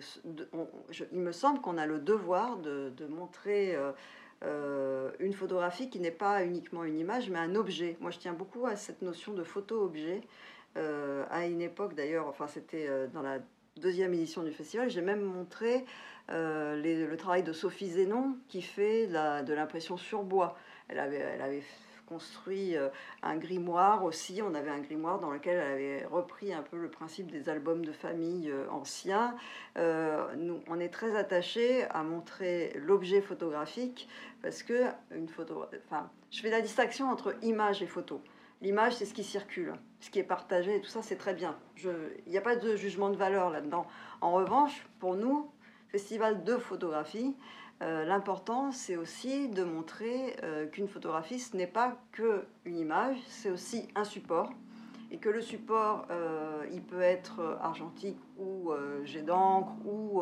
il 1.12 1.20
me 1.20 1.32
semble 1.32 1.62
qu'on 1.62 1.78
a 1.78 1.86
le 1.86 2.00
devoir 2.00 2.58
de, 2.58 2.92
montrer 3.10 3.76
euh, 3.76 3.92
euh, 4.44 5.12
une 5.20 5.34
photographie 5.34 5.90
qui 5.90 6.00
n'est 6.00 6.12
pas 6.12 6.44
uniquement 6.44 6.84
une 6.84 7.00
image, 7.00 7.30
mais 7.30 7.40
un 7.40 7.56
objet. 7.56 7.98
Moi, 8.02 8.12
je 8.12 8.20
tiens 8.20 8.34
beaucoup 8.34 8.66
à 8.66 8.76
cette 8.76 9.02
notion 9.02 9.34
de 9.34 9.44
photo-objet. 9.44 10.22
à 10.76 11.48
une 11.48 11.62
époque, 11.62 11.96
d'ailleurs, 11.96 12.28
enfin, 12.28 12.48
c'était 12.48 12.88
dans 13.14 13.24
la 13.24 13.40
deuxième 13.78 14.14
édition 14.14 14.44
du 14.44 14.52
festival, 14.52 14.90
j'ai 14.90 15.02
même 15.02 15.22
montré 15.22 15.86
le 16.30 17.16
travail 17.16 17.44
de 17.44 17.54
Sophie 17.54 17.90
Zénon 17.90 18.38
qui 18.48 18.62
fait 18.62 19.08
de 19.08 19.54
l'impression 19.54 19.98
sur 19.98 20.24
bois. 20.24 20.58
Elle 20.90 21.00
avait, 21.00 21.18
elle 21.18 21.42
avait 21.42 21.64
construit 22.08 22.76
euh, 22.76 22.90
un 23.22 23.38
grimoire 23.38 24.04
aussi. 24.04 24.42
On 24.42 24.54
avait 24.56 24.72
un 24.72 24.80
grimoire 24.80 25.20
dans 25.20 25.32
lequel 25.32 25.58
elle 25.58 25.72
avait 25.72 26.06
repris 26.06 26.54
un 26.54 26.64
peu 26.64 26.78
le 26.78 26.90
principe 26.90 27.32
des 27.32 27.50
albums 27.50 27.86
de 27.86 27.92
famille 27.92 28.50
euh, 28.50 28.70
anciens. 28.70 29.36
Euh, 29.78 30.34
nous, 30.36 30.62
on 30.68 30.80
est 30.80 30.90
très 30.90 31.16
attaché 31.16 31.84
à 31.90 32.04
montrer 32.04 32.74
l'objet 32.78 33.22
photographique 33.22 34.08
parce 34.42 34.64
que 34.64 34.86
une 35.12 35.28
photo, 35.28 35.66
enfin, 35.86 36.10
je 36.32 36.42
fais 36.42 36.50
la 36.50 36.62
distinction 36.62 37.10
entre 37.10 37.36
image 37.44 37.84
et 37.84 37.88
photo. 37.88 38.22
L'image, 38.62 38.96
c'est 38.96 39.06
ce 39.06 39.14
qui 39.14 39.24
circule, 39.24 39.74
ce 40.00 40.10
qui 40.10 40.18
est 40.18 40.24
partagé, 40.24 40.78
et 40.78 40.82
tout 40.82 40.90
ça, 40.90 41.04
c'est 41.04 41.16
très 41.16 41.36
bien. 41.36 41.56
Il 41.84 42.32
n'y 42.32 42.40
a 42.40 42.42
pas 42.42 42.56
de 42.56 42.76
jugement 42.76 43.12
de 43.12 43.16
valeur 43.16 43.52
là-dedans. 43.52 43.86
En 44.20 44.32
revanche, 44.32 44.88
pour 45.00 45.16
nous, 45.16 45.52
festival 45.90 46.44
de 46.44 46.58
photographie, 46.58 47.36
euh, 47.84 48.06
l'important, 48.06 48.72
c'est 48.72 48.96
aussi 48.96 49.50
de 49.50 49.64
montrer 49.64 50.36
euh, 50.44 50.66
qu'une 50.68 50.88
photographie, 50.88 51.40
ce 51.40 51.56
n'est 51.56 51.68
pas 51.68 51.96
qu'une 52.12 52.78
image, 52.78 53.18
c'est 53.28 53.52
aussi 53.52 53.88
un 53.96 54.04
support. 54.04 54.52
Et 55.10 55.20
que 55.20 55.30
le 55.30 55.42
support, 55.42 56.06
euh, 56.12 56.66
il 56.74 56.82
peut 56.82 57.02
être 57.02 57.58
argentique 57.62 58.20
ou 58.38 58.72
jet 59.06 59.22
d'encre, 59.22 59.72
ou 59.86 60.22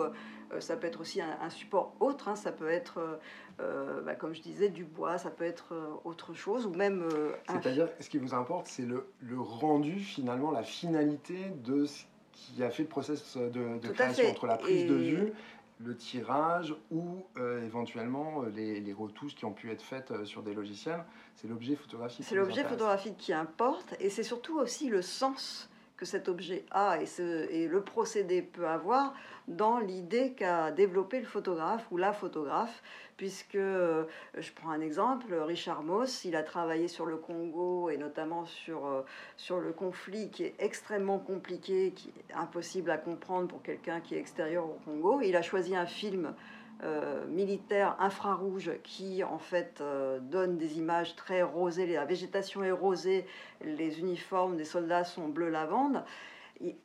ça 0.59 0.77
peut 0.77 0.85
être 0.85 1.01
aussi 1.01 1.21
un, 1.21 1.49
support 1.49 1.95
autre. 1.99 2.27
Hein. 2.27 2.35
ça 2.35 2.51
peut 2.51 2.69
être, 2.69 3.19
bah, 3.57 4.13
comme 4.13 4.35
je 4.35 4.41
disais, 4.41 4.69
du 4.69 4.83
bois, 4.83 5.17
ça 5.17 5.31
peut 5.31 5.43
être 5.43 5.73
autre 6.03 6.35
chose, 6.35 6.67
ou 6.67 6.69
même... 6.69 7.09
C'est-à-dire, 7.49 7.89
ce 7.99 8.09
qui 8.11 8.19
vous 8.19 8.35
importe, 8.35 8.67
c'est 8.67 8.85
le, 8.85 9.07
rendu, 9.35 9.97
finalement, 9.99 10.51
la 10.51 10.61
finalité 10.61 11.49
de 11.63 11.85
ce 11.85 12.03
qui 12.31 12.61
a 12.61 12.69
fait 12.69 12.83
le 12.83 12.89
process 12.89 13.37
de, 13.37 13.79
création 13.91 14.29
entre 14.29 14.45
la 14.45 14.57
prise 14.57 14.85
de 14.85 14.93
vue 14.93 15.33
le 15.79 15.95
tirage 15.95 16.73
ou 16.89 17.25
éventuellement 17.63 18.43
les, 18.43 18.79
les, 18.79 18.93
retouches 18.93 19.35
qui 19.35 19.45
ont 19.45 19.51
pu 19.51 19.71
être 19.71 19.81
faites 19.81 20.25
sur 20.25 20.41
des 20.41 20.53
logiciels. 20.53 21.03
C'est 21.35 21.47
l'objet 21.47 21.75
photographique. 21.75 22.25
C'est 22.27 22.35
l'objet 22.35 22.63
photographique 22.63 23.17
qui 23.17 23.33
importe 23.33 23.95
et 23.99 24.09
c'est 24.09 24.23
surtout 24.23 24.57
aussi 24.57 24.87
le 24.87 25.01
sens 25.01 25.69
que 25.97 26.05
cet 26.05 26.27
objet 26.27 26.65
a 26.71 27.01
et, 27.01 27.05
ce, 27.05 27.49
et 27.49 27.67
le 27.67 27.81
procédé 27.81 28.41
peut 28.41 28.67
avoir 28.67 29.13
dans 29.47 29.79
l'idée 29.79 30.33
qu'a 30.33 30.71
développé 30.71 31.19
le 31.19 31.25
photographe 31.25 31.85
ou 31.91 31.97
la 31.97 32.11
photographe, 32.11 32.81
puisque 33.15 33.55
euh, 33.55 34.03
je 34.37 34.51
prends 34.51 34.71
un 34.71 34.81
exemple, 34.81 35.33
Richard 35.33 35.83
Moss, 35.83 36.25
il 36.25 36.35
a 36.35 36.43
travaillé 36.43 36.87
sur 36.87 37.05
le 37.05 37.17
Congo 37.17 37.89
et 37.89 37.97
notamment 37.97 38.45
sur, 38.45 38.85
euh, 38.87 39.01
sur 39.37 39.59
le 39.59 39.71
conflit 39.71 40.29
qui 40.29 40.43
est 40.43 40.55
extrêmement 40.59 41.19
compliqué, 41.19 41.91
qui 41.91 42.09
est 42.09 42.33
impossible 42.33 42.89
à 42.89 42.97
comprendre 42.97 43.47
pour 43.47 43.61
quelqu'un 43.61 44.01
qui 44.01 44.15
est 44.15 44.19
extérieur 44.19 44.65
au 44.65 44.79
Congo. 44.83 45.21
Il 45.21 45.35
a 45.35 45.41
choisi 45.41 45.75
un 45.75 45.85
film 45.85 46.33
euh, 46.83 47.25
militaire 47.27 47.95
infrarouge 47.99 48.71
qui 48.83 49.23
en 49.23 49.37
fait 49.37 49.79
euh, 49.79 50.19
donne 50.19 50.57
des 50.57 50.77
images 50.77 51.15
très 51.15 51.41
rosées, 51.41 51.87
la 51.87 52.05
végétation 52.05 52.63
est 52.63 52.71
rosée, 52.71 53.25
les 53.63 53.99
uniformes 53.99 54.57
des 54.57 54.65
soldats 54.65 55.05
sont 55.05 55.29
bleu 55.29 55.49
lavande. 55.49 56.03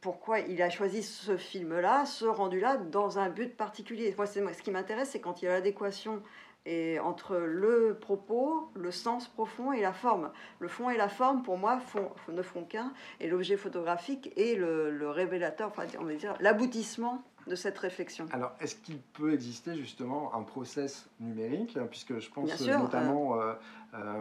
pourquoi 0.01 0.41
il 0.41 0.63
a 0.63 0.71
choisi 0.71 1.03
ce 1.03 1.37
film-là, 1.37 2.07
ce 2.07 2.25
rendu-là, 2.25 2.77
dans 2.77 3.19
un 3.19 3.31
but 3.31 3.57
particulier? 3.57 4.15
Moi, 4.17 4.27
ce 4.27 4.63
qui 4.63 4.71
m'intéresse, 4.71 5.11
c'est 5.11 5.21
quand 5.21 5.43
il 5.43 5.47
y 5.47 5.49
a 5.49 5.53
l'adéquation 5.53 6.23
et 6.67 6.99
entre 7.01 7.37
le 7.37 7.97
propos, 7.99 8.71
le 8.75 8.91
sens 8.91 9.29
profond 9.29 9.73
et 9.73 9.81
la 9.81 9.93
forme. 9.93 10.31
Le 10.59 10.69
fond 10.69 10.91
et 10.91 10.97
la 10.97 11.09
forme, 11.09 11.43
pour 11.43 11.59
moi, 11.59 11.79
font, 11.79 12.11
ne 12.29 12.43
font 12.43 12.65
qu'un, 12.65 12.93
et 13.19 13.29
l'objet 13.29 13.57
photographique 13.57 14.33
est 14.37 14.57
le, 14.57 14.91
le 14.91 15.11
révélateur, 15.11 15.69
enfin, 15.69 15.85
on 15.99 16.05
va 16.05 16.15
dire, 16.15 16.35
l'aboutissement 16.41 17.25
de 17.47 17.55
cette 17.55 17.79
réflexion. 17.79 18.27
Alors, 18.33 18.53
est-ce 18.61 18.77
qu'il 18.77 18.99
peut 18.99 19.33
exister 19.33 19.75
justement 19.75 20.35
un 20.35 20.43
process 20.43 21.09
numérique? 21.19 21.79
Puisque 21.91 22.19
je 22.19 22.31
pense 22.31 22.61
notamment. 22.61 23.41
Euh, 23.41 23.55
euh, 23.95 24.21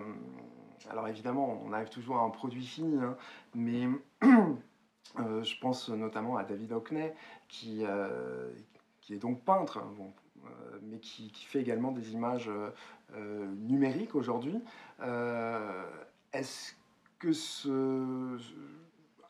alors, 0.89 1.08
évidemment, 1.08 1.62
on 1.65 1.73
arrive 1.73 1.89
toujours 1.89 2.17
à 2.17 2.21
un 2.21 2.30
produit 2.30 2.65
fini, 2.65 2.97
hein, 2.97 3.15
mais 3.54 3.88
euh, 4.23 5.43
je 5.43 5.60
pense 5.60 5.89
notamment 5.89 6.38
à 6.38 6.43
David 6.43 6.71
Hockney, 6.71 7.13
qui, 7.47 7.84
qui 9.02 9.13
est 9.13 9.19
donc 9.19 9.43
peintre, 9.43 9.82
bon, 9.97 10.13
mais 10.84 10.99
qui, 10.99 11.32
qui, 11.32 11.45
fait 11.45 11.60
également 11.60 11.91
des 11.91 12.13
images 12.13 12.49
numériques 13.15 14.15
aujourd'hui. 14.15 14.62
est-ce 16.34 16.73
que 17.19 17.34
ce 17.34 18.38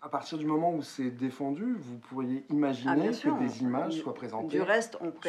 à 0.02 0.10
partir 0.10 0.38
du 0.38 0.46
moment 0.46 0.74
où 0.74 0.82
c'est 0.82 1.12
défendu, 1.12 1.76
vous 1.78 1.98
pourriez 1.98 2.46
imaginer 2.50 3.10
ah, 3.10 3.30
que 3.30 3.40
des 3.40 3.62
images 3.62 4.00
soient 4.00 4.14
présentées 4.14 4.62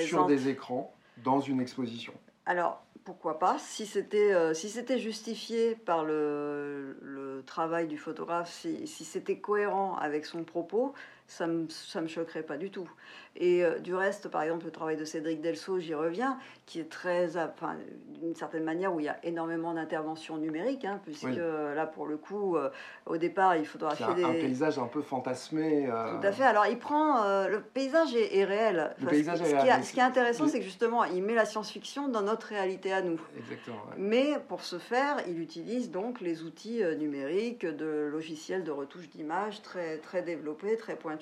sur 0.06 0.26
des 0.26 0.48
écrans 0.48 0.94
dans 1.24 1.40
une 1.40 1.60
exposition? 1.60 2.12
Alors, 2.46 2.84
pourquoi 3.04 3.38
pas? 3.38 3.58
Si 3.58 3.86
c'était 3.86 4.32
euh, 4.32 4.54
si 4.54 4.68
c'était 4.68 4.98
justifié 4.98 5.74
par 5.74 6.04
le, 6.04 6.98
le, 7.02 7.42
travail 7.46 7.88
du 7.88 7.96
photographe, 7.96 8.52
si, 8.52 8.86
si 8.86 9.04
c'était 9.04 9.38
cohérent 9.38 9.96
avec 9.96 10.26
son 10.26 10.44
propos, 10.44 10.92
ça 11.30 11.46
ne 11.46 11.52
me, 11.52 12.00
me, 12.00 12.08
choquerait 12.08 12.42
pas 12.42 12.56
du 12.56 12.70
tout. 12.70 12.90
Et 13.36 13.64
euh, 13.64 13.78
du 13.78 13.94
reste, 13.94 14.28
par 14.28 14.42
exemple, 14.42 14.64
le 14.64 14.72
travail 14.72 14.96
de 14.96 15.04
Cédric 15.04 15.40
Delso, 15.40 15.78
j'y 15.78 15.94
reviens, 15.94 16.38
qui 16.66 16.80
est 16.80 16.90
très, 16.90 17.36
enfin, 17.36 17.76
d'une 18.20 18.34
certaine 18.34 18.64
manière, 18.64 18.92
où 18.92 18.98
il 18.98 19.06
y 19.06 19.08
a 19.08 19.16
énormément 19.22 19.72
d'interventions 19.72 20.38
numériques, 20.38 20.84
hein, 20.84 21.00
puisque 21.04 21.36
là, 21.36 21.86
pour 21.86 22.06
le 22.06 22.16
coup, 22.16 22.56
euh, 22.56 22.68
au 23.06 23.16
départ, 23.16 23.54
il 23.56 23.64
photographier 23.64 24.06
un, 24.06 24.14
des... 24.14 24.24
un 24.24 24.32
paysage 24.32 24.80
un 24.80 24.88
peu 24.88 25.02
fantasmé. 25.02 25.86
Tout 25.86 26.26
à 26.26 26.32
fait. 26.32 26.42
Alors, 26.42 26.66
il 26.66 26.78
prend... 26.78 27.46
le 27.46 27.60
paysage 27.60 28.12
est, 28.16 28.44
réel. 28.44 28.92
Le 29.00 29.06
paysage 29.06 29.38
ce, 29.38 29.44
est 29.44 29.78
qui, 29.80 29.86
ce 29.86 29.92
qui 29.92 30.00
est 30.00 30.02
intéressant, 30.02 30.48
c'est 30.48 30.58
que 30.58 30.64
justement, 30.64 31.04
il 31.04 31.22
met 31.22 31.34
la 31.34 31.44
science-fiction 31.44 32.08
dans 32.08 32.22
notre 32.22 32.48
réalité 32.48 32.92
à 32.92 33.02
nous. 33.02 33.20
Exactement. 33.38 33.78
Mais 33.96 34.36
pour 34.48 34.64
ce 34.64 34.78
faire, 34.78 35.18
il 35.28 35.40
utilise 35.40 35.92
donc 35.92 36.20
les 36.20 36.42
outils 36.42 36.82
numériques 36.98 37.64
de 37.64 38.08
logiciels 38.10 38.64
de 38.64 38.72
retouche 38.72 39.08
d'image 39.10 39.62
très, 39.62 39.98
très 39.98 40.22
développés, 40.22 40.76
très 40.76 40.96
pointus 40.96 41.19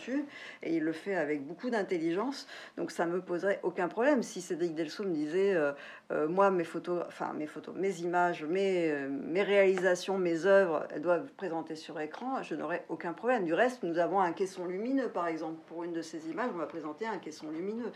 et 0.62 0.76
il 0.76 0.82
le 0.82 0.92
fait 0.92 1.14
avec 1.14 1.46
beaucoup 1.46 1.70
d'intelligence. 1.70 2.46
Donc 2.76 2.90
ça 2.90 3.06
me 3.06 3.20
poserait 3.20 3.60
aucun 3.62 3.88
problème 3.88 4.22
si 4.22 4.40
Cédric 4.40 4.74
Delso 4.74 5.04
me 5.04 5.12
disait 5.12 5.54
euh, 5.54 5.72
euh, 6.12 6.28
moi 6.28 6.50
mes 6.50 6.64
photos, 6.64 7.02
enfin 7.06 7.32
mes 7.34 7.46
photos, 7.46 7.74
mes 7.76 8.00
images, 8.00 8.44
mes, 8.44 8.90
euh, 8.90 9.08
mes 9.08 9.42
réalisations, 9.42 10.18
mes 10.18 10.46
œuvres, 10.46 10.86
elles 10.90 11.02
doivent 11.02 11.30
présenter 11.36 11.74
sur 11.74 12.00
écran, 12.00 12.42
je 12.42 12.54
n'aurais 12.54 12.84
aucun 12.88 13.12
problème. 13.12 13.44
Du 13.44 13.54
reste, 13.54 13.82
nous 13.82 13.98
avons 13.98 14.20
un 14.20 14.32
caisson 14.32 14.66
lumineux 14.66 15.08
par 15.08 15.26
exemple 15.26 15.58
pour 15.66 15.84
une 15.84 15.92
de 15.92 16.02
ces 16.02 16.28
images, 16.28 16.50
on 16.54 16.58
va 16.58 16.66
présenter 16.66 17.06
un 17.06 17.18
caisson 17.18 17.50
lumineux. 17.50 17.90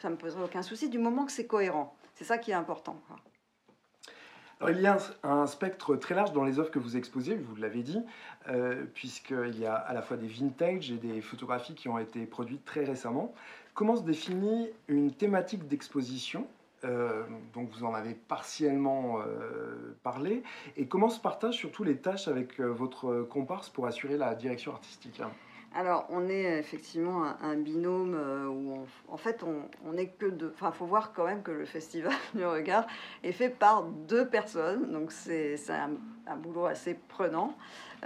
Ça 0.00 0.10
me 0.10 0.16
poserait 0.16 0.44
aucun 0.44 0.62
souci 0.62 0.88
du 0.88 0.98
moment 0.98 1.26
que 1.26 1.32
c'est 1.32 1.46
cohérent. 1.46 1.96
C'est 2.14 2.24
ça 2.24 2.38
qui 2.38 2.52
est 2.52 2.54
important 2.54 3.00
il 4.66 4.80
y 4.80 4.86
a 4.86 4.98
un, 5.22 5.46
spectre 5.46 5.96
très 5.96 6.14
large 6.14 6.32
dans 6.32 6.44
les 6.44 6.58
œuvres 6.58 6.70
que 6.70 6.78
vous 6.78 6.96
exposez, 6.96 7.36
vous 7.36 7.56
l'avez 7.56 7.82
dit, 7.82 8.02
euh, 8.48 8.84
puisqu'il 8.94 9.58
y 9.58 9.66
a 9.66 9.74
à 9.74 9.92
la 9.94 10.02
fois 10.02 10.16
des 10.16 10.26
vintage 10.26 10.90
et 10.90 10.96
des 10.96 11.20
photographies 11.20 11.74
qui 11.74 11.88
ont 11.88 11.98
été 11.98 12.26
produites 12.26 12.64
très 12.64 12.84
récemment. 12.84 13.32
Comment 13.74 13.96
se 13.96 14.02
définit 14.02 14.68
une 14.88 15.12
thématique 15.12 15.68
d'exposition 15.68 16.46
euh, 16.84 17.24
donc 17.54 17.70
vous 17.70 17.82
en 17.82 17.92
avez 17.92 18.14
partiellement 18.14 19.18
euh, 19.18 19.96
parlé. 20.04 20.44
Et 20.76 20.86
comment 20.86 21.08
se 21.08 21.18
partagent 21.18 21.56
surtout 21.56 21.82
les 21.82 21.96
tâches 21.96 22.28
avec 22.28 22.60
votre 22.60 23.22
comparse 23.22 23.68
pour 23.68 23.88
assurer 23.88 24.16
la 24.16 24.36
direction 24.36 24.70
artistique 24.72 25.20
alors, 25.74 26.06
on 26.08 26.28
est 26.28 26.58
effectivement 26.58 27.24
un, 27.42 27.56
binôme 27.56 28.14
euh, 28.14 28.46
où, 28.46 28.86
en 29.08 29.16
fait, 29.18 29.44
on, 29.44 29.92
n'est 29.92 30.08
que 30.08 30.26
deux. 30.26 30.50
Enfin, 30.54 30.72
faut 30.72 30.86
voir 30.86 31.12
quand 31.12 31.26
même 31.26 31.42
que 31.42 31.50
le 31.50 31.66
festival 31.66 32.12
du 32.34 32.44
regard 32.44 32.86
est 33.22 33.32
fait 33.32 33.50
par 33.50 33.84
deux 33.84 34.26
personnes, 34.26 34.90
donc 34.90 35.12
c'est 35.12 35.56
un, 35.68 35.90
un, 36.26 36.36
boulot 36.36 36.66
assez 36.66 36.94
prenant. 36.94 37.54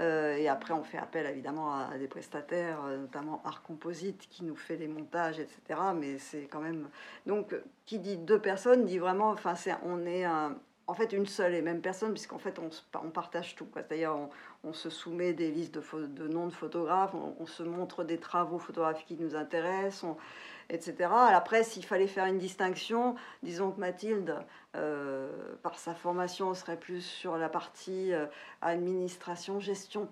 Euh, 0.00 0.36
et 0.36 0.48
après, 0.48 0.74
on 0.74 0.82
fait 0.82 0.98
appel 0.98 1.26
évidemment 1.26 1.72
à, 1.72 1.98
des 1.98 2.08
prestataires, 2.08 2.80
euh, 2.84 2.98
notamment 2.98 3.40
Art 3.44 3.62
Composite, 3.62 4.28
qui 4.28 4.44
nous 4.44 4.56
fait 4.56 4.76
les 4.76 4.88
montages, 4.88 5.38
etc. 5.38 5.80
Mais 5.94 6.18
c'est 6.18 6.48
quand 6.50 6.60
même. 6.60 6.88
Donc, 7.26 7.54
qui 7.86 8.00
dit 8.00 8.16
deux 8.16 8.40
personnes 8.40 8.86
dit 8.86 8.98
vraiment. 8.98 9.30
Enfin, 9.30 9.54
on 9.84 10.04
est 10.04 10.24
un 10.24 10.56
en 10.92 10.94
fait 10.94 11.14
une 11.14 11.24
seule 11.24 11.54
et 11.54 11.62
même 11.62 11.80
personne, 11.80 12.12
puisqu'en 12.12 12.36
fait 12.36 12.58
on, 12.58 12.68
on, 13.02 13.08
partage 13.08 13.56
tout. 13.56 13.66
D'ailleurs, 13.88 14.14
on, 14.14 14.28
on, 14.62 14.72
se 14.74 14.90
soumet 14.90 15.32
des 15.32 15.50
listes 15.50 15.74
de, 15.74 16.06
de 16.06 16.28
noms 16.28 16.48
de 16.48 16.52
photographes, 16.52 17.14
on, 17.14 17.46
se 17.46 17.62
montre 17.62 18.04
des 18.04 18.18
travaux 18.18 18.58
photographiques 18.58 19.06
qui 19.06 19.16
nous 19.16 19.34
intéressent, 19.34 20.16
etc. 20.68 21.08
Après, 21.10 21.64
s'il 21.64 21.82
fallait 21.82 22.06
faire 22.06 22.26
une 22.26 22.36
distinction, 22.36 23.14
disons 23.42 23.70
que 23.70 23.80
Mathilde, 23.80 24.36
euh, 24.74 25.28
par 25.62 25.78
sa 25.78 25.94
formation, 25.94 26.54
serait 26.54 26.78
plus 26.78 27.02
sur 27.02 27.36
la 27.36 27.50
partie 27.50 28.14
euh, 28.14 28.24
administration, 28.62 29.60
gestion 29.60 30.08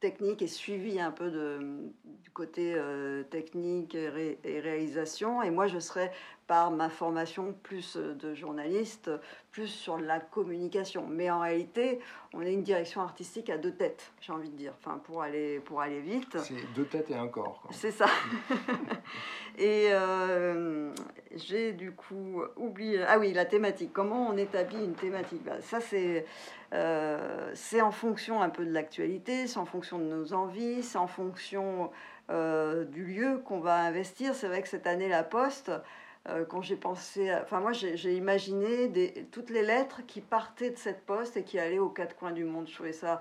technique 0.00 0.40
et 0.40 0.46
suivi 0.46 0.98
un 0.98 1.10
peu 1.10 1.30
de, 1.30 1.58
du 2.22 2.30
côté 2.30 2.72
euh, 2.74 3.24
technique 3.24 3.94
et, 3.94 4.38
et, 4.42 4.60
réalisation. 4.60 5.42
Et 5.42 5.50
moi, 5.50 5.66
je 5.66 5.78
serais 5.78 6.10
par 6.46 6.70
ma 6.70 6.88
formation 6.88 7.54
plus 7.62 7.96
de 7.96 8.34
journaliste, 8.34 9.10
plus 9.52 9.68
sur 9.68 9.98
la 9.98 10.18
communication. 10.18 11.06
Mais 11.06 11.30
en 11.30 11.40
réalité, 11.40 12.00
on 12.32 12.40
est 12.40 12.54
une 12.54 12.62
direction 12.62 13.02
artistique 13.02 13.50
à 13.50 13.58
deux 13.58 13.74
têtes, 13.74 14.12
j'ai 14.20 14.32
envie 14.32 14.48
de 14.48 14.56
dire, 14.56 14.72
enfin, 14.78 14.98
pour, 15.04 15.22
aller, 15.22 15.60
pour 15.60 15.80
aller 15.82 16.00
vite. 16.00 16.38
C'est 16.38 16.72
deux 16.74 16.86
têtes 16.86 17.10
et 17.10 17.14
un 17.14 17.28
corps. 17.28 17.62
C'est 17.70 17.92
ça. 17.92 18.06
et 19.58 19.90
j'ai 21.36 21.72
du 21.72 21.92
coup 21.92 22.42
oublié... 22.56 23.04
Ah 23.06 23.18
oui, 23.18 23.32
la 23.32 23.44
thématique. 23.44 23.89
Comment 23.92 24.28
on 24.28 24.36
établit 24.36 24.84
une 24.84 24.94
thématique 24.94 25.42
bah, 25.44 25.60
Ça, 25.60 25.80
c'est... 25.80 26.26
Euh, 26.72 27.54
en 27.82 27.90
fonction 27.90 28.42
un 28.42 28.48
peu 28.48 28.64
de 28.64 28.72
l'actualité, 28.72 29.46
c'est 29.46 29.58
en 29.58 29.64
fonction 29.64 29.98
de 29.98 30.04
nos 30.04 30.32
envies, 30.34 30.82
c'est 30.82 30.98
en 30.98 31.08
fonction 31.08 31.90
euh, 32.30 32.84
du 32.84 33.04
lieu 33.04 33.38
qu'on 33.44 33.58
va 33.58 33.76
investir. 33.80 34.34
C'est 34.34 34.46
vrai 34.46 34.62
que 34.62 34.68
cette 34.68 34.86
année, 34.86 35.08
la 35.08 35.24
Poste, 35.24 35.72
euh, 36.28 36.44
quand 36.44 36.60
j'ai 36.60 36.76
pensé, 36.76 37.34
enfin 37.42 37.60
moi 37.60 37.72
j'ai 37.72 38.14
imaginé 38.14 39.26
toutes 39.32 39.48
les 39.48 39.62
lettres 39.62 40.02
qui 40.06 40.20
partaient 40.20 40.68
de 40.68 40.76
cette 40.76 41.06
poste 41.06 41.38
et 41.38 41.44
qui 41.44 41.58
allaient 41.58 41.78
aux 41.78 41.88
quatre 41.88 42.14
coins 42.14 42.32
du 42.32 42.44
monde. 42.44 42.68
Je 42.68 42.74
trouvais 42.74 42.92
ça, 42.92 43.20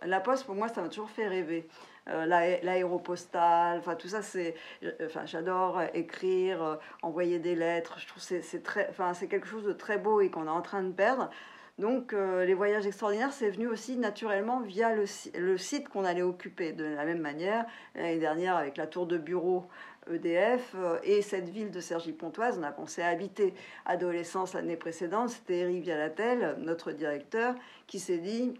la 0.00 0.20
poste 0.20 0.46
pour 0.46 0.54
moi 0.54 0.68
ça 0.68 0.80
m'a 0.80 0.88
toujours 0.88 1.10
fait 1.10 1.26
rêver. 1.26 1.68
Euh, 2.08 2.26
l'aéropostale, 2.26 3.78
enfin 3.78 3.94
tout 3.94 4.08
ça 4.08 4.20
c'est, 4.20 4.54
enfin 5.02 5.24
j'adore 5.24 5.80
écrire, 5.94 6.62
euh, 6.62 6.76
envoyer 7.02 7.38
des 7.38 7.54
lettres. 7.54 7.98
Je 7.98 8.06
trouve 8.06 8.22
c'est 8.22 8.62
très, 8.62 8.88
enfin 8.90 9.14
c'est 9.14 9.28
quelque 9.28 9.46
chose 9.46 9.64
de 9.64 9.72
très 9.72 9.98
beau 9.98 10.20
et 10.20 10.30
qu'on 10.30 10.46
est 10.46 10.50
en 10.50 10.62
train 10.62 10.82
de 10.82 10.92
perdre. 10.92 11.30
Donc 11.76 12.12
les 12.12 12.54
voyages 12.54 12.86
extraordinaires, 12.86 13.32
c'est 13.32 13.50
venu 13.50 13.66
aussi 13.66 13.96
naturellement 13.96 14.60
via 14.60 14.94
le, 14.94 15.56
site 15.58 15.88
qu'on 15.88 16.04
allait 16.04 16.22
occuper. 16.22 16.72
De 16.72 16.84
la 16.84 17.04
même 17.04 17.18
manière, 17.18 17.64
l'année 17.96 18.20
dernière 18.20 18.54
avec 18.54 18.76
la 18.76 18.86
tour 18.86 19.08
de 19.08 19.18
bureau 19.18 19.66
EDF 20.10 20.74
euh, 20.76 20.98
et 21.02 21.22
cette 21.22 21.48
ville 21.48 21.70
de 21.70 21.80
Cergy-Pontoise, 21.80 22.58
on 22.58 22.62
a 22.62 22.72
pensé 22.72 23.02
à 23.02 23.08
habiter. 23.08 23.54
Adolescence 23.86 24.54
l'année 24.54 24.76
précédente, 24.76 25.30
c'était 25.30 25.58
Eric 25.58 25.82
Vialatel, 25.82 26.56
notre 26.58 26.92
directeur, 26.92 27.54
qui 27.86 27.98
s'est 27.98 28.18
dit 28.18 28.54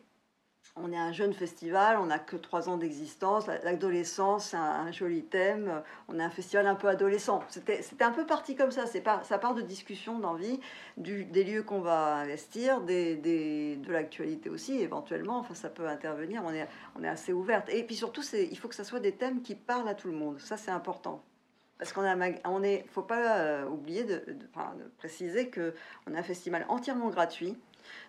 on 0.77 0.93
est 0.93 0.99
un 0.99 1.13
jeune 1.13 1.33
festival, 1.33 1.99
on 1.99 2.07
n'a 2.07 2.19
que 2.19 2.37
trois 2.37 2.69
ans 2.69 2.77
d'existence. 2.77 3.47
L'adolescence, 3.47 4.47
c'est 4.51 4.57
un, 4.57 4.91
joli 4.91 5.23
thème. 5.23 5.83
On 6.09 6.19
est 6.19 6.23
un 6.23 6.31
festival 6.31 6.67
un 6.67 6.75
peu 6.75 6.89
adolescent. 6.89 7.45
C'était 7.49 8.05
un 8.05 8.11
peu 8.11 8.27
parti 8.27 8.57
comme 8.57 8.73
ça. 8.73 8.85
Ça 8.87 9.39
part 9.39 9.55
de 9.55 9.63
discussions, 9.63 10.19
d'envie, 10.19 10.59
des 10.97 11.45
lieux 11.45 11.63
qu'on 11.63 11.81
va 11.81 12.17
investir, 12.17 12.81
de 12.81 13.93
l'actualité 13.93 14.51
aussi, 14.51 14.81
éventuellement. 14.81 15.39
Enfin, 15.39 15.55
ça 15.55 15.69
peut 15.69 15.87
intervenir. 15.87 16.43
On 16.45 16.53
est, 16.53 16.67
est 17.03 17.09
assez 17.09 17.33
ouverte. 17.33 17.69
Et 17.69 17.85
puis 17.85 17.95
surtout, 17.95 18.23
il 18.33 18.59
faut 18.59 18.67
que 18.67 18.75
ça 18.75 18.85
soit 18.85 19.01
des 19.01 19.13
thèmes 19.13 19.43
qui 19.43 19.55
parlent 19.55 19.89
à 19.89 19.95
tout 19.95 20.09
le 20.09 20.15
monde. 20.15 20.41
Ça, 20.41 20.57
c'est 20.57 20.73
important. 20.73 21.23
Parce 21.79 21.93
qu'on 21.93 22.03
a, 22.03 22.17
on 22.47 22.63
est, 22.63 22.85
faut 22.89 23.03
pas 23.03 23.39
euh, 23.39 23.69
oublier 23.69 24.05
de, 24.05 24.25
préciser 24.99 25.51
que 25.51 25.75
on 26.07 26.15
a 26.15 26.19
un 26.19 26.23
festival 26.23 26.67
entièrement 26.69 27.11
gratuit 27.11 27.57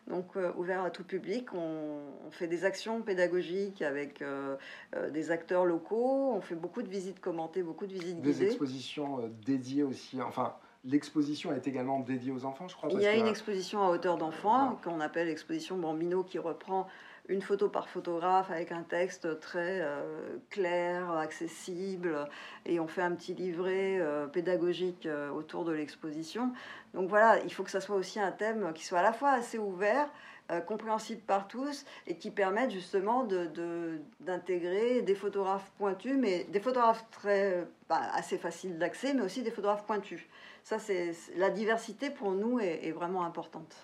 donc 0.07 0.35
euh, 0.35 0.51
ouvert 0.57 0.83
à 0.83 0.89
tout 0.89 1.03
public. 1.03 1.53
On, 1.53 2.01
fait 2.31 2.47
des 2.47 2.65
actions 2.65 3.01
pédagogiques 3.01 3.81
avec 3.81 4.21
euh, 4.21 4.57
euh, 4.95 5.09
des 5.09 5.31
acteurs 5.31 5.65
locaux. 5.65 6.31
On 6.33 6.41
fait 6.41 6.55
beaucoup 6.55 6.81
de 6.81 6.89
visites 6.89 7.19
commentées, 7.19 7.63
beaucoup 7.63 7.87
de 7.87 7.93
visites 7.93 8.21
guidées. 8.21 8.33
Des 8.33 8.45
expositions 8.45 9.31
dédiées 9.45 9.83
aussi. 9.83 10.21
Enfin, 10.21 10.55
l'exposition 10.83 11.53
est 11.53 11.67
également 11.67 11.99
dédiée 11.99 12.31
aux 12.31 12.45
enfants, 12.45 12.67
je 12.67 12.75
crois. 12.75 12.89
Il 12.91 13.01
y 13.01 13.07
a 13.07 13.15
une 13.15 13.27
exposition 13.27 13.83
à 13.83 13.89
hauteur 13.89 14.17
d'enfants 14.17 14.79
qu'on 14.83 14.99
appelle 14.99 15.27
l'exposition 15.27 15.77
Bambino 15.77 16.23
qui 16.23 16.39
reprend 16.39 16.87
une 17.27 17.41
photo 17.41 17.69
par 17.69 17.89
photographe 17.89 18.51
avec 18.51 18.71
un 18.71 18.83
texte 18.83 19.39
très 19.39 19.81
euh, 19.81 20.37
clair, 20.49 21.11
accessible, 21.11 22.27
et 22.65 22.79
on 22.79 22.87
fait 22.87 23.01
un 23.01 23.11
petit 23.11 23.33
livret 23.33 23.97
euh, 23.99 24.27
pédagogique 24.27 25.05
euh, 25.05 25.29
autour 25.31 25.65
de 25.65 25.71
l'exposition. 25.71 26.51
Donc 26.93 27.09
voilà, 27.09 27.39
il 27.43 27.53
faut 27.53 27.63
que 27.63 27.71
ça 27.71 27.81
soit 27.81 27.95
aussi 27.95 28.19
un 28.19 28.31
thème 28.31 28.71
qui 28.73 28.85
soit 28.85 28.99
à 28.99 29.03
la 29.03 29.13
fois 29.13 29.31
assez 29.31 29.57
ouvert, 29.57 30.09
compréhensible 30.67 31.21
par 31.21 31.47
tous, 31.47 31.85
et 32.05 32.17
qui 32.17 32.29
permette 32.29 32.69
justement 32.69 33.27
d'intégrer 34.19 35.01
de, 35.01 35.05
des 35.05 35.15
photographes 35.15 35.71
pointus, 35.79 36.15
mais 36.19 36.43
des 36.43 36.59
photographes 36.59 37.03
très, 37.09 37.67
assez 37.89 38.37
faciles 38.37 38.77
d'accès, 38.77 39.15
mais 39.15 39.23
aussi 39.23 39.41
des 39.41 39.49
photographes 39.49 39.87
pointus. 39.87 40.21
Ça, 40.63 40.77
c'est 40.77 41.13
la 41.35 41.49
diversité 41.49 42.11
pour 42.11 42.33
nous 42.33 42.59
est 42.59 42.91
vraiment 42.91 43.25
importante. 43.25 43.75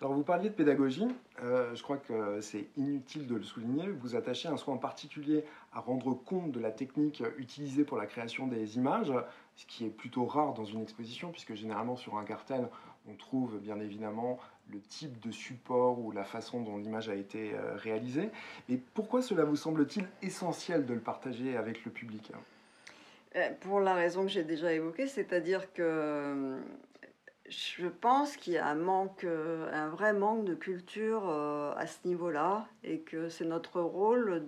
Alors 0.00 0.14
vous 0.14 0.22
parliez 0.22 0.48
de 0.48 0.54
pédagogie, 0.54 1.08
euh, 1.42 1.74
je 1.74 1.82
crois 1.82 1.98
que 1.98 2.40
c'est 2.40 2.68
inutile 2.78 3.26
de 3.26 3.34
le 3.34 3.42
souligner, 3.42 3.86
vous 3.86 4.16
attachez 4.16 4.48
un 4.48 4.56
soin 4.56 4.78
particulier 4.78 5.44
à 5.74 5.80
rendre 5.80 6.14
compte 6.14 6.52
de 6.52 6.58
la 6.58 6.70
technique 6.70 7.22
utilisée 7.36 7.84
pour 7.84 7.98
la 7.98 8.06
création 8.06 8.46
des 8.46 8.76
images, 8.76 9.12
ce 9.56 9.66
qui 9.66 9.84
est 9.84 9.90
plutôt 9.90 10.24
rare 10.24 10.54
dans 10.54 10.64
une 10.64 10.80
exposition, 10.80 11.30
puisque 11.30 11.52
généralement 11.52 11.96
sur 11.96 12.16
un 12.16 12.24
cartel, 12.24 12.66
on 13.10 13.14
trouve 13.14 13.58
bien 13.58 13.78
évidemment 13.78 14.38
le 14.72 14.80
type 14.80 15.20
de 15.20 15.30
support 15.30 15.98
ou 15.98 16.12
la 16.12 16.24
façon 16.24 16.62
dont 16.62 16.78
l'image 16.78 17.10
a 17.10 17.14
été 17.14 17.52
euh, 17.52 17.76
réalisée. 17.76 18.30
Et 18.70 18.78
pourquoi 18.78 19.20
cela 19.20 19.44
vous 19.44 19.56
semble-t-il 19.56 20.06
essentiel 20.22 20.86
de 20.86 20.94
le 20.94 21.00
partager 21.00 21.58
avec 21.58 21.84
le 21.84 21.90
public? 21.90 22.32
Euh, 23.36 23.50
Pour 23.60 23.80
la 23.80 23.92
raison 23.92 24.22
que 24.22 24.28
j'ai 24.28 24.44
déjà 24.44 24.72
évoquée, 24.72 25.08
c'est-à-dire 25.08 25.70
que 25.74 26.58
je 27.50 27.88
pense 27.88 28.36
qu'il 28.36 28.52
y 28.52 28.58
a 28.58 28.66
un 28.66 28.76
manque, 28.76 29.24
euh, 29.24 29.68
un 29.72 29.88
vrai 29.88 30.12
manque 30.12 30.44
de 30.44 30.54
culture 30.54 31.28
euh, 31.28 31.74
à 31.76 31.86
ce 31.86 32.06
niveau-là 32.06 32.66
et 32.84 33.00
que 33.00 33.28
c'est 33.28 33.44
notre 33.44 33.80
rôle 33.80 34.46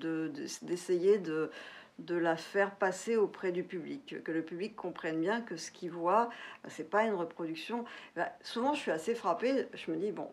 d'essayer 0.63 1.19
de, 1.19 1.51
de, 1.99 2.15
la 2.15 2.37
faire 2.37 2.77
passer 2.77 3.17
auprès 3.17 3.51
du 3.51 3.65
public, 3.65 4.23
que 4.23 4.31
le 4.31 4.43
public 4.43 4.77
comprenne 4.77 5.21
bien 5.21 5.41
que 5.41 5.57
ce 5.57 5.73
qu'il 5.73 5.91
voit, 5.91 6.31
bah, 6.63 6.71
c'est 6.71 6.89
pas 6.89 7.03
une 7.05 7.15
reproduction. 7.15 7.85
Bah, 8.15 8.33
souvent, 8.41 8.73
je 8.73 8.81
suis 8.81 8.93
assez 8.93 9.17
frappée, 9.17 9.67
je 9.75 9.91
me 9.91 9.97
dis, 9.97 10.13
bon, 10.13 10.31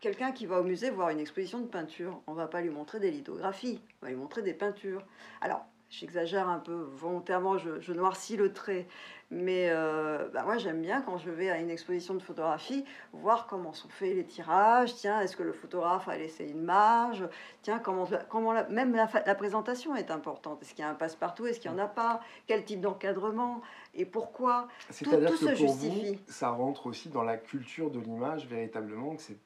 quelqu'un 0.00 0.32
qui 0.32 0.46
va 0.46 0.60
au 0.60 0.64
musée 0.64 0.88
voir 0.88 1.10
une 1.10 1.20
exposition 1.20 1.60
de 1.60 1.66
peinture, 1.66 2.22
on 2.26 2.32
va 2.32 2.46
pas 2.46 2.62
lui 2.62 2.70
montrer 2.70 2.98
des 2.98 3.10
lithographies, 3.10 3.80
on 4.00 4.06
va 4.06 4.12
lui 4.12 4.18
montrer 4.18 4.40
des 4.40 4.54
peintures. 4.54 5.04
Alors, 5.42 5.66
j'exagère 5.98 6.48
un 6.48 6.58
peu 6.58 6.88
volontairement, 6.94 7.58
je, 7.58 7.80
je, 7.80 7.92
noircis 7.92 8.36
le 8.36 8.52
trait, 8.52 8.86
mais 9.30 9.68
euh, 9.70 10.28
bah, 10.32 10.42
moi, 10.44 10.58
j'aime 10.58 10.82
bien 10.82 11.00
quand 11.00 11.18
je 11.18 11.30
vais 11.30 11.50
à 11.50 11.58
une 11.58 11.70
exposition 11.70 12.14
de 12.14 12.20
photographie, 12.20 12.84
voir 13.12 13.46
comment 13.46 13.72
sont 13.72 13.88
faits 13.88 14.14
les 14.14 14.24
tirages. 14.24 14.94
Tiens, 14.94 15.20
est-ce 15.20 15.36
que 15.36 15.42
le 15.42 15.52
photographe 15.52 16.08
a 16.08 16.16
laissé 16.16 16.44
une 16.44 16.62
marge? 16.62 17.26
Tiens, 17.62 17.78
comment, 17.78 18.06
comment 18.28 18.52
même 18.68 18.94
la, 18.94 19.08
la, 19.24 19.34
présentation 19.34 19.96
est 19.96 20.10
importante. 20.10 20.62
Est-ce 20.62 20.74
qu'il 20.74 20.84
y 20.84 20.86
a 20.86 20.90
un 20.90 20.94
passe-partout? 20.94 21.46
Est-ce 21.46 21.60
qu'il 21.60 21.70
n'y 21.70 21.80
en 21.80 21.84
a 21.84 21.88
pas? 21.88 22.20
Quel 22.46 22.64
type 22.64 22.80
d'encadrement? 22.80 23.62
Et 23.94 24.04
pourquoi? 24.04 24.68
C'est-à-dire 24.90 25.30
que 25.30 25.44
pour 25.46 25.54
justifie. 25.54 26.14
vous, 26.14 26.32
ça 26.32 26.50
rentre 26.50 26.86
aussi 26.86 27.08
dans 27.08 27.24
la 27.24 27.36
culture 27.36 27.90
de 27.90 28.00
l'image 28.00 28.46
véritablement, 28.46 29.16
que 29.16 29.22
c'est 29.22 29.38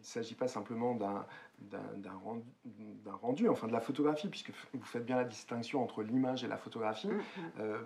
il 0.00 0.04
ne 0.04 0.06
s'agit 0.06 0.34
pas 0.34 0.48
simplement 0.48 0.94
d'un 0.94 1.26
d'un 1.60 3.14
rendu, 3.22 3.48
enfin 3.48 3.66
de 3.66 3.72
la 3.72 3.80
photographie, 3.80 4.28
puisque 4.28 4.50
vous 4.74 4.84
faites 4.84 5.04
bien 5.04 5.16
la 5.16 5.24
distinction 5.24 5.82
entre 5.82 6.02
l'image 6.02 6.44
et 6.44 6.48
la 6.48 6.56
photographie. 6.56 7.08
Mm, 7.08 7.12
mm. 7.12 7.20
Euh, 7.60 7.78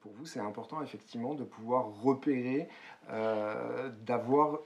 pour 0.00 0.12
vous, 0.12 0.24
c'est 0.24 0.40
important 0.40 0.82
effectivement 0.82 1.34
de 1.34 1.44
pouvoir 1.44 1.86
repérer, 2.02 2.68
euh, 3.10 3.90
d'avoir 4.04 4.58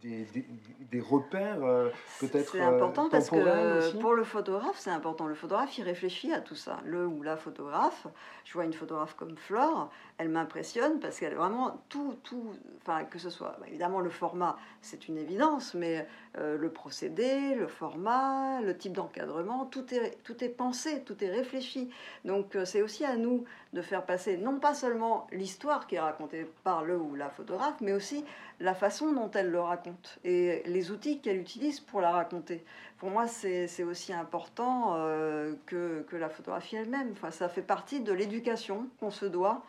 des, 0.00 0.26
des, 0.90 1.00
repères 1.00 1.62
euh, 1.62 1.90
peut-être. 2.20 2.52
C'est 2.52 2.60
important 2.60 3.08
parce 3.08 3.30
que 3.30 3.96
pour 3.98 4.14
le 4.14 4.24
photographe, 4.24 4.76
c'est 4.76 4.90
important. 4.90 5.26
Le 5.26 5.34
photographe, 5.34 5.76
il 5.78 5.84
réfléchit 5.84 6.32
à 6.32 6.40
tout 6.40 6.54
ça. 6.54 6.80
Le 6.84 7.06
ou 7.06 7.22
la 7.22 7.36
photographe, 7.36 8.06
je 8.44 8.52
vois 8.52 8.64
une 8.64 8.72
photographe 8.72 9.14
comme 9.14 9.36
Flore, 9.36 9.90
elle 10.22 10.30
m'impressionne 10.30 11.00
parce 11.00 11.18
qu'elle 11.18 11.34
vraiment 11.34 11.82
tout, 11.88 12.16
tout, 12.22 12.54
enfin 12.80 13.04
que 13.04 13.18
ce 13.18 13.30
soit 13.30 13.56
bah, 13.60 13.66
évidemment 13.68 14.00
le 14.00 14.10
format, 14.10 14.56
c'est 14.80 15.08
une 15.08 15.18
évidence, 15.18 15.74
mais 15.74 16.06
le 16.38 16.70
procédé, 16.70 17.54
le 17.54 17.66
format 17.66 18.42
le 18.60 18.76
type 18.76 18.92
d'encadrement, 18.92 19.66
tout 19.66 19.92
est, 19.94 20.18
tout 20.24 20.42
est 20.42 20.48
pensé, 20.48 21.02
tout 21.02 21.22
est 21.22 21.30
réfléchi. 21.30 21.90
Donc 22.24 22.56
euh, 22.56 22.64
c'est 22.64 22.82
aussi 22.82 23.04
à 23.04 23.16
nous 23.16 23.44
de 23.72 23.82
faire 23.82 24.04
passer 24.04 24.36
non 24.36 24.58
pas 24.58 24.74
seulement 24.74 25.26
l'histoire 25.32 25.86
qui 25.86 25.96
est 25.96 26.00
racontée 26.00 26.46
par 26.64 26.84
le 26.84 26.96
ou 26.96 27.14
la 27.14 27.30
photographe, 27.30 27.80
mais 27.80 27.92
aussi 27.92 28.24
la 28.60 28.74
façon 28.74 29.12
dont 29.12 29.30
elle 29.30 29.50
le 29.50 29.60
raconte 29.60 30.18
et 30.24 30.62
les 30.66 30.90
outils 30.90 31.20
qu'elle 31.20 31.38
utilise 31.38 31.80
pour 31.80 32.00
la 32.00 32.10
raconter. 32.10 32.64
Pour 32.98 33.10
moi, 33.10 33.26
c'est 33.26 33.82
aussi 33.82 34.12
important 34.12 34.94
euh, 34.94 35.54
que, 35.66 36.04
que, 36.08 36.16
la 36.16 36.28
photographie 36.28 36.76
elle-même. 36.76 37.10
Enfin, 37.12 37.32
ça 37.32 37.48
fait 37.48 37.62
partie 37.62 38.00
de 38.00 38.12
l'éducation 38.12 38.86
qu'on 39.00 39.10
se 39.10 39.26
doit 39.26 39.64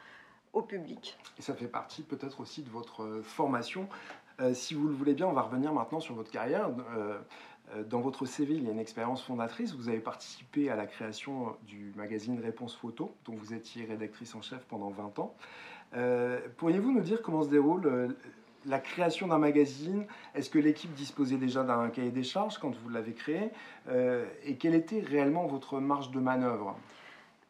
public. 0.61 1.17
Et 1.39 1.41
ça 1.41 1.53
fait 1.53 1.67
partie 1.67 2.03
peut-être 2.03 2.39
aussi 2.39 2.61
de 2.61 2.69
votre 2.69 3.21
formation. 3.23 3.87
Euh, 4.39 4.53
si 4.53 4.73
vous 4.73 4.87
le 4.87 4.93
voulez 4.93 5.13
bien, 5.13 5.27
on 5.27 5.33
va 5.33 5.41
revenir 5.41 5.73
maintenant 5.73 5.99
sur 5.99 6.15
votre 6.15 6.31
carrière. 6.31 6.69
Euh, 7.75 7.83
dans 7.83 8.01
votre 8.01 8.25
CV, 8.25 8.55
il 8.55 8.63
y 8.63 8.67
a 8.67 8.71
une 8.71 8.79
expérience 8.79 9.23
fondatrice. 9.23 9.73
Vous 9.73 9.89
avez 9.89 9.99
participé 9.99 10.69
à 10.69 10.75
la 10.75 10.85
création 10.85 11.55
du 11.63 11.93
magazine 11.95 12.39
Réponse 12.39 12.75
Photo, 12.75 13.15
dont 13.25 13.33
vous 13.33 13.53
étiez 13.53 13.85
rédactrice 13.85 14.35
en 14.35 14.41
chef 14.41 14.63
pendant 14.65 14.89
20 14.89 15.19
ans. 15.19 15.35
Euh, 15.95 16.39
pourriez-vous 16.57 16.91
nous 16.91 17.01
dire 17.01 17.21
comment 17.21 17.43
se 17.43 17.49
déroule 17.49 17.85
euh, 17.85 18.07
la 18.65 18.79
création 18.79 19.27
d'un 19.27 19.37
magazine? 19.37 20.05
Est-ce 20.35 20.49
que 20.49 20.59
l'équipe 20.59 20.93
disposait 20.93 21.37
déjà 21.37 21.63
d'un 21.63 21.89
cahier 21.89 22.11
des 22.11 22.23
charges 22.23 22.57
quand 22.57 22.75
vous 22.75 22.89
l'avez 22.89 23.13
créé? 23.13 23.49
Et 24.45 24.55
quelle 24.55 24.73
était 24.73 25.01
réellement 25.01 25.45
votre 25.47 25.79
marge 25.79 26.11
de 26.11 26.19
manœuvre? 26.19 26.77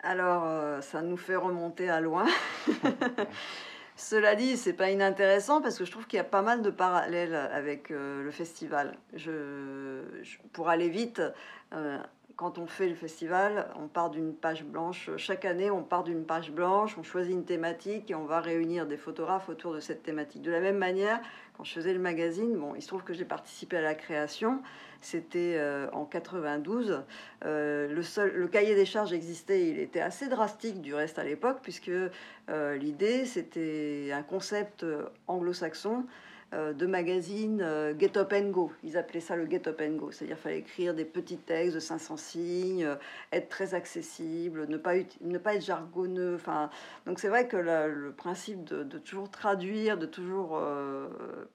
Alors, 0.03 0.83
ça 0.83 1.01
nous 1.01 1.17
fait 1.17 1.37
remonter 1.37 1.89
à 1.89 2.01
loin. 2.01 2.25
Cela 3.95 4.35
dit, 4.35 4.57
c'est 4.57 4.73
pas 4.73 4.89
inintéressant 4.89 5.61
parce 5.61 5.77
que 5.77 5.85
je 5.85 5.91
trouve 5.91 6.07
qu'il 6.07 6.17
y 6.17 6.19
a 6.19 6.25
pas 6.25 6.41
mal 6.41 6.61
de 6.61 6.69
parallèles 6.69 7.35
avec 7.35 7.91
euh, 7.91 8.23
le 8.23 8.31
festival. 8.31 8.97
Je, 9.13 10.01
pour 10.51 10.69
aller 10.69 10.89
vite, 10.89 11.21
euh, 11.73 11.99
quand 12.35 12.57
on 12.57 12.65
fait 12.65 12.87
le 12.87 12.95
festival, 12.95 13.67
on 13.79 13.87
part 13.87 14.09
d'une 14.09 14.33
page 14.33 14.63
blanche. 14.63 15.09
Chaque 15.17 15.45
année, 15.45 15.69
on 15.69 15.83
part 15.83 16.03
d'une 16.03 16.25
page 16.25 16.51
blanche, 16.51 16.97
on 16.97 17.03
choisit 17.03 17.33
une 17.33 17.45
thématique 17.45 18.09
et 18.09 18.15
on 18.15 18.25
va 18.25 18.41
réunir 18.41 18.87
des 18.87 18.97
photographes 18.97 19.49
autour 19.49 19.73
de 19.73 19.79
cette 19.79 20.03
thématique. 20.03 20.41
De 20.41 20.51
la 20.51 20.59
même 20.59 20.77
manière, 20.77 21.21
quand 21.55 21.63
je 21.63 21.73
faisais 21.73 21.93
le 21.93 21.99
magazine, 21.99 22.55
bon, 22.57 22.73
il 22.75 22.81
se 22.81 22.87
trouve 22.87 23.03
que 23.03 23.13
j'ai 23.13 23.25
participé 23.25 23.77
à 23.77 23.81
la 23.81 23.93
création. 23.93 24.61
C'était 25.01 25.55
euh, 25.57 25.89
en 25.91 26.05
92. 26.05 27.03
Euh, 27.45 27.87
le, 27.87 28.47
cahier 28.47 28.73
des 28.73 28.85
charges 28.85 29.13
existait, 29.13 29.69
il 29.69 29.79
était 29.79 30.01
assez 30.01 30.27
drastique 30.27 30.81
du 30.81 30.95
reste 30.95 31.19
à 31.19 31.23
l'époque, 31.23 31.59
puisque 31.61 31.91
euh, 32.49 32.77
l'idée, 32.77 33.25
c'était 33.25 34.09
un 34.11 34.23
concept 34.23 34.85
anglo-saxon 35.27 36.05
de 36.53 36.85
magazines 36.85 37.61
euh, 37.61 37.93
Get 37.97 38.17
Up 38.17 38.33
and 38.33 38.49
Go. 38.49 38.71
Ils 38.83 38.97
appelaient 38.97 39.19
ça 39.19 39.35
le 39.35 39.49
Get 39.49 39.67
Up 39.67 39.81
and 39.81 39.95
Go. 39.95 40.11
C'est-à-dire 40.11 40.35
qu'il 40.35 40.43
fallait 40.43 40.59
écrire 40.59 40.93
des 40.93 41.05
petits 41.05 41.37
textes 41.37 41.73
de 41.73 41.79
500 41.79 42.17
signes, 42.17 42.85
euh, 42.85 42.95
être 43.31 43.49
très 43.49 43.73
accessible, 43.73 44.67
ne 44.67 44.77
pas, 44.77 44.93
ne 45.21 45.37
pas 45.37 45.55
être 45.55 45.65
jargonneux. 45.65 46.35
Enfin, 46.35 46.69
donc 47.05 47.19
c'est 47.19 47.29
vrai 47.29 47.47
que 47.47 47.57
le 47.57 48.11
principe 48.11 48.63
de, 48.63 48.97
toujours 48.99 49.29
traduire, 49.29 49.97
de 49.97 50.05
toujours 50.05 50.61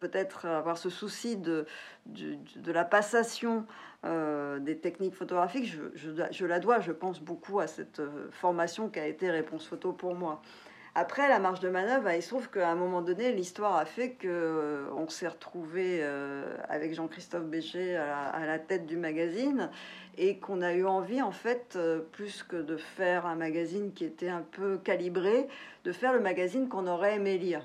peut-être 0.01 0.47
avoir 0.47 0.79
ce 0.79 0.91
souci 0.91 1.37
de, 1.37 1.67
de, 2.07 2.73
la 2.73 2.85
passation 2.85 3.67
des 4.05 4.79
techniques 4.79 5.15
photographiques, 5.15 5.67
je, 5.67 6.11
je, 6.31 6.47
la 6.47 6.59
dois, 6.61 6.81
je 6.81 6.93
pense 6.93 7.21
beaucoup 7.21 7.61
à 7.61 7.67
cette 7.67 8.03
formation 8.31 8.89
qui 8.89 8.99
a 8.99 9.07
été 9.07 9.31
Réponse 9.31 9.67
Photo 9.67 9.93
pour 9.93 10.15
moi. 10.15 10.43
Après, 10.95 11.29
la 11.29 11.39
marge 11.39 11.61
de 11.61 11.69
manœuvre, 11.69 12.05
bah, 12.05 12.17
il 12.17 12.23
se 12.23 12.29
trouve 12.29 12.51
qu'à 12.51 12.71
un 12.71 12.75
moment 12.75 13.03
donné, 13.03 13.33
l'histoire 13.33 13.77
a 13.77 13.85
fait 13.85 14.13
qu'on 14.13 14.27
euh, 14.29 15.09
s'est 15.09 15.29
retrouvé 15.29 15.99
euh, 16.01 16.57
avec 16.69 16.95
Jean-Christophe 16.95 17.45
Bécher 17.45 17.97
à 17.97 18.45
la, 18.47 18.59
tête 18.59 18.87
du 18.87 18.97
magazine 18.97 19.71
et 20.17 20.39
qu'on 20.39 20.63
a 20.63 20.73
eu 20.73 20.87
envie, 20.87 21.23
en 21.23 21.31
fait, 21.31 21.75
euh, 21.77 22.01
plus 22.01 22.43
que 22.43 22.57
de 22.57 22.77
faire 22.77 23.27
un 23.27 23.37
magazine 23.37 23.93
qui 23.93 24.05
était 24.05 24.29
un 24.29 24.43
peu 24.43 24.79
calibré, 24.79 25.47
de 25.85 25.93
faire 25.93 26.13
le 26.13 26.21
magazine 26.21 26.69
qu'on 26.69 26.87
aurait 26.87 27.17
aimé 27.17 27.39
lire. 27.39 27.63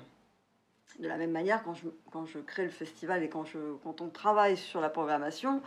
De 1.00 1.08
la 1.08 1.16
même 1.16 1.32
manière, 1.32 1.64
quand 1.64 1.74
je, 1.74 1.88
quand 2.12 2.26
je 2.26 2.38
crée 2.38 2.64
le 2.64 2.70
festival 2.70 3.24
et 3.24 3.28
quand, 3.28 3.44
je, 3.44 3.58
quand 3.82 4.00
on 4.00 4.08
travaille 4.08 4.56
sur 4.56 4.80
la 4.80 4.90
programmation, 4.90 5.60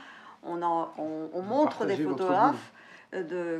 on, 0.43 0.61
on 0.63 1.41
montre 1.41 1.85
des 1.85 1.97
photographes 1.97 2.71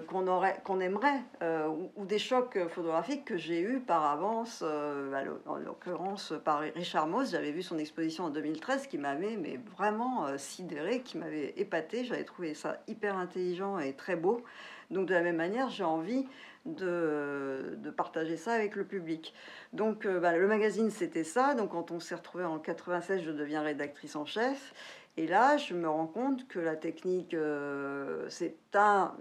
qu'on 0.08 0.28
aurait 0.28 0.60
qu'on 0.66 0.82
aimerait 0.82 1.22
euh, 1.42 1.70
ou, 1.96 2.06
des 2.06 2.20
chocs 2.20 2.60
photographiques 2.70 3.24
que 3.24 3.38
j'ai 3.38 3.62
eu 3.62 3.80
par 3.80 4.06
avance 4.06 4.62
euh, 4.62 5.10
bah, 5.10 5.24
en 5.46 5.56
l'occurrence 5.56 6.34
par 6.44 6.60
Richard 6.60 7.08
Moss 7.08 7.32
j'avais 7.32 7.52
vu 7.52 7.64
son 7.64 7.78
exposition 7.78 8.26
en 8.26 8.30
2013 8.30 8.88
qui 8.88 8.98
m'avait 8.98 9.38
mais 9.38 9.58
vraiment 9.78 10.26
euh, 10.26 10.38
sidéré 10.38 11.02
qui 11.02 11.18
m'avait 11.18 11.54
épaté 11.56 12.04
j'avais 12.04 12.26
trouvé 12.26 12.54
ça 12.56 12.82
hyper 12.88 13.18
intelligent 13.18 13.80
et 13.80 13.94
très 13.94 14.18
beau. 14.18 14.44
Donc 14.92 15.08
de 15.08 15.14
la 15.14 15.22
même 15.22 15.38
manière 15.38 15.70
j'ai 15.70 15.86
envie 15.86 16.26
de, 16.66 17.78
de, 17.78 17.90
partager 17.90 18.36
ça 18.36 18.52
avec 18.52 18.76
le 18.76 18.84
public. 18.84 19.34
Donc 19.72 20.06
bah, 20.06 20.36
le 20.36 20.48
magazine 20.48 20.92
c'était 20.92 21.24
ça, 21.24 21.56
donc 21.56 21.72
quand 21.72 21.92
on 21.92 22.02
s'est 22.02 22.16
retrouvé 22.16 22.44
en 22.44 22.60
96 22.60 23.22
je 23.22 23.32
deviens 23.32 23.62
rédactrice 23.62 24.18
en 24.18 24.26
chef 24.26 24.74
et 25.18 25.26
là, 25.26 25.58
je 25.58 25.74
me 25.74 25.90
rends 25.90 26.06
compte 26.06 26.48
que 26.48 26.60
la 26.60 26.76
technique, 26.76 27.34
euh, 27.34 28.28
c'est 28.30 28.56
un, 28.76 29.16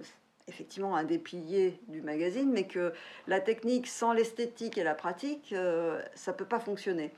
effectivement 0.47 0.95
un 0.95 1.05
des 1.05 1.19
piliers 1.19 1.81
du 1.89 2.03
magazine, 2.03 2.51
mais 2.53 2.67
que 2.67 2.93
la 3.27 3.41
technique 3.41 3.87
sans 3.87 4.13
l'esthétique 4.13 4.77
et 4.77 4.85
la 4.85 4.95
pratique, 4.95 5.55
euh, 5.55 6.03
ça 6.15 6.33
ne 6.33 6.37
peut 6.37 6.45
pas 6.45 6.61
fonctionner. 6.61 7.13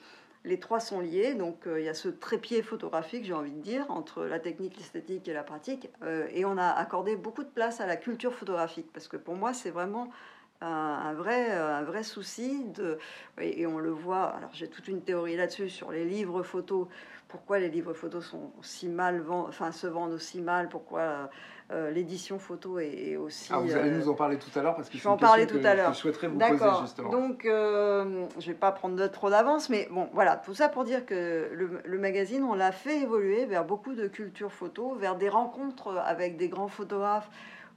Les 0.45 0.61
trois 0.61 0.79
sont 0.79 1.01
liés, 1.01 1.35
donc 1.35 1.67
euh, 1.67 1.81
il 1.81 1.87
y 1.87 1.89
a 1.89 1.95
ce 1.95 2.09
trépied 2.09 2.63
photographique, 2.63 3.25
j'ai 3.25 3.33
envie 3.33 3.51
de 3.51 3.61
dire, 3.61 3.85
entre 3.89 4.25
la 4.25 4.39
technique, 4.39 4.77
l'esthétique 4.77 5.27
et 5.27 5.33
la 5.33 5.43
pratique. 5.43 5.91
et 6.33 6.45
on 6.45 6.57
a 6.57 6.69
accordé 6.69 7.17
beaucoup 7.17 7.43
de 7.43 7.51
place 7.51 7.81
à 7.81 7.87
la 7.87 7.97
culture 7.97 8.33
photographique, 8.33 8.87
parce 8.93 9.09
que 9.09 9.17
pour 9.17 9.35
moi, 9.35 9.55
c'est 9.55 9.71
vraiment 9.71 10.09
un, 10.61 11.15
vrai, 11.15 11.51
un 11.51 11.83
vrai 11.83 12.05
souci. 12.05 12.65
Et, 13.41 13.67
on 13.67 13.79
le 13.79 13.91
voit, 13.91 14.27
alors 14.27 14.51
j'ai 14.53 14.69
toute 14.69 14.87
une 14.87 15.03
théorie 15.03 15.37
là-dessus, 15.37 15.69
sur 15.69 15.91
les 15.91 16.05
livres 16.05 16.45
photos 16.45 16.87
pourquoi 17.29 17.59
les 17.59 17.69
livres 17.69 17.93
photos 17.93 18.25
sont 18.25 18.51
si 18.63 18.89
mal 18.89 19.23
enfin, 19.31 19.71
se 19.71 19.87
vendent 19.87 20.13
aussi 20.13 20.41
mal, 20.41 20.69
pourquoi 20.69 21.31
euh, 21.71 21.91
l'édition 21.91 22.39
photo 22.39 22.79
est, 22.79 23.17
aussi. 23.17 23.51
Ah, 23.53 23.59
vous 23.59 23.77
allez 23.77 23.91
nous 23.91 24.09
en 24.09 24.15
parler 24.15 24.39
tout 24.39 24.59
à 24.59 24.63
l'heure 24.63 24.75
parce 24.75 24.89
qu'il 24.89 25.01
faut 25.01 25.11
en 25.11 25.19
parler 25.19 25.47
tout 25.47 25.61
à 25.63 25.75
l'heure. 25.75 25.93
je 25.93 25.99
souhaiterais 25.99 26.29
vous 26.29 26.39
poser 26.39 26.65
justement. 26.81 27.11
Donc, 27.11 27.45
euh, 27.45 28.27
je 28.39 28.47
ne 28.47 28.53
vais 28.53 28.59
pas 28.59 28.73
prendre 28.73 29.07
trop 29.09 29.29
d'avance, 29.29 29.69
mais 29.69 29.87
bon, 29.91 30.09
voilà, 30.15 30.37
tout 30.37 30.55
ça 30.55 30.71
pour 30.71 30.85
dire 30.85 31.05
que 31.05 31.51
le, 31.53 31.83
le 31.85 31.99
magazine, 31.99 32.43
on 32.43 32.55
l'a 32.55 32.73
fait 32.73 33.01
évoluer 33.03 33.45
vers 33.45 33.67
beaucoup 33.67 33.95
de 33.95 34.09
culture 34.09 34.51
photo, 34.51 34.95
vers 34.95 35.17
des 35.17 35.29
rencontres 35.29 35.99
avec 35.99 36.39
des 36.39 36.49
grands 36.49 36.69
photographes. 36.69 37.29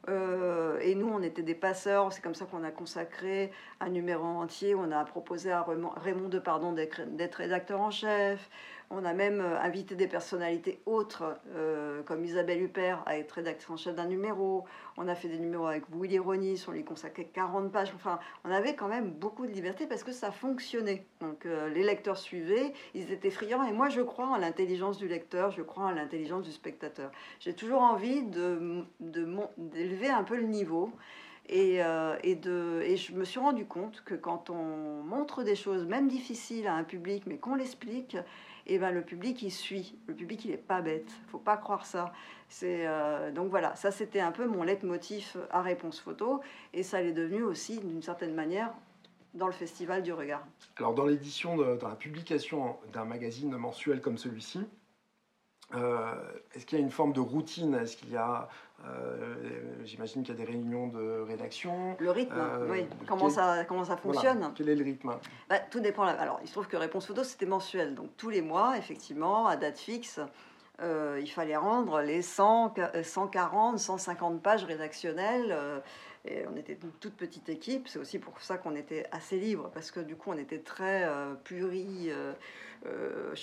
Euh, 0.09 0.79
et 0.81 0.95
nous, 0.95 1.07
on 1.07 1.21
était 1.21 1.43
des 1.43 1.55
passeurs. 1.55 2.11
C'est 2.11 2.21
comme 2.21 2.35
ça 2.35 2.45
qu'on 2.45 2.63
a 2.63 2.71
consacré 2.71 3.51
un 3.79 3.89
numéro 3.89 4.23
entier. 4.23 4.75
On 4.75 4.91
a 4.91 5.03
proposé 5.05 5.51
à 5.51 5.61
Raymond, 5.61 5.91
Raymond 5.95 6.29
Depardon 6.29 6.73
d'être 6.73 7.35
rédacteur 7.35 7.81
en 7.81 7.91
chef. 7.91 8.49
On 8.93 9.05
a 9.05 9.13
même 9.13 9.39
euh, 9.39 9.57
invité 9.61 9.95
des 9.95 10.07
personnalités 10.07 10.81
autres, 10.85 11.37
euh, 11.55 12.03
comme 12.03 12.25
Isabelle 12.25 12.61
Huppert, 12.61 13.03
à 13.05 13.17
être 13.17 13.31
rédactrice 13.31 13.69
en 13.69 13.77
chef 13.77 13.95
d'un 13.95 14.05
numéro. 14.05 14.65
On 14.97 15.07
a 15.07 15.15
fait 15.15 15.29
des 15.29 15.39
numéros 15.39 15.67
avec 15.67 15.83
Willy 15.93 16.19
Ronis, 16.19 16.65
on 16.67 16.71
lui 16.71 16.83
consacrait 16.83 17.23
40 17.23 17.71
pages. 17.71 17.93
Enfin, 17.95 18.19
on 18.43 18.51
avait 18.51 18.75
quand 18.75 18.89
même 18.89 19.11
beaucoup 19.11 19.47
de 19.47 19.51
liberté 19.53 19.87
parce 19.87 20.03
que 20.03 20.11
ça 20.11 20.29
fonctionnait. 20.31 21.05
Donc, 21.21 21.45
euh, 21.45 21.69
les 21.69 21.83
lecteurs 21.83 22.17
suivaient, 22.17 22.73
ils 22.93 23.13
étaient 23.13 23.29
friands. 23.29 23.63
Et 23.63 23.71
moi, 23.71 23.87
je 23.87 24.01
crois 24.01 24.27
en 24.27 24.35
l'intelligence 24.35 24.97
du 24.97 25.07
lecteur, 25.07 25.51
je 25.51 25.61
crois 25.61 25.85
en 25.85 25.91
l'intelligence 25.91 26.43
du 26.43 26.51
spectateur. 26.51 27.11
J'ai 27.39 27.53
toujours 27.53 27.81
envie 27.81 28.23
d'élever 28.23 30.07
de, 30.07 30.11
un 30.11 30.23
peu 30.23 30.35
le 30.35 30.47
niveau. 30.47 30.91
Et, 31.49 31.79
et, 32.23 32.35
de, 32.35 32.81
et 32.83 32.95
je 32.95 33.13
me 33.13 33.25
suis 33.25 33.39
rendu 33.39 33.65
compte 33.65 34.03
que 34.05 34.13
quand 34.13 34.49
on 34.49 35.03
montre 35.03 35.43
des 35.43 35.55
choses, 35.55 35.85
même 35.85 36.07
difficiles 36.07 36.65
à 36.67 36.75
un 36.75 36.85
public, 36.85 37.23
mais 37.25 37.37
qu'on 37.37 37.55
l'explique, 37.55 38.15
et 38.67 38.79
ben 38.79 38.91
le 38.91 39.01
public 39.01 39.41
il 39.41 39.51
suit. 39.51 39.97
Le 40.07 40.13
public 40.13 40.45
il 40.45 40.51
est 40.51 40.57
pas 40.57 40.81
bête, 40.81 41.11
faut 41.27 41.39
pas 41.39 41.57
croire 41.57 41.85
ça. 41.85 42.13
C'est 42.49 42.87
euh, 42.87 43.31
donc 43.31 43.49
voilà, 43.49 43.75
ça 43.75 43.91
c'était 43.91 44.19
un 44.19 44.31
peu 44.31 44.45
mon 44.45 44.63
leitmotiv 44.63 45.37
à 45.51 45.61
réponse 45.61 45.99
photo 45.99 46.41
et 46.73 46.83
ça 46.83 47.01
l'est 47.01 47.13
devenu 47.13 47.43
aussi 47.43 47.79
d'une 47.79 48.01
certaine 48.01 48.33
manière 48.33 48.73
dans 49.33 49.47
le 49.47 49.53
festival 49.53 50.03
du 50.03 50.11
regard. 50.11 50.45
Alors 50.77 50.93
dans 50.93 51.05
l'édition, 51.05 51.55
dans 51.55 51.87
la 51.87 51.95
publication 51.95 52.75
d'un 52.91 53.05
magazine 53.05 53.55
mensuel 53.55 54.01
comme 54.01 54.17
celui-ci, 54.17 54.59
est-ce 56.53 56.65
qu'il 56.65 56.77
y 56.77 56.81
a 56.81 56.83
une 56.83 56.91
forme 56.91 57.13
de 57.13 57.19
routine? 57.19 57.75
Est-ce 57.75 57.97
qu'il 57.97 58.11
y 58.11 58.17
a, 58.17 58.49
euh, 58.87 59.35
j'imagine 59.83 60.23
qu'il 60.23 60.33
y 60.35 60.41
a 60.41 60.45
des 60.45 60.49
réunions 60.51 60.87
de 60.87 61.21
rédaction 61.21 61.95
Le 61.99 62.11
rythme, 62.11 62.35
euh, 62.37 62.67
oui. 62.69 62.85
Comment, 63.07 63.29
ça, 63.29 63.63
comment 63.65 63.85
ça 63.85 63.97
fonctionne? 63.97 64.51
Quel 64.55 64.69
est 64.69 64.75
le 64.75 64.83
rythme? 64.83 65.13
Bah, 65.49 65.59
Tout 65.59 65.79
dépend. 65.79 66.03
Alors, 66.03 66.39
il 66.41 66.47
se 66.47 66.53
trouve 66.53 66.67
que 66.67 66.77
Réponse 66.77 67.05
Photo, 67.05 67.23
c'était 67.23 67.45
mensuel. 67.45 67.93
Donc, 67.95 68.09
tous 68.17 68.29
les 68.29 68.41
mois, 68.41 68.77
effectivement, 68.77 69.47
à 69.47 69.55
date 69.55 69.77
fixe, 69.77 70.19
il 70.83 71.29
fallait 71.29 71.57
rendre 71.57 72.01
les 72.01 72.23
100, 72.23 72.73
140, 73.03 73.77
150 73.77 74.41
pages 74.41 74.63
rédactionnelles. 74.63 75.55
et 76.25 76.43
on 76.51 76.55
était 76.57 76.73
une 76.73 76.91
toute 76.99 77.13
petite 77.13 77.49
équipe. 77.49 77.87
C'est 77.87 77.99
aussi 77.99 78.17
pour 78.17 78.41
ça 78.41 78.57
qu'on 78.57 78.75
était 78.75 79.05
assez 79.11 79.37
libre, 79.37 79.69
parce 79.75 79.91
que 79.91 79.99
du 79.99 80.15
coup, 80.15 80.31
on 80.31 80.37
était 80.39 80.57
très 80.57 81.07
puri 81.43 82.09
euh, 82.87 83.33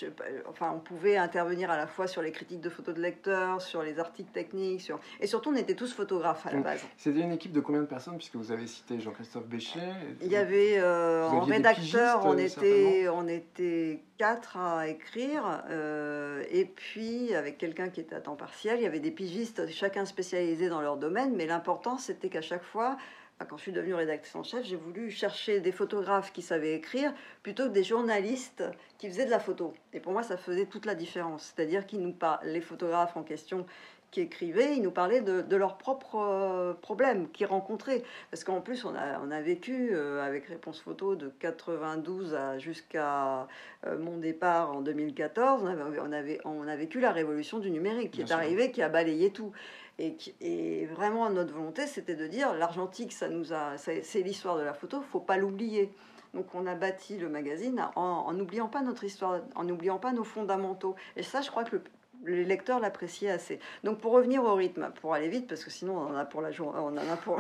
enfin, 0.48 0.72
on 0.74 0.80
pouvait 0.80 1.16
intervenir 1.16 1.70
à 1.70 1.76
la 1.76 1.86
fois 1.86 2.06
sur 2.08 2.22
les 2.22 2.32
critiques 2.32 2.60
de 2.60 2.68
photos 2.68 2.94
de 2.94 3.00
lecteurs, 3.00 3.62
sur 3.62 3.82
les 3.82 3.98
articles 4.00 4.32
techniques, 4.32 4.80
sur... 4.80 4.98
et 5.20 5.26
surtout 5.26 5.50
on 5.50 5.56
était 5.56 5.74
tous 5.74 5.92
photographes 5.92 6.46
à 6.46 6.52
la 6.52 6.60
base. 6.60 6.84
C'était 6.96 7.20
une 7.20 7.32
équipe 7.32 7.52
de 7.52 7.60
combien 7.60 7.82
de 7.82 7.86
personnes, 7.86 8.16
puisque 8.16 8.34
vous 8.36 8.50
avez 8.50 8.66
cité 8.66 8.98
Jean-Christophe 8.98 9.46
Béchet 9.46 9.92
Il 10.22 10.28
y 10.28 10.36
avait 10.36 10.78
euh, 10.78 11.28
en 11.28 11.40
rédacteur, 11.40 12.26
on 12.26 12.36
était, 12.36 13.08
on 13.08 13.28
était 13.28 14.02
quatre 14.18 14.56
à 14.56 14.88
écrire, 14.88 15.62
euh, 15.70 16.42
et 16.50 16.64
puis 16.64 17.32
avec 17.34 17.58
quelqu'un 17.58 17.90
qui 17.90 18.00
était 18.00 18.16
à 18.16 18.20
temps 18.20 18.34
partiel, 18.34 18.80
il 18.80 18.82
y 18.82 18.86
avait 18.86 18.98
des 18.98 19.12
pigistes, 19.12 19.68
chacun 19.70 20.04
spécialisé 20.04 20.68
dans 20.68 20.80
leur 20.80 20.96
domaine, 20.96 21.34
mais 21.36 21.46
l'important 21.46 21.96
c'était 21.98 22.28
qu'à 22.28 22.42
chaque 22.42 22.64
fois, 22.64 22.96
quand 23.44 23.56
je 23.56 23.62
suis 23.62 23.72
devenue 23.72 23.94
rédactrice 23.94 24.34
en 24.34 24.42
chef, 24.42 24.64
j'ai 24.64 24.76
voulu 24.76 25.10
chercher 25.10 25.60
des 25.60 25.72
photographes 25.72 26.32
qui 26.32 26.42
savaient 26.42 26.74
écrire 26.74 27.12
plutôt 27.42 27.64
que 27.64 27.72
des 27.72 27.84
journalistes 27.84 28.64
qui 28.98 29.08
faisaient 29.08 29.26
de 29.26 29.30
la 29.30 29.38
photo. 29.38 29.74
Et 29.92 30.00
pour 30.00 30.12
moi, 30.12 30.22
ça 30.22 30.36
faisait 30.36 30.66
toute 30.66 30.86
la 30.86 30.94
différence. 30.94 31.54
C'est-à-dire 31.54 31.86
qu'ils 31.86 32.00
nous 32.00 32.14
les 32.42 32.60
photographes 32.60 33.16
en 33.16 33.22
question 33.22 33.66
qui 34.10 34.20
écrivaient, 34.22 34.74
ils 34.74 34.82
nous 34.82 34.90
parlaient 34.90 35.20
de, 35.20 35.56
leurs 35.56 35.76
propres 35.76 36.16
euh, 36.18 36.72
problèmes 36.72 37.28
qu'ils 37.30 37.46
rencontraient. 37.46 38.02
Parce 38.30 38.42
qu'en 38.42 38.60
plus, 38.60 38.84
on 38.84 38.94
a, 38.94 39.20
on 39.22 39.30
a 39.30 39.40
vécu 39.42 39.90
euh, 39.92 40.24
avec 40.24 40.46
Réponse 40.46 40.80
Photo 40.80 41.14
de 41.14 41.30
92 41.40 42.36
jusqu'à 42.58 43.46
euh, 43.86 43.98
mon 43.98 44.16
départ 44.16 44.74
en 44.74 44.80
2014, 44.80 45.62
on, 45.62 45.66
avait, 45.66 46.00
on, 46.00 46.12
avait, 46.12 46.40
on 46.44 46.66
a 46.66 46.76
vécu 46.76 47.00
la 47.00 47.12
révolution 47.12 47.58
du 47.58 47.70
numérique 47.70 48.12
qui 48.12 48.22
est 48.22 48.32
arrivée, 48.32 48.70
qui 48.70 48.82
a 48.82 48.88
balayé 48.88 49.30
tout. 49.30 49.52
Et, 49.98 50.86
vraiment, 50.86 51.28
notre 51.30 51.52
volonté, 51.52 51.86
c'était 51.86 52.14
de 52.14 52.26
dire 52.26 52.54
l'argentique, 52.54 53.12
ça 53.12 53.28
nous 53.28 53.52
a, 53.52 53.76
c'est 53.78 54.22
l'histoire 54.22 54.56
de 54.56 54.62
la 54.62 54.74
photo, 54.74 55.00
faut 55.00 55.20
pas 55.20 55.36
l'oublier. 55.36 55.92
Donc, 56.34 56.54
on 56.54 56.66
a 56.66 56.74
bâti 56.74 57.16
le 57.16 57.28
magazine 57.28 57.88
en 57.96 58.32
n'oubliant 58.32 58.68
pas 58.68 58.82
notre 58.82 59.04
histoire, 59.04 59.40
en 59.54 59.64
n'oubliant 59.64 59.98
pas 59.98 60.12
nos 60.12 60.24
fondamentaux. 60.24 60.94
Et 61.16 61.22
ça, 61.22 61.40
je 61.40 61.50
crois 61.50 61.64
que 61.64 61.76
le, 61.76 61.82
les 62.26 62.44
lecteurs 62.44 62.80
l'appréciaient 62.80 63.30
assez. 63.30 63.60
Donc 63.84 63.98
pour 63.98 64.12
revenir 64.12 64.42
au 64.44 64.54
rythme, 64.54 64.90
pour 65.00 65.14
aller 65.14 65.28
vite, 65.28 65.46
parce 65.46 65.64
que 65.64 65.70
sinon 65.70 65.96
on 65.96 66.12
en 66.12 66.16
a 66.16 66.24
pour 66.24 66.40
la 66.40 66.50
journée, 66.50 66.78
on 66.80 66.88
en 66.88 66.96
a 66.96 67.16
pour, 67.16 67.38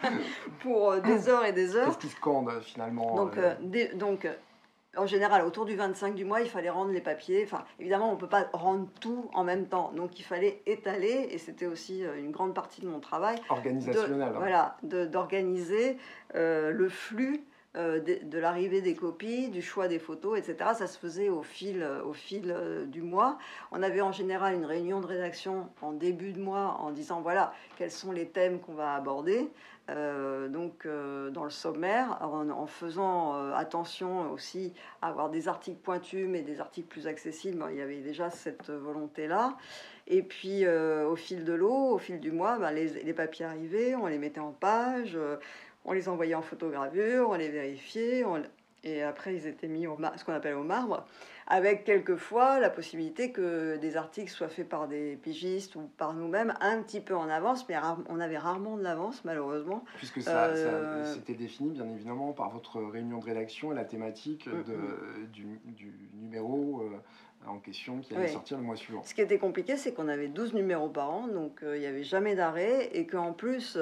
pour 0.60 0.90
euh, 0.90 1.00
des 1.00 1.28
heures 1.28 1.44
et 1.44 1.52
des 1.52 1.76
heures. 1.76 1.86
Qu'est-ce 1.86 1.98
qui 1.98 2.08
se 2.08 2.16
scande 2.16 2.50
finalement 2.62 3.16
Donc, 3.16 3.36
euh, 3.36 3.54
donc 3.94 4.28
en 4.96 5.06
général, 5.06 5.44
autour 5.46 5.64
du 5.64 5.74
25 5.74 6.14
du 6.14 6.24
mois, 6.24 6.42
il 6.42 6.50
fallait 6.50 6.70
rendre 6.70 6.92
les 6.92 7.00
papiers. 7.00 7.42
Enfin, 7.44 7.64
évidemment, 7.80 8.10
on 8.10 8.14
ne 8.14 8.20
peut 8.20 8.28
pas 8.28 8.48
rendre 8.52 8.88
tout 9.00 9.30
en 9.32 9.42
même 9.42 9.66
temps. 9.66 9.92
Donc, 9.96 10.18
il 10.18 10.22
fallait 10.22 10.62
étaler, 10.66 11.28
et 11.30 11.38
c'était 11.38 11.66
aussi 11.66 12.04
euh, 12.04 12.18
une 12.18 12.30
grande 12.30 12.54
partie 12.54 12.82
de 12.82 12.86
mon 12.86 13.00
travail. 13.00 13.36
Organisationnel. 13.48 14.28
Hein. 14.28 14.34
Voilà, 14.36 14.76
d'organiser 14.82 15.96
euh, 16.34 16.70
le 16.70 16.88
flux 16.88 17.42
euh, 17.76 18.00
de, 18.00 18.38
l'arrivée 18.38 18.80
des 18.82 18.94
copies, 18.94 19.48
du 19.48 19.62
choix 19.62 19.88
des 19.88 19.98
photos, 19.98 20.38
etc. 20.38 20.70
Ça 20.74 20.86
se 20.86 20.98
faisait 20.98 21.28
au 21.28 21.42
fil, 21.42 21.86
au 22.04 22.12
fil 22.12 22.54
du 22.86 23.02
mois. 23.02 23.38
On 23.70 23.82
avait 23.82 24.00
en 24.00 24.12
général 24.12 24.54
une 24.54 24.66
réunion 24.66 25.00
de 25.00 25.06
rédaction 25.06 25.68
en 25.80 25.92
début 25.92 26.32
de 26.32 26.40
mois 26.40 26.76
en 26.80 26.90
disant 26.90 27.20
voilà 27.20 27.52
quels 27.76 27.90
sont 27.90 28.12
les 28.12 28.28
thèmes 28.28 28.60
qu'on 28.60 28.74
va 28.74 28.94
aborder. 28.94 29.50
Euh, 29.90 30.48
donc 30.48 30.86
euh, 30.86 31.30
dans 31.30 31.42
le 31.42 31.50
sommaire, 31.50 32.18
en, 32.20 32.66
faisant 32.66 33.34
euh, 33.34 33.52
attention 33.54 34.30
aussi 34.30 34.72
à 35.00 35.08
avoir 35.08 35.28
des 35.28 35.48
articles 35.48 35.80
pointus 35.80 36.28
mais 36.28 36.42
des 36.42 36.60
articles 36.60 36.86
plus 36.86 37.08
accessibles, 37.08 37.64
il 37.70 37.78
y 37.78 37.80
avait 37.80 38.00
déjà 38.00 38.30
cette 38.30 38.70
volonté-là. 38.70 39.56
Et 40.06 40.22
puis 40.22 40.66
au 40.66 41.16
fil 41.16 41.44
de 41.44 41.52
l'eau, 41.52 41.90
au 41.90 41.98
fil 41.98 42.20
du 42.20 42.32
mois, 42.32 42.58
ben, 42.58 42.72
les, 42.72 42.88
les, 42.88 43.12
papiers 43.12 43.44
arrivaient, 43.44 43.94
on 43.94 44.06
les 44.06 44.18
mettait 44.18 44.40
en 44.40 44.50
page, 44.50 45.16
on 45.84 45.92
les 45.92 46.08
envoyait 46.08 46.34
en 46.34 46.42
photogravure, 46.42 47.30
on 47.30 47.34
les 47.34 47.48
vérifiait, 47.48 48.24
et 48.84 49.02
après 49.02 49.34
ils 49.34 49.46
étaient 49.46 49.68
mis 49.68 49.86
au 49.86 49.96
ce 50.16 50.24
qu'on 50.24 50.32
appelle 50.32 50.54
au 50.54 50.64
marbre, 50.64 51.06
avec 51.46 51.84
quelquefois 51.84 52.60
la 52.60 52.70
possibilité 52.70 53.32
que 53.32 53.76
des 53.76 53.96
articles 53.96 54.30
soient 54.30 54.48
faits 54.48 54.68
par 54.68 54.88
des 54.88 55.16
pigistes 55.16 55.76
ou 55.76 55.90
par 55.98 56.14
nous-mêmes 56.14 56.54
un 56.60 56.82
petit 56.82 57.00
peu 57.00 57.16
en 57.16 57.28
avance, 57.28 57.68
mais 57.68 57.76
on 58.08 58.20
avait 58.20 58.38
rarement 58.38 58.76
de 58.76 58.82
l'avance 58.82 59.24
malheureusement. 59.24 59.84
Puisque 59.96 60.22
ça, 60.22 60.46
euh, 60.46 61.14
c'était 61.14 61.34
défini 61.34 61.70
bien 61.70 61.88
évidemment 61.88 62.32
par 62.32 62.50
votre 62.50 62.80
réunion 62.80 63.18
de 63.18 63.24
rédaction 63.24 63.72
et 63.72 63.74
la 63.74 63.84
thématique 63.84 64.46
mm, 64.46 64.62
de, 64.62 64.74
mm. 64.74 65.26
du, 65.32 65.60
du, 65.66 65.92
numéro. 66.14 66.82
Euh, 66.82 66.96
en 67.46 67.58
question 67.58 68.00
qui 68.00 68.14
allait 68.14 68.28
sortir 68.28 68.58
le 68.58 68.64
mois 68.64 68.76
suivant. 68.76 69.02
Ce 69.02 69.14
qui 69.14 69.20
était 69.20 69.38
compliqué, 69.38 69.76
c'est 69.76 69.92
qu'on 69.92 70.08
avait 70.08 70.28
12 70.28 70.54
numéros 70.54 70.88
par 70.88 71.10
an, 71.10 71.26
donc 71.26 71.62
euh, 71.62 71.76
il 71.76 71.80
n'y 71.80 71.86
avait 71.86 72.04
jamais 72.04 72.34
d'arrêt, 72.34 72.90
et 72.92 73.06
qu'en 73.06 73.32
plus, 73.32 73.78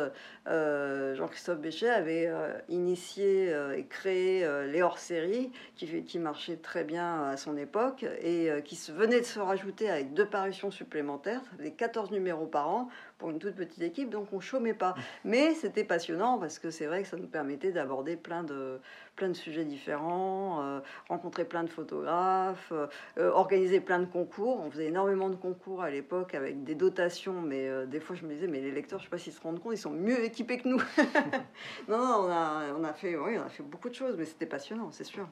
euh, 0.47 1.15
Jean-Christophe 1.15 1.61
Béchet 1.61 1.91
avait 1.91 2.27
euh, 2.27 2.53
initié 2.69 3.55
et 3.77 3.85
créé 3.87 4.47
les 4.67 4.83
hors-séries, 4.83 5.51
qui, 5.77 6.03
qui 6.05 6.19
marchaient 6.19 6.57
très 6.57 6.85
bien 6.85 7.25
à 7.25 7.37
son 7.37 7.57
époque, 7.57 8.05
et 8.23 8.51
qui 8.65 8.77
se, 8.77 8.93
venait 8.93 9.21
de 9.21 9.25
se 9.25 9.41
rajouter 9.41 9.91
avec 9.91 10.15
deux 10.15 10.27
parutions 10.27 10.71
supplémentaires, 10.71 11.43
des 11.59 11.73
14 11.73 12.11
numéros 12.11 12.47
par 12.47 12.69
an, 12.69 12.89
pour 13.21 13.31
une 13.31 13.39
toute 13.39 13.55
petite 13.55 13.83
équipe, 13.83 14.11
donc 14.11 14.33
on 14.33 14.41
chômait 14.41 14.75
pas. 14.75 14.95
Mais 15.25 15.55
c'était 15.55 15.85
passionnant, 15.85 16.39
parce 16.39 16.59
que 16.59 16.71
c'est 16.71 16.87
vrai 16.87 17.03
que 17.03 17.09
ça 17.09 17.18
nous 17.18 17.29
permettait 17.29 17.71
d'aborder 17.71 18.16
plein 18.16 18.43
de 18.43 18.81
plein 19.14 19.29
de 19.29 19.35
sujets 19.35 19.66
différents, 19.66 20.62
euh, 20.62 20.81
rencontrer 21.11 21.45
plein 21.45 21.62
de 21.62 21.68
photographes, 21.68 22.73
euh, 22.73 22.87
euh, 23.18 23.31
organiser 23.31 23.79
plein 23.81 23.99
de 23.99 24.07
concours. 24.07 24.59
On 24.61 24.71
faisait 24.71 24.87
énormément 24.87 25.29
de 25.29 25.37
concours 25.37 25.83
à 25.83 25.91
l'époque 25.91 26.35
avec 26.35 26.64
des 26.64 26.75
dotations, 26.75 27.43
mais 27.43 27.87
des 27.87 28.01
fois 28.01 28.16
je 28.16 28.25
me 28.25 28.33
disais, 28.33 28.47
mais 28.47 28.61
les 28.61 28.73
lecteurs, 28.73 28.99
je 28.99 29.05
sais 29.05 29.11
pas 29.11 29.18
s'ils 29.18 29.35
se 29.35 29.41
rendent 29.43 29.61
compte, 29.61 29.75
ils 29.75 29.79
sont 29.79 29.91
mieux 29.91 30.25
équipés 30.25 30.57
que 30.57 30.68
nous. 30.68 30.79
non, 31.89 31.99
non, 31.99 32.25
on 32.25 32.31
a, 32.31 32.75
on 32.79 32.85
a 32.85 32.95
fait, 32.95 33.16
oui, 33.16 33.37
on 33.39 33.43
a 33.45 33.51
fait 33.51 33.62
beaucoup 33.62 33.91
de 33.91 33.95
choses, 33.95 34.16
mais 34.16 34.25
c'était 34.25 34.47
passionnant, 34.47 34.91
c'est 34.91 35.05
sûr. 35.05 35.29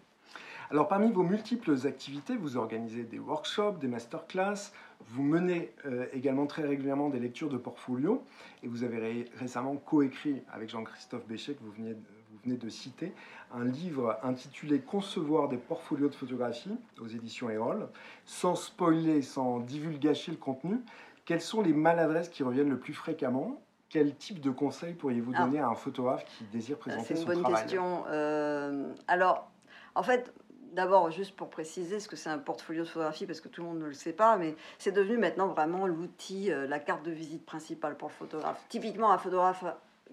Alors 0.70 0.86
parmi 0.86 1.10
vos 1.10 1.22
multiples 1.22 1.74
activités, 1.86 2.36
vous 2.36 2.58
organisez 2.58 3.04
des 3.04 3.18
workshops, 3.18 3.78
des 3.78 3.88
masterclass, 3.88 4.70
vous 5.06 5.22
menez 5.22 5.72
également 6.12 6.46
très 6.46 6.62
régulièrement 6.62 7.08
des 7.08 7.20
lectures 7.20 7.48
de 7.48 7.56
portfolio 7.56 8.24
et 8.62 8.68
vous 8.68 8.84
avez 8.84 9.30
récemment 9.38 9.76
coécrit 9.76 10.42
avec 10.52 10.68
Jean-Christophe 10.68 11.26
Béchet, 11.26 11.54
que 11.54 11.62
vous 11.62 11.72
venez 11.72 11.96
vous 12.30 12.38
venez 12.44 12.56
de 12.56 12.68
citer, 12.68 13.12
un 13.52 13.64
livre 13.64 14.18
intitulé 14.22 14.80
Concevoir 14.80 15.48
des 15.48 15.56
portfolios 15.56 16.08
de 16.08 16.14
photographie 16.14 16.76
aux 17.00 17.06
éditions 17.06 17.50
Erol. 17.50 17.88
Sans 18.24 18.54
spoiler, 18.54 19.22
sans 19.22 19.60
divulgacher 19.60 20.32
le 20.32 20.36
contenu, 20.36 20.76
quelles 21.24 21.40
sont 21.40 21.62
les 21.62 21.72
maladresses 21.72 22.28
qui 22.28 22.42
reviennent 22.42 22.70
le 22.70 22.78
plus 22.78 22.94
fréquemment? 22.94 23.60
Quel 23.88 24.14
type 24.14 24.40
de 24.40 24.50
conseils 24.50 24.94
pourriez-vous 24.94 25.32
ah. 25.34 25.44
donner 25.44 25.60
à 25.60 25.68
un 25.68 25.74
photographe 25.74 26.24
qui 26.24 26.44
désire 26.44 26.78
présenter 26.78 27.16
son 27.16 27.24
travail 27.24 27.36
C'est 27.36 27.38
une 27.38 27.42
bonne 27.42 27.54
question. 27.54 28.04
Euh, 28.08 28.92
alors, 29.08 29.50
en 29.94 30.02
fait, 30.02 30.32
d'abord, 30.72 31.10
juste 31.10 31.34
pour 31.34 31.50
préciser 31.50 32.00
ce 32.00 32.08
que 32.08 32.16
c'est 32.16 32.30
un 32.30 32.38
portfolio 32.38 32.84
de 32.84 32.88
photographie, 32.88 33.26
parce 33.26 33.40
que 33.40 33.48
tout 33.48 33.62
le 33.62 33.68
monde 33.68 33.80
ne 33.80 33.86
le 33.86 33.94
sait 33.94 34.12
pas, 34.12 34.36
mais 34.36 34.56
c'est 34.78 34.92
devenu 34.92 35.18
maintenant 35.18 35.48
vraiment 35.48 35.86
l'outil, 35.86 36.50
euh, 36.50 36.66
la 36.66 36.78
carte 36.78 37.04
de 37.04 37.10
visite 37.10 37.44
principale 37.44 37.96
pour 37.96 38.08
le 38.08 38.14
photographe. 38.14 38.62
Typiquement, 38.68 39.10
un 39.12 39.18
photographe 39.18 39.64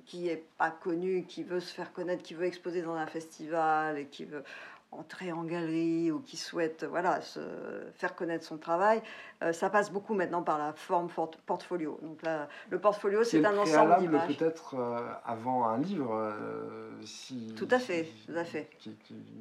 qui 0.06 0.28
est 0.28 0.44
pas 0.58 0.72
connu, 0.72 1.26
qui 1.26 1.44
veut 1.44 1.60
se 1.60 1.74
faire 1.74 1.94
connaître, 1.94 2.22
qui 2.22 2.34
veut 2.34 2.46
exposer 2.46 2.82
dans 2.82 2.96
un 2.96 3.08
festival 3.08 3.98
et 3.98 4.06
qui 4.08 4.26
veut 4.26 4.44
entrer 4.92 5.32
en 5.32 5.44
galerie 5.44 6.12
ou 6.12 6.20
qui 6.20 6.38
souhaite 6.38 6.86
voilà, 6.86 7.22
se 7.22 7.40
faire 7.96 8.16
connaître 8.16 8.46
son 8.46 8.58
travail, 8.58 9.02
euh, 9.44 9.52
ça 9.52 9.70
passe 9.70 9.92
beaucoup 9.92 10.14
maintenant 10.14 10.44
par 10.44 10.58
la 10.58 10.74
forme 10.74 11.10
portfolio. 11.46 12.00
Donc 12.02 12.22
là, 12.24 12.48
le 12.70 12.80
portfolio, 12.80 13.24
c'est 13.24 13.44
un 13.44 13.58
ensemble 13.58 13.98
d'images. 14.00 14.38
peut-être 14.38 14.76
euh, 14.76 15.00
avant 15.26 15.66
un 15.66 15.78
livre, 15.78 16.14
euh, 16.14 16.90
si. 17.04 17.54
Tout 17.58 17.68
à 17.70 17.80
fait, 17.80 18.08
tout 18.26 18.38
à 18.38 18.46
fait. 18.46 18.70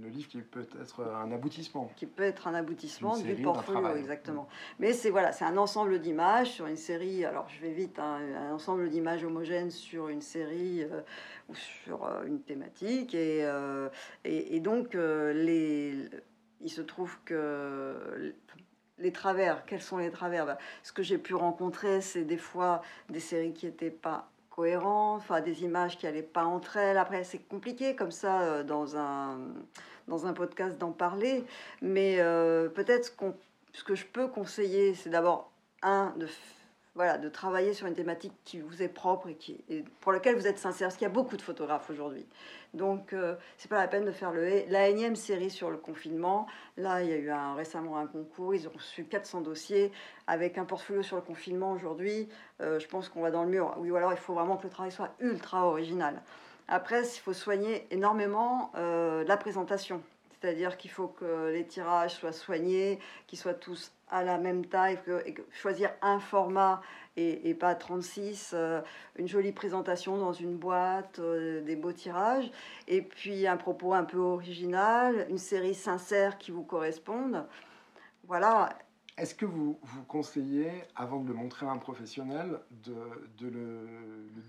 le 0.03 0.09
livre 0.09 0.29
qui 0.29 0.39
peut 0.39 0.67
être 0.81 1.03
un 1.03 1.31
aboutissement. 1.31 1.91
Qui 1.97 2.07
peut 2.07 2.25
être 2.25 2.49
un 2.49 2.55
aboutissement 2.55 3.17
du 3.17 3.35
portfolio, 3.37 3.95
exactement. 3.97 4.49
Mais 4.81 4.93
c'est 4.93 5.11
voilà, 5.11 5.33
c'est 5.33 5.45
un 5.45 5.57
ensemble 5.57 6.01
d'images 6.01 6.51
sur 6.51 6.67
une 6.67 6.77
série. 6.77 7.25
Alors 7.25 7.49
je 7.49 7.61
vais 7.61 7.73
vite, 7.73 7.99
hein, 7.99 8.19
un 8.37 8.53
ensemble 8.53 8.89
d'images 8.89 9.25
homogènes 9.25 9.71
sur 9.71 10.09
une 10.09 10.23
série 10.23 10.85
ou 11.49 11.55
sur 11.55 12.09
une 12.27 12.41
thématique 12.41 13.15
et, 13.15 13.49
et, 14.25 14.57
et 14.57 14.61
donc 14.61 14.97
il 15.35 16.71
se 16.71 16.81
trouve 16.81 17.19
que 17.25 18.35
les 18.99 19.13
travers, 19.13 19.65
quels 19.67 19.83
sont 19.83 19.99
les 19.99 20.11
travers? 20.11 20.47
Bah, 20.47 20.59
Ce 20.83 20.93
que 20.93 21.03
j'ai 21.03 21.19
pu 21.19 21.35
rencontrer, 21.35 22.01
c'est 22.01 22.25
des 22.25 22.37
fois 22.37 22.83
des 23.09 23.21
séries 23.21 23.53
qui 23.53 23.67
n'étaient 23.67 23.91
pas 23.91 24.31
cohérentes, 24.51 25.21
enfin 25.21 25.41
des 25.41 25.65
images 25.65 25.99
qui 25.99 26.07
n'allaient 26.07 26.23
pas 26.23 26.45
entre 26.45 26.77
elles. 26.77 26.97
Après, 26.97 27.25
c'est 27.25 27.39
compliqué 27.39 27.97
comme 27.97 28.13
ça 28.13 28.43
euh, 28.43 28.63
dans 28.63 28.97
un, 28.97 29.39
dans 30.07 30.27
un 30.27 30.33
podcast 30.33 30.79
d'en 30.79 30.93
parler, 30.93 31.45
mais 31.83 32.21
euh, 32.21 32.69
peut-être 32.69 33.05
ce, 33.05 33.13
ce 33.73 33.85
que 33.85 33.95
je 33.97 34.07
peux 34.07 34.29
conseiller, 34.29 34.95
c'est 34.95 35.11
d'abord, 35.11 35.51
un, 35.83 36.15
de 36.17 36.29
voilà, 36.95 37.19
de 37.19 37.29
travailler 37.29 37.73
sur 37.73 37.87
une 37.89 37.95
thématique 37.95 38.33
qui 38.45 38.61
vous 38.61 38.83
est 38.83 38.89
propre 38.89 39.29
et, 39.29 39.35
qui, 39.35 39.65
pour 40.01 40.13
laquelle 40.13 40.37
vous 40.37 40.47
êtes 40.47 40.59
sincère, 40.59 40.89
parce 40.89 40.97
qu'il 40.97 41.05
y 41.05 41.11
a 41.11 41.13
beaucoup 41.13 41.37
de 41.37 41.43
photographes 41.43 41.91
aujourd'hui. 41.91 42.27
Donc, 42.73 43.13
euh, 43.13 43.35
c'est 43.57 43.69
pas 43.69 43.79
la 43.79 43.89
peine 43.89 44.05
de 44.05 44.13
faire 44.13 44.31
le, 44.31 44.63
la 44.69 44.89
énième 44.89 45.17
série 45.17 45.51
sur 45.51 45.71
le 45.71 45.77
confinement. 45.77 46.47
Là, 46.77 47.03
il 47.03 47.11
y 47.11 47.13
a 47.13 47.17
eu 47.17 47.31
un, 47.31 47.55
récemment 47.55 47.99
un 47.99 48.07
concours, 48.07 48.55
ils 48.55 48.69
ont 48.69 48.73
reçu 48.73 49.05
400 49.05 49.41
dossiers 49.41 49.93
avec 50.27 50.57
un 50.57 50.65
portfolio 50.65 51.03
sur 51.03 51.17
le 51.17 51.23
confinement 51.23 51.73
aujourd'hui. 51.73 52.29
Euh, 52.61 52.79
je 52.79 52.87
pense 52.87 53.09
qu'on 53.09 53.23
va 53.23 53.31
dans 53.33 53.43
le 53.43 53.51
mur. 53.51 53.75
Oui, 53.79 53.91
ou 53.91 53.97
alors 53.97 54.13
il 54.13 54.19
faut 54.19 54.35
vraiment 54.35 54.57
que 54.57 54.65
le 54.65 54.71
travail 54.71 54.93
soit 54.93 55.15
ultra 55.19 55.67
original. 55.67 56.23
Après, 56.69 57.03
il 57.03 57.21
faut 57.21 57.33
soigner 57.33 57.87
énormément 57.91 58.71
euh, 58.77 59.25
la 59.25 59.37
présentation. 59.37 60.01
C'est-à-dire 60.45 60.77
qu'il 60.77 60.91
faut 60.91 61.09
que 61.09 61.51
les 61.55 61.65
tirages 61.65 62.17
soient 62.17 62.31
soignés, 62.31 62.99
qu'ils 63.27 63.39
soient 63.39 63.55
tous 63.55 63.93
à 64.11 64.23
la 64.23 64.37
même 64.37 64.67
taille, 64.67 64.99
que, 65.03 65.25
choisir 65.51 65.91
un 66.03 66.19
format 66.19 66.83
et, 67.17 67.55
pas 67.55 67.75
36, 67.75 68.51
euh, 68.53 68.83
une 69.17 69.27
jolie 69.27 69.53
présentation 69.53 70.19
dans 70.19 70.35
une 70.35 70.59
boîte, 70.59 71.19
euh, 71.19 71.63
des 71.63 71.77
beaux 71.77 71.93
tirages, 71.93 72.51
et 72.89 73.01
puis 73.01 73.47
un 73.47 73.57
propos 73.57 73.95
un 73.95 74.05
peu 74.05 74.19
original, 74.19 75.27
une 75.31 75.39
série 75.39 75.75
sincère 75.75 76.37
qui 76.37 76.51
vous 76.51 76.63
corresponde. 76.63 77.47
Voilà. 78.25 78.69
Est-ce 79.17 79.35
que 79.35 79.47
vous, 79.47 79.79
vous 79.81 80.03
conseillez, 80.03 80.73
avant 80.95 81.21
de 81.21 81.29
le 81.29 81.35
montrer 81.35 81.65
à 81.65 81.71
un 81.71 81.79
professionnel, 81.79 82.61
de, 82.85 82.97
de 83.39 83.49
le, 83.49 83.89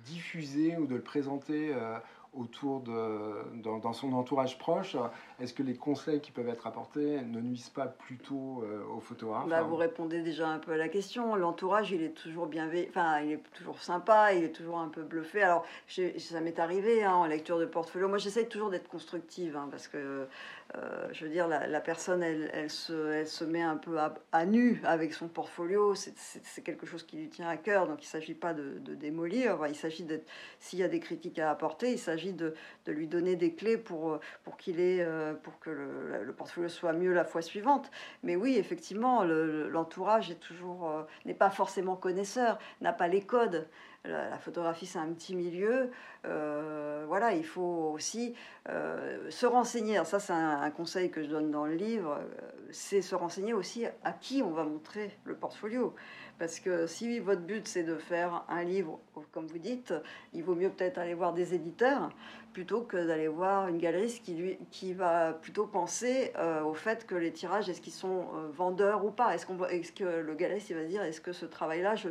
diffuser 0.04 0.76
ou 0.76 0.88
de 0.88 0.96
le 0.96 1.04
présenter 1.04 1.74
euh, 1.74 1.98
autour 2.36 2.82
de, 2.82 3.62
dans, 3.62 3.94
son 3.94 4.14
entourage 4.14 4.58
proche, 4.58 4.98
est-ce 5.40 5.54
que 5.54 5.64
les 5.64 5.76
conseils 5.76 6.22
qui 6.22 6.32
peuvent 6.32 6.50
être 6.50 6.68
apportés 6.68 7.22
ne 7.22 7.40
nuisent 7.40 7.70
pas 7.70 7.88
plutôt 7.88 8.64
euh, 8.64 8.84
aux 8.96 9.00
photographes 9.00 9.48
bah, 9.48 9.62
Vous 9.62 9.76
répondez 9.76 10.22
déjà 10.22 10.50
un 10.50 10.60
peu 10.60 10.74
à 10.74 10.78
la 10.78 10.90
question. 10.90 11.36
L'entourage, 11.36 11.92
il 11.92 12.04
est 12.04 12.14
toujours 12.14 12.48
bien, 12.48 12.70
enfin, 12.90 13.22
il 13.22 13.34
est 13.34 13.44
toujours 13.54 13.80
sympa, 13.80 14.34
il 14.34 14.44
est 14.44 14.56
toujours 14.56 14.80
un 14.80 14.90
peu 14.90 15.04
bluffé. 15.04 15.42
Alors, 15.42 15.66
ça 15.88 16.42
m'est 16.42 16.60
arrivé 16.60 17.04
hein, 17.04 17.14
en 17.14 17.26
lecture 17.26 17.60
de 17.60 17.66
portfolio. 17.66 18.08
Moi, 18.08 18.18
j'essaye 18.18 18.48
toujours 18.48 18.70
d'être 18.70 18.90
constructive, 18.90 19.56
hein, 19.56 19.68
parce 19.72 19.88
que 19.88 20.28
euh, 20.74 21.08
je 21.14 21.26
veux 21.26 21.32
dire, 21.32 21.48
la, 21.48 21.80
personne, 21.80 22.24
elle, 22.24 22.50
elle, 22.52 22.70
se, 22.70 23.12
elle, 23.12 23.28
se, 23.28 23.44
met 23.44 23.62
un 23.62 23.78
peu 23.78 23.98
à, 24.32 24.46
nu 24.46 24.82
avec 24.84 25.14
son 25.14 25.28
portfolio. 25.28 25.94
C'est 25.96 26.64
quelque 26.64 26.86
chose 26.86 27.04
qui 27.04 27.18
lui 27.18 27.30
tient 27.30 27.48
à 27.48 27.56
cœur, 27.56 27.88
donc 27.88 28.02
il 28.02 28.08
ne 28.08 28.10
s'agit 28.10 28.34
pas 28.34 28.54
de, 28.54 28.80
démolir. 28.96 29.60
il 29.68 29.76
s'agit 29.76 30.04
d'être, 30.04 30.28
s'il 30.60 30.80
y 30.80 30.84
a 30.84 30.88
des 30.88 31.00
critiques 31.00 31.40
à 31.40 31.52
apporter, 31.52 31.92
il 31.92 32.00
s'agit 32.00 32.34
de, 32.34 32.56
lui 32.88 33.08
donner 33.08 33.36
des 33.36 33.54
clés 33.54 33.78
pour, 33.78 34.20
pour 34.44 34.58
qu'il 34.58 34.80
ait, 34.80 35.02
euh, 35.02 35.34
pour 35.34 35.60
que 35.60 35.70
le, 35.70 36.24
le, 36.24 36.34
portfolio 36.34 36.68
soit 36.68 36.94
mieux 36.94 37.14
la 37.14 37.26
fois 37.26 37.42
suivante. 37.42 37.92
Mais 38.24 38.36
oui, 38.36 38.58
effectivement, 38.58 39.24
l'entourage 39.24 40.32
est 40.32 40.40
toujours 40.40 40.90
euh, 40.90 41.04
n'est 41.26 41.36
pas 41.36 41.52
forcément 41.52 41.96
connaisseur, 41.96 42.58
n'a 42.82 42.92
pas 42.92 43.08
les 43.08 43.22
codes 43.22 43.68
la, 44.08 44.38
photographie, 44.38 44.86
c'est 44.86 45.00
un 45.00 45.12
petit 45.14 45.36
milieu. 45.36 45.92
Euh, 46.26 47.06
voilà, 47.08 47.34
il 47.34 47.46
faut 47.46 47.92
aussi 47.94 48.34
euh, 48.70 49.30
se 49.30 49.46
renseigner. 49.46 50.04
ça, 50.06 50.20
c'est 50.20 50.34
un, 50.34 50.70
conseil 50.72 51.10
que 51.12 51.24
je 51.24 51.30
donne 51.30 51.52
dans 51.52 51.66
le 51.66 51.76
livre. 51.76 52.20
Euh, 52.20 52.52
c'est 52.72 53.02
se 53.02 53.16
renseigner 53.16 53.54
aussi 53.54 53.86
à 54.04 54.12
qui 54.12 54.42
on 54.44 54.52
va 54.52 54.64
montrer 54.64 55.18
le 55.26 55.36
portfolio. 55.36 55.96
Parce 56.40 56.60
que 56.60 56.86
si 56.88 57.20
votre 57.20 57.42
but, 57.42 57.68
c'est 57.68 57.84
de 57.84 57.96
faire 57.96 58.44
un 58.50 58.64
livre, 58.64 59.00
comme 59.32 59.48
vous 59.48 59.58
dites, 59.58 59.94
il 60.34 60.44
vaut 60.44 60.56
mieux 60.56 60.70
peut-être 60.70 60.98
aller 60.98 61.14
voir 61.14 61.34
des 61.34 61.54
éditeurs 61.54 62.10
plutôt 62.52 62.82
que 62.82 63.08
d'aller 63.08 63.28
voir 63.28 63.68
une 63.68 63.78
galeriste 63.78 64.24
qui, 64.24 64.34
lui, 64.34 64.58
qui 64.72 64.94
va 64.94 65.34
plutôt 65.34 65.66
penser 65.66 66.34
au 66.66 66.74
fait 66.74 67.06
que 67.06 67.16
les 67.16 67.32
tirages, 67.32 67.70
est-ce 67.70 67.82
qu'ils 67.82 67.94
sont 67.94 68.28
vendeurs 68.52 69.06
ou 69.06 69.12
pas? 69.12 69.34
Est-ce 69.34 69.46
est 69.70 69.94
que 69.94 70.04
le 70.04 70.36
galeriste 70.36 70.72
va 70.74 70.84
dire, 70.84 71.04
est-ce 71.04 71.22
que 71.22 71.34
ce 71.34 71.46
travail-là, 71.46 71.96
je 71.96 72.10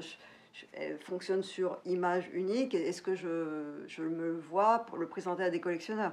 elle 0.72 0.98
fonctionne 0.98 1.42
sur 1.42 1.78
image 1.84 2.28
unique. 2.32 2.74
Est-ce 2.74 3.02
que 3.02 3.14
je, 3.14 3.84
je, 3.86 4.02
me 4.02 4.32
vois 4.32 4.80
pour 4.80 4.98
le 4.98 5.06
présenter 5.06 5.42
à 5.42 5.50
des 5.50 5.60
collectionneurs? 5.60 6.12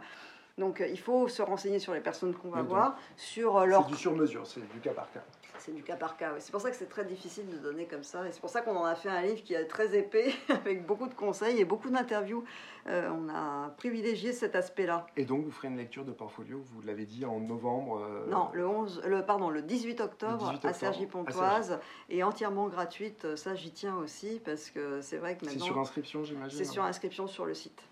Donc 0.57 0.83
il 0.87 0.99
faut 0.99 1.27
se 1.27 1.41
renseigner 1.41 1.79
sur 1.79 1.93
les 1.93 2.01
personnes 2.01 2.33
qu'on 2.33 2.49
va 2.49 2.61
voir, 2.61 2.97
sur 3.15 3.65
leur... 3.65 3.83
C'est 3.85 3.91
du 3.91 3.97
sur-mesure, 3.97 4.45
c'est 4.45 4.67
du 4.73 4.79
cas 4.79 4.93
par 4.93 5.11
cas. 5.11 5.23
C'est 5.61 5.73
du 5.73 5.83
cas 5.83 5.95
par 5.95 6.17
cas, 6.17 6.33
C'est 6.39 6.51
pour 6.51 6.59
ça 6.59 6.71
que 6.71 6.75
c'est 6.75 6.89
très 6.89 7.05
difficile 7.05 7.47
de 7.47 7.57
donner 7.57 7.85
comme 7.85 8.03
ça. 8.03 8.27
Et 8.27 8.31
c'est 8.31 8.41
pour 8.41 8.49
ça 8.49 8.61
qu'on 8.61 8.75
en 8.75 8.83
a 8.83 8.95
fait 8.95 9.09
un 9.09 9.21
livre 9.21 9.43
qui 9.43 9.53
est 9.53 9.65
très 9.65 9.95
épais, 9.95 10.33
avec 10.49 10.87
beaucoup 10.87 11.07
de 11.07 11.13
conseils 11.13 11.59
et 11.59 11.65
beaucoup 11.65 11.91
d'interviews. 11.91 12.43
Euh, 12.87 13.11
on 13.11 13.29
a 13.29 13.69
privilégié 13.77 14.33
cet 14.33 14.55
aspect-là. 14.55 15.05
Et 15.17 15.23
donc, 15.23 15.45
vous 15.45 15.51
ferez 15.51 15.67
une 15.67 15.77
lecture 15.77 16.03
de 16.03 16.13
portfolio, 16.13 16.63
vous 16.65 16.81
l'avez 16.81 17.05
dit, 17.05 17.25
en 17.25 17.39
novembre 17.39 18.01
euh, 18.01 18.27
Non, 18.27 18.49
le, 18.53 18.67
11, 18.67 19.03
le, 19.05 19.23
pardon, 19.23 19.51
le 19.51 19.61
18 19.61 20.01
octobre, 20.01 20.51
à 20.63 20.73
Sergi-Pontoise, 20.73 21.79
et 22.09 22.23
entièrement 22.23 22.67
gratuite. 22.67 23.35
Ça, 23.35 23.53
j'y 23.53 23.71
tiens 23.71 23.97
aussi, 23.97 24.41
parce 24.43 24.71
que 24.71 24.99
c'est 25.01 25.17
vrai 25.17 25.37
que 25.37 25.45
maintenant... 25.45 25.59
C'est 25.59 25.65
sur 25.65 25.77
inscription, 25.77 26.23
j'imagine 26.23 26.57
C'est 26.57 26.65
sur 26.65 26.83
inscription 26.83 27.27
sur 27.27 27.45
le 27.45 27.53
site. 27.53 27.83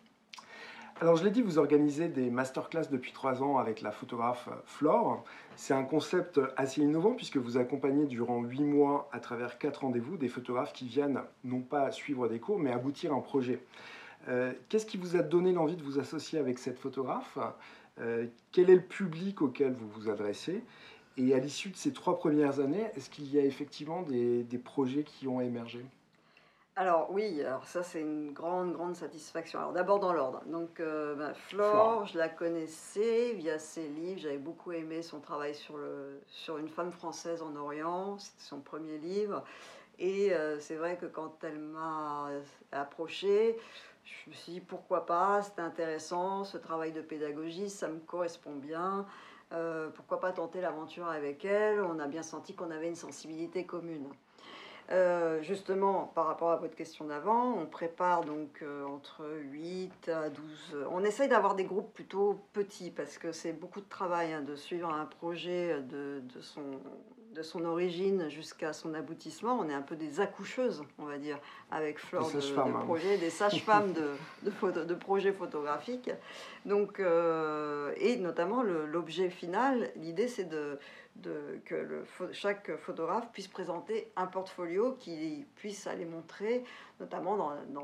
Alors 1.02 1.16
je 1.16 1.24
l'ai 1.24 1.32
dit, 1.32 1.42
vous 1.42 1.60
organisez 1.60 2.10
des 2.10 2.30
masterclass 2.30 2.90
depuis 2.92 3.14
trois 3.14 3.42
ans 3.42 3.58
avec 3.58 3.80
la 3.80 3.94
photographe 3.94 4.50
Flore. 4.66 5.24
C'est 5.56 5.74
un 5.74 5.86
concept 5.86 6.42
assez 6.58 6.82
innovant 6.82 7.14
puisque 7.14 7.38
vous 7.38 7.56
accompagnez 7.56 8.06
durant 8.06 8.44
huit 8.44 8.66
mois 8.66 9.08
à 9.14 9.22
travers 9.22 9.58
quatre 9.60 9.84
rendez-vous 9.84 10.18
des 10.18 10.28
photographes 10.28 10.74
qui 10.74 10.88
viennent 10.88 11.22
non 11.46 11.62
pas 11.62 11.90
suivre 11.92 12.28
des 12.28 12.40
cours 12.40 12.60
mais 12.60 12.74
aboutir 12.74 13.14
un 13.14 13.22
projet. 13.22 13.64
Euh, 14.28 14.52
qu'est-ce 14.68 14.86
qui 14.86 14.98
vous 14.98 15.16
a 15.16 15.22
donné 15.22 15.54
l'envie 15.54 15.78
de 15.78 15.84
vous 15.84 16.00
associer 16.00 16.38
avec 16.38 16.60
cette 16.60 16.80
photographe? 16.80 17.38
Euh, 18.02 18.26
Quel 18.52 18.70
est 18.70 18.76
le 18.76 18.82
public 18.82 19.42
auquel 19.42 19.72
vous 19.72 19.88
vous 19.88 20.10
adressez? 20.10 20.62
Et 21.16 21.34
à 21.34 21.40
l'issue 21.40 21.70
de 21.70 21.78
ces 21.78 21.94
trois 21.94 22.20
premières 22.20 22.60
années, 22.60 22.88
est-ce 22.98 23.10
qu'il 23.10 23.34
y 23.34 23.40
a 23.40 23.46
effectivement 23.46 24.02
des 24.02 24.62
projets 24.62 25.04
qui 25.04 25.30
ont 25.30 25.40
émergé? 25.40 25.86
Alors 26.80 27.12
oui, 27.12 27.44
alors 27.44 27.66
ça 27.66 27.84
c'est 27.84 28.00
une 28.00 28.32
grande, 28.32 28.72
grande 28.72 28.96
satisfaction. 28.96 29.60
Alors 29.60 29.74
d'abord 29.74 30.00
dans 30.00 30.14
l'ordre. 30.14 30.42
Donc 30.46 30.80
euh, 30.80 31.34
Flore, 31.34 32.06
je 32.06 32.18
la 32.18 32.30
connaissais 32.30 33.34
via 33.34 33.60
ses 33.60 33.86
livres. 33.90 34.22
J'avais 34.22 34.38
beaucoup 34.38 34.72
aimé 34.72 35.02
son 35.02 35.20
travail 35.20 35.54
sur, 35.54 35.76
le, 35.76 36.22
sur 36.28 36.58
une 36.58 36.70
femme 36.70 36.94
française 36.94 37.42
en 37.42 37.54
Orient. 37.58 38.18
C'était 38.18 38.44
son 38.44 38.62
premier 38.62 38.98
livre. 38.98 39.44
Et 40.00 40.34
euh, 40.34 40.58
c'est 40.62 40.78
vrai 40.78 40.96
que 40.96 41.06
quand 41.06 41.44
elle 41.44 41.60
m'a 41.60 42.30
approché, 42.72 43.58
je 44.06 44.30
me 44.30 44.36
suis 44.36 44.54
dit 44.54 44.62
pourquoi 44.62 45.06
pas, 45.06 45.42
c'était 45.42 45.62
intéressant, 45.62 46.46
ce 46.46 46.58
travail 46.58 46.94
de 46.94 47.02
pédagogie, 47.02 47.70
ça 47.70 47.90
me 47.90 48.00
correspond 48.00 48.56
bien. 48.56 49.06
Euh, 49.52 49.90
pourquoi 49.90 50.22
pas 50.22 50.32
tenter 50.32 50.62
l'aventure 50.62 51.10
avec 51.10 51.44
elle? 51.44 51.82
On 51.82 52.00
a 52.00 52.08
bien 52.08 52.24
senti 52.24 52.56
qu'on 52.56 52.72
avait 52.72 52.88
une 52.88 52.96
sensibilité 52.96 53.66
commune. 53.66 54.08
Euh, 54.92 55.42
justement, 55.44 56.12
par 56.16 56.26
rapport 56.26 56.50
à 56.50 56.56
votre 56.56 56.76
question 56.76 57.06
d'avant, 57.06 57.54
on 57.54 57.68
prépare 57.68 58.24
donc 58.24 58.64
euh, 58.64 58.86
entre 58.86 59.24
8 59.52 60.10
à 60.10 60.30
12. 60.30 60.88
On 60.92 61.04
essaye 61.04 61.28
d'avoir 61.28 61.54
des 61.54 61.64
groupes 61.64 61.94
plutôt 61.94 62.40
petits 62.54 62.90
parce 62.90 63.20
que 63.20 63.32
c'est 63.32 63.54
beaucoup 63.54 63.82
de 63.82 63.90
travail 63.90 64.34
hein, 64.34 64.42
de 64.42 64.56
suivre 64.56 64.92
un 64.92 65.06
projet 65.06 65.80
de, 65.84 66.24
de, 66.34 66.42
son, 66.42 66.64
de 67.36 67.44
son 67.44 67.66
origine 67.66 68.30
jusqu'à 68.30 68.74
son 68.74 68.96
aboutissement. 68.96 69.60
On 69.60 69.70
est 69.70 69.76
un 69.76 69.84
peu 69.84 69.96
des 69.96 70.22
accoucheuses, 70.22 70.82
on 70.98 71.06
va 71.06 71.20
dire, 71.20 71.38
avec 71.70 72.00
Flore 72.00 72.32
de, 72.32 72.40
de, 72.40 72.60
hein. 72.60 72.82
projet, 72.84 73.18
des 73.18 73.30
sages-femmes 73.30 73.94
de, 73.94 74.50
de, 74.50 74.84
de, 74.86 74.96
projets 74.96 75.34
photographiques. 75.34 76.10
Donc, 76.66 77.00
euh, 77.00 77.94
et 77.98 78.18
notamment 78.18 78.64
l'objet 78.64 79.30
final, 79.30 79.92
l'idée 79.96 80.28
c'est 80.28 80.46
de 80.46 80.80
que 81.66 82.04
chaque 82.32 82.76
photographe 82.78 83.30
puisse 83.32 83.48
présenter 83.48 84.12
un 84.16 84.28
portfolio 84.28 84.94
qui 85.00 85.46
puisse 85.56 85.88
aller 85.88 86.06
montrer, 86.06 86.64
notamment 87.00 87.36
dans, 87.36 87.84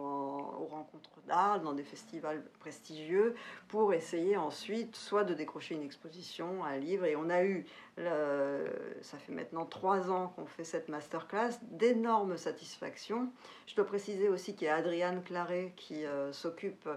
aux 0.60 0.66
rencontres 0.66 1.22
d'art, 1.28 1.60
dans 1.62 1.74
des 1.74 1.84
festivals 1.84 2.44
prestigieux, 2.60 3.36
pour 3.68 3.94
essayer 3.94 4.38
ensuite 4.38 4.96
soit 4.96 5.24
de 5.24 5.34
décrocher 5.34 5.76
une 5.76 5.84
exposition, 5.84 6.64
un 6.64 6.78
livre. 6.78 7.06
Et 7.06 7.16
on 7.16 7.30
a 7.30 7.44
eu, 7.44 7.66
ça 7.98 9.18
fait 9.18 9.34
maintenant 9.34 9.66
trois 9.66 10.12
ans 10.12 10.34
qu'on 10.36 10.46
fait 10.46 10.64
cette 10.64 10.90
masterclass, 10.90 11.60
d'énormes 11.64 12.38
satisfactions. 12.38 13.32
Je 13.68 13.76
dois 13.76 13.86
préciser 13.86 14.30
aussi 14.30 14.56
qu'il 14.56 14.68
y 14.68 14.70
a 14.70 14.76
Adriane 14.76 15.24
Claret 15.24 15.74
qui 15.76 16.06
euh, 16.06 16.32
s'occupe 16.32 16.88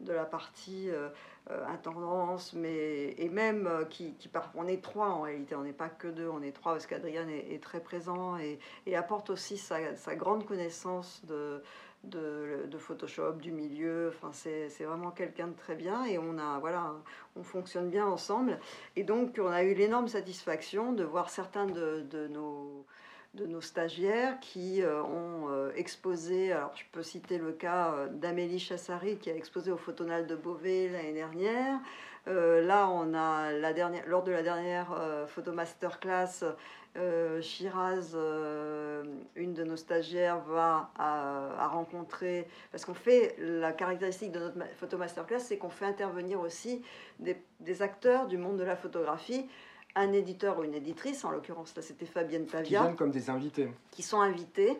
de 0.00 0.12
la 0.12 0.24
partie 0.24 0.90
euh, 0.90 1.08
euh, 1.50 1.66
intendance, 1.66 2.52
mais 2.52 3.14
et 3.18 3.28
même 3.28 3.66
euh, 3.66 3.84
qui, 3.84 4.14
qui 4.14 4.28
part, 4.28 4.50
on 4.54 4.66
est 4.66 4.82
trois 4.82 5.08
en 5.08 5.22
réalité, 5.22 5.54
on 5.54 5.62
n'est 5.62 5.72
pas 5.72 5.88
que 5.88 6.08
deux, 6.08 6.28
on 6.28 6.42
est 6.42 6.52
trois 6.52 6.72
parce 6.72 6.86
qu'Adrien 6.86 7.28
est, 7.28 7.62
très 7.62 7.80
présent 7.80 8.36
et, 8.38 8.58
et 8.86 8.96
apporte 8.96 9.30
aussi 9.30 9.56
sa, 9.56 9.94
sa, 9.94 10.16
grande 10.16 10.46
connaissance 10.46 11.22
de, 11.26 11.62
de, 12.04 12.66
de, 12.66 12.78
Photoshop, 12.78 13.34
du 13.34 13.52
milieu. 13.52 14.12
Enfin, 14.14 14.30
c'est 14.32 14.84
vraiment 14.84 15.10
quelqu'un 15.10 15.48
de 15.48 15.56
très 15.56 15.74
bien 15.74 16.04
et 16.04 16.18
on 16.18 16.38
a 16.38 16.58
voilà, 16.58 16.94
on 17.36 17.42
fonctionne 17.42 17.90
bien 17.90 18.06
ensemble. 18.06 18.58
Et 18.96 19.04
donc, 19.04 19.38
on 19.40 19.50
a 19.50 19.62
eu 19.62 19.74
l'énorme 19.74 20.08
satisfaction 20.08 20.92
de 20.92 21.04
voir 21.04 21.30
certains 21.30 21.66
de, 21.66 22.04
de 22.10 22.28
nos 22.28 22.86
de 23.34 23.46
nos 23.46 23.60
stagiaires 23.60 24.38
qui 24.40 24.82
euh, 24.82 25.02
ont 25.02 25.48
euh, 25.50 25.72
exposé, 25.74 26.52
alors 26.52 26.72
je 26.76 26.84
peux 26.92 27.02
citer 27.02 27.38
le 27.38 27.52
cas 27.52 27.92
euh, 27.92 28.08
d'Amélie 28.08 28.60
Chassari 28.60 29.16
qui 29.16 29.30
a 29.30 29.34
exposé 29.34 29.72
au 29.72 29.76
Photonal 29.76 30.26
de 30.26 30.36
Beauvais 30.36 30.88
l'année 30.88 31.12
dernière. 31.12 31.80
là, 32.26 32.88
on 32.88 33.12
a 33.12 33.52
la 33.52 33.72
dernière, 33.72 34.06
lors 34.06 34.22
de 34.22 34.30
la 34.32 34.42
dernière 34.42 34.96
photo 35.26 35.52
masterclass, 35.52 36.44
Shiraz, 37.42 38.16
une 39.34 39.52
de 39.52 39.64
nos 39.64 39.76
stagiaires, 39.76 40.38
va 40.40 40.90
à, 40.96 41.68
rencontrer, 41.68 42.46
parce 42.70 42.84
qu'on 42.86 42.94
fait, 42.94 43.34
la 43.38 43.72
caractéristique 43.72 44.32
de 44.32 44.38
notre 44.38 44.74
photo 44.76 44.96
masterclass, 44.96 45.40
c'est 45.40 45.58
qu'on 45.58 45.70
fait 45.70 45.86
intervenir 45.86 46.40
aussi 46.40 46.82
des, 47.18 47.36
des 47.60 47.82
acteurs 47.82 48.26
du 48.26 48.38
monde 48.38 48.56
de 48.56 48.64
la 48.64 48.76
photographie 48.76 49.46
un 49.96 50.12
éditeur 50.12 50.58
ou 50.58 50.64
une 50.64 50.74
éditrice, 50.74 51.24
en 51.24 51.30
l'occurrence 51.30 51.74
là 51.76 51.82
c'était 51.82 52.06
Fabienne 52.06 52.46
Pavia. 52.46 52.80
Qui 52.80 52.84
viennent 52.84 52.96
comme 52.96 53.10
des 53.10 53.30
invités. 53.30 53.68
Qui 53.90 54.02
sont 54.02 54.20
invités 54.20 54.78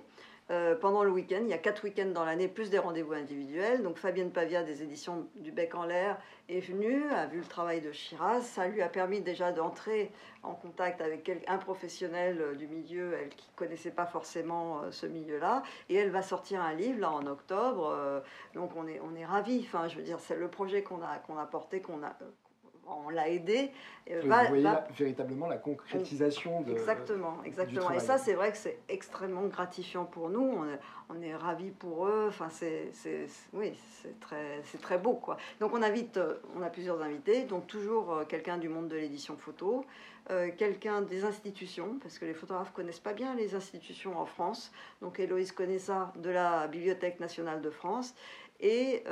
euh, 0.50 0.74
pendant 0.74 1.04
le 1.04 1.10
week-end. 1.10 1.40
Il 1.40 1.48
y 1.48 1.54
a 1.54 1.58
quatre 1.58 1.84
week-ends 1.84 2.10
dans 2.12 2.26
l'année, 2.26 2.48
plus 2.48 2.68
des 2.68 2.78
rendez-vous 2.78 3.14
individuels. 3.14 3.82
Donc 3.82 3.96
Fabienne 3.96 4.30
Pavia 4.30 4.62
des 4.62 4.82
éditions 4.82 5.26
du 5.36 5.52
Bec 5.52 5.74
en 5.74 5.84
l'air 5.84 6.18
est 6.50 6.60
venue, 6.60 7.10
a 7.10 7.24
vu 7.24 7.38
le 7.38 7.46
travail 7.46 7.80
de 7.80 7.92
Shiraz. 7.92 8.42
Ça 8.42 8.68
lui 8.68 8.82
a 8.82 8.90
permis 8.90 9.22
déjà 9.22 9.52
d'entrer 9.52 10.12
en 10.42 10.52
contact 10.52 11.00
avec 11.00 11.30
un 11.48 11.56
professionnel 11.56 12.42
euh, 12.42 12.54
du 12.54 12.66
milieu, 12.66 13.14
elle 13.14 13.30
qui 13.30 13.48
connaissait 13.56 13.90
pas 13.90 14.04
forcément 14.04 14.82
euh, 14.82 14.90
ce 14.90 15.06
milieu-là. 15.06 15.62
Et 15.88 15.94
elle 15.94 16.10
va 16.10 16.20
sortir 16.20 16.60
un 16.60 16.74
livre 16.74 17.00
là 17.00 17.10
en 17.10 17.26
octobre. 17.26 18.22
donc 18.54 18.72
on 18.76 18.86
est, 18.86 19.00
on 19.00 19.16
est 19.16 19.24
ravis. 19.24 19.60
Enfin, 19.66 19.88
je 19.88 19.96
veux 19.96 20.02
dire, 20.02 20.20
c'est 20.20 20.36
le 20.36 20.48
projet 20.48 20.82
qu'on 20.82 21.00
a, 21.00 21.16
qu'on 21.26 21.38
a 21.38 21.46
porté, 21.46 21.80
qu'on 21.80 22.02
a 22.02 22.14
on 22.86 23.08
l'a 23.08 23.28
aidé. 23.28 23.70
Euh, 24.10 24.20
vous 24.22 24.28
voyez 24.28 24.68
véritablement 24.96 25.46
la 25.46 25.56
concrétisation 25.56 26.60
de. 26.62 26.72
Exactement, 26.72 27.38
exactement. 27.44 27.90
Et 27.90 28.00
ça, 28.00 28.18
c'est 28.18 28.34
vrai 28.34 28.52
que 28.52 28.58
c'est 28.58 28.78
extrêmement 28.88 29.46
gratifiant 29.46 30.04
pour 30.04 30.28
nous. 30.28 30.42
On 30.42 30.64
est, 30.68 30.78
on 31.08 31.22
est 31.22 31.34
ravis 31.34 31.70
pour 31.70 32.06
eux. 32.06 32.26
Enfin, 32.28 32.48
c'est, 32.50 32.90
oui, 33.52 33.72
c'est 34.02 34.18
très, 34.20 34.60
c'est 34.64 34.80
très 34.80 34.98
beau, 34.98 35.14
quoi. 35.14 35.36
Donc, 35.60 35.72
on 35.74 35.82
invite, 35.82 36.18
euh, 36.18 36.34
on 36.56 36.62
a 36.62 36.68
plusieurs 36.68 37.00
invités, 37.00 37.44
donc 37.44 37.66
toujours 37.66 38.12
euh, 38.12 38.24
quelqu'un 38.24 38.58
du 38.58 38.68
monde 38.68 38.88
de 38.88 38.96
l'édition 38.96 39.36
photo, 39.36 39.84
quelqu'un 40.56 41.02
des 41.02 41.22
institutions, 41.22 41.98
parce 42.00 42.18
que 42.18 42.24
les 42.24 42.32
photographes 42.32 42.72
connaissent 42.72 42.98
pas 42.98 43.12
bien 43.12 43.34
les 43.34 43.54
institutions 43.54 44.18
en 44.18 44.24
France. 44.24 44.72
Donc, 45.02 45.20
Héloïse 45.20 45.52
connaît 45.52 45.78
ça 45.78 46.14
de 46.16 46.30
la 46.30 46.66
Bibliothèque 46.66 47.20
nationale 47.20 47.60
de 47.60 47.68
France. 47.68 48.14
Et 48.60 49.04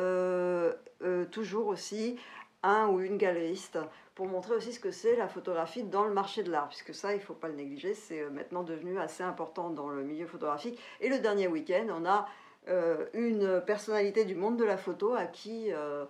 toujours 1.30 1.66
aussi 1.66 2.16
un 2.62 2.88
ou 2.88 3.00
une 3.00 3.18
galeriste 3.18 3.78
pour 4.14 4.26
montrer 4.26 4.54
aussi 4.54 4.72
ce 4.72 4.80
que 4.80 4.90
c'est 4.90 5.16
la 5.16 5.28
photographie 5.28 5.84
dans 5.84 6.04
le 6.04 6.12
marché 6.12 6.42
de 6.42 6.50
l'art, 6.50 6.68
puisque 6.68 6.94
ça, 6.94 7.12
il 7.12 7.18
ne 7.18 7.22
faut 7.22 7.34
pas 7.34 7.48
le 7.48 7.54
négliger, 7.54 7.94
c'est 7.94 8.20
euh, 8.20 8.30
maintenant 8.30 8.62
devenu 8.62 8.98
assez 8.98 9.22
important 9.22 9.70
dans 9.70 9.88
le 9.88 10.04
milieu 10.04 10.26
photographique. 10.26 10.78
Et 11.00 11.08
le 11.08 11.18
dernier 11.18 11.48
week-end, 11.48 11.86
on 11.90 12.04
a 12.04 12.28
euh, 12.68 13.06
une 13.12 13.60
personnalité 13.66 14.24
du 14.24 14.34
monde 14.34 14.56
de 14.56 14.64
la 14.64 14.76
photo 14.76 15.14
à 15.14 15.24
qui 15.26 15.72
euh, 15.72 16.04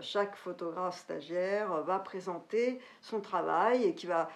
chaque 0.00 0.34
photographe 0.34 0.98
stagiaire 0.98 1.82
va 1.82 1.98
présenter 1.98 2.80
son 3.02 3.20
travail 3.20 3.84
et 3.84 3.94
qui 3.94 4.06
va 4.06 4.30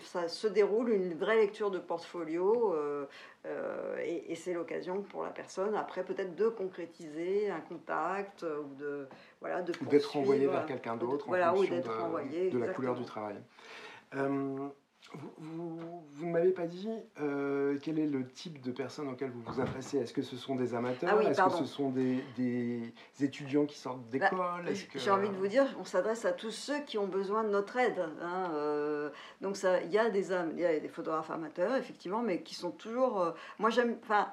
ça 0.00 0.28
se 0.28 0.46
déroule 0.46 0.90
une 0.90 1.14
vraie 1.14 1.36
lecture 1.36 1.70
de 1.70 1.78
portfolio 1.78 2.74
et, 4.02 4.32
et 4.32 4.34
c'est 4.34 4.52
l'occasion 4.52 5.02
pour 5.02 5.22
la 5.22 5.30
personne 5.30 5.74
après 5.74 6.04
peut-être 6.04 6.34
de 6.34 6.48
concrétiser 6.48 7.50
un 7.50 7.60
contact 7.60 8.42
ou 8.42 8.74
de 8.74 9.08
voilà, 9.40 9.60
ou 9.60 9.86
d'être 9.86 10.16
envoyé 10.16 10.46
vers 10.46 10.66
quelqu'un 10.66 10.96
d'autre 10.96 11.26
voilà, 11.28 11.52
en 11.52 11.56
fonction 11.56 11.72
de, 11.72 12.50
de 12.50 12.58
la 12.58 12.68
couleur 12.68 12.94
du 12.94 13.04
travail. 13.04 13.36
Euh, 15.14 15.18
vous, 15.38 15.78
vous, 16.14 16.26
ne 16.26 16.32
m'avez 16.32 16.52
pas 16.52 16.66
dit 16.66 16.88
euh, 17.20 17.78
quel 17.82 17.98
est 17.98 18.06
le 18.06 18.26
type 18.26 18.60
de 18.60 18.72
personnes 18.72 19.08
auxquelles 19.08 19.30
vous 19.30 19.42
vous 19.42 19.60
adressez? 19.60 19.98
Est-ce 19.98 20.12
que 20.12 20.22
ce 20.22 20.36
sont 20.36 20.56
des 20.56 20.74
amateurs? 20.74 21.18
Ah 21.20 21.22
Est-ce 21.22 21.42
que 21.42 21.50
ce 21.50 21.64
sont 21.64 21.90
des, 21.90 22.24
des 22.36 22.92
étudiants 23.20 23.66
qui 23.66 23.78
sortent 23.78 24.08
d'école? 24.08 24.30
Bah, 24.64 24.72
J'ai 24.94 25.10
envie 25.10 25.28
de 25.28 25.34
vous 25.34 25.48
dire, 25.48 25.66
on 25.80 25.84
s'adresse 25.84 26.24
à 26.24 26.32
tous 26.32 26.50
ceux 26.50 26.80
qui 26.80 26.98
ont 26.98 27.08
besoin 27.08 27.44
de 27.44 27.50
notre 27.50 27.76
aide. 27.76 28.08
Hein, 28.22 28.50
euh, 28.54 29.10
donc 29.40 29.56
il 29.84 29.92
y, 29.92 29.98
a 29.98 30.10
des, 30.10 30.30
y 30.30 30.64
a 30.64 30.80
des 30.80 30.88
photographes 30.88 31.30
amateurs, 31.30 31.74
effectivement, 31.76 32.22
mais 32.22 32.42
qui 32.42 32.54
sont 32.54 32.70
toujours... 32.70 33.34
moi, 33.58 33.70
j'aime... 33.70 33.96
Enfin, 34.02 34.28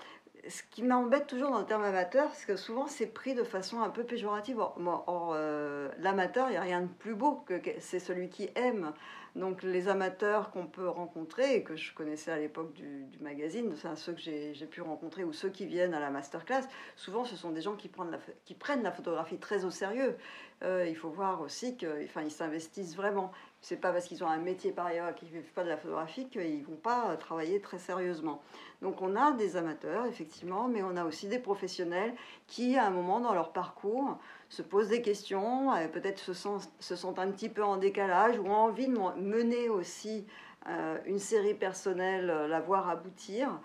ce 0.47 0.63
qui 0.71 0.83
m'embête 0.83 1.27
toujours 1.27 1.51
dans 1.51 1.59
le 1.59 1.65
terme 1.65 1.83
amateur, 1.83 2.29
c'est 2.33 2.47
que 2.47 2.55
souvent 2.55 2.87
c'est 2.87 3.07
pris 3.07 3.35
de 3.35 3.43
façon 3.43 3.81
un 3.81 3.89
peu 3.89 4.03
péjorative. 4.03 4.59
Or, 4.59 5.33
euh, 5.35 5.89
l'amateur, 5.99 6.47
il 6.47 6.51
n'y 6.51 6.57
a 6.57 6.61
rien 6.61 6.81
de 6.81 6.87
plus 6.87 7.15
beau 7.15 7.43
que 7.45 7.61
c'est 7.79 7.99
celui 7.99 8.29
qui 8.29 8.49
aime. 8.55 8.93
Donc 9.35 9.63
les 9.63 9.87
amateurs 9.87 10.51
qu'on 10.51 10.67
peut 10.67 10.89
rencontrer, 10.89 11.55
et 11.55 11.63
que 11.63 11.75
je 11.75 11.93
connaissais 11.93 12.31
à 12.31 12.37
l'époque 12.37 12.73
du, 12.73 13.07
magazine, 13.21 13.69
enfin, 13.71 13.95
ceux 13.95 14.13
que 14.13 14.19
j'ai 14.19 14.65
pu 14.69 14.81
rencontrer 14.81 15.23
ou 15.23 15.31
ceux 15.31 15.49
qui 15.49 15.65
viennent 15.65 15.93
à 15.93 15.99
la 15.99 16.09
masterclass, 16.09 16.63
souvent 16.95 17.23
ce 17.23 17.35
sont 17.35 17.51
des 17.51 17.61
gens 17.61 17.75
qui 17.75 17.87
prennent 17.87 18.83
la, 18.83 18.91
photographie 18.91 19.37
très 19.37 19.63
au 19.63 19.71
sérieux. 19.71 20.17
Euh, 20.63 20.85
il 20.87 20.95
faut 20.95 21.09
voir 21.09 21.41
aussi 21.41 21.77
qu'ils 21.77 22.31
s'investissent 22.31 22.95
vraiment. 22.95 23.31
C'est 23.61 23.77
pas 23.77 23.91
parce 23.91 24.07
qu'ils 24.07 24.23
ont 24.23 24.27
un 24.27 24.39
métier 24.39 24.71
par 24.71 24.87
ailleurs 24.87 25.13
qu'ils 25.13 25.27
ne 25.27 25.33
vivent 25.33 25.53
pas 25.53 25.63
de 25.63 25.69
la 25.69 25.77
photographie 25.77 26.27
qu'ils 26.27 26.61
ne 26.61 26.65
vont 26.65 26.77
pas 26.77 27.15
travailler 27.17 27.61
très 27.61 27.77
sérieusement. 27.77 28.41
Donc 28.81 29.03
on 29.03 29.15
a 29.15 29.33
des 29.33 29.55
amateurs, 29.55 30.07
effectivement, 30.07 30.67
mais 30.67 30.81
on 30.81 30.97
a 30.97 31.05
aussi 31.05 31.27
des 31.27 31.37
professionnels 31.37 32.15
qui, 32.47 32.75
à 32.75 32.87
un 32.87 32.89
moment 32.89 33.19
dans 33.19 33.35
leur 33.35 33.53
parcours, 33.53 34.17
se 34.49 34.63
posent 34.63 34.89
des 34.89 35.03
questions, 35.03 35.71
euh, 35.73 35.87
peut-être 35.87 36.33
se, 36.33 36.49
se 36.79 36.95
sentent 36.95 37.19
un 37.19 37.29
petit 37.29 37.49
peu 37.49 37.63
en 37.63 37.77
décalage 37.77 38.39
ou 38.39 38.47
ont 38.47 38.55
envie 38.55 38.87
de 38.87 38.97
mener 39.21 39.69
aussi 39.69 40.25
euh, 40.67 40.97
une 41.05 41.19
série 41.19 41.53
personnelle, 41.53 42.31
euh, 42.31 42.47
la 42.47 42.59
voir 42.61 42.89
aboutir. 42.89 43.59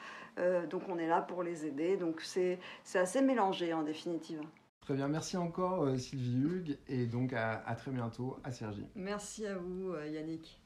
donc 0.69 0.83
on 0.91 0.99
est 0.99 1.07
là 1.09 1.23
pour 1.23 1.43
les 1.43 1.65
aider. 1.65 1.97
Donc 1.97 2.21
c'est 2.21 2.59
assez 2.95 3.23
mélangé 3.23 3.73
en 3.73 3.83
définitive. 3.83 4.43
Très 4.87 4.95
bien, 4.95 5.09
merci 5.09 5.37
encore 5.37 5.99
Sylvie 5.99 6.39
Hugues 6.39 6.79
et 6.87 7.07
donc 7.07 7.33
à, 7.33 7.61
très 7.77 7.91
bientôt 7.91 8.39
à 8.45 8.53
Sergi. 8.53 8.87
Merci 8.95 9.45
à 9.45 9.59
vous 9.59 9.93
Yannick. 10.09 10.61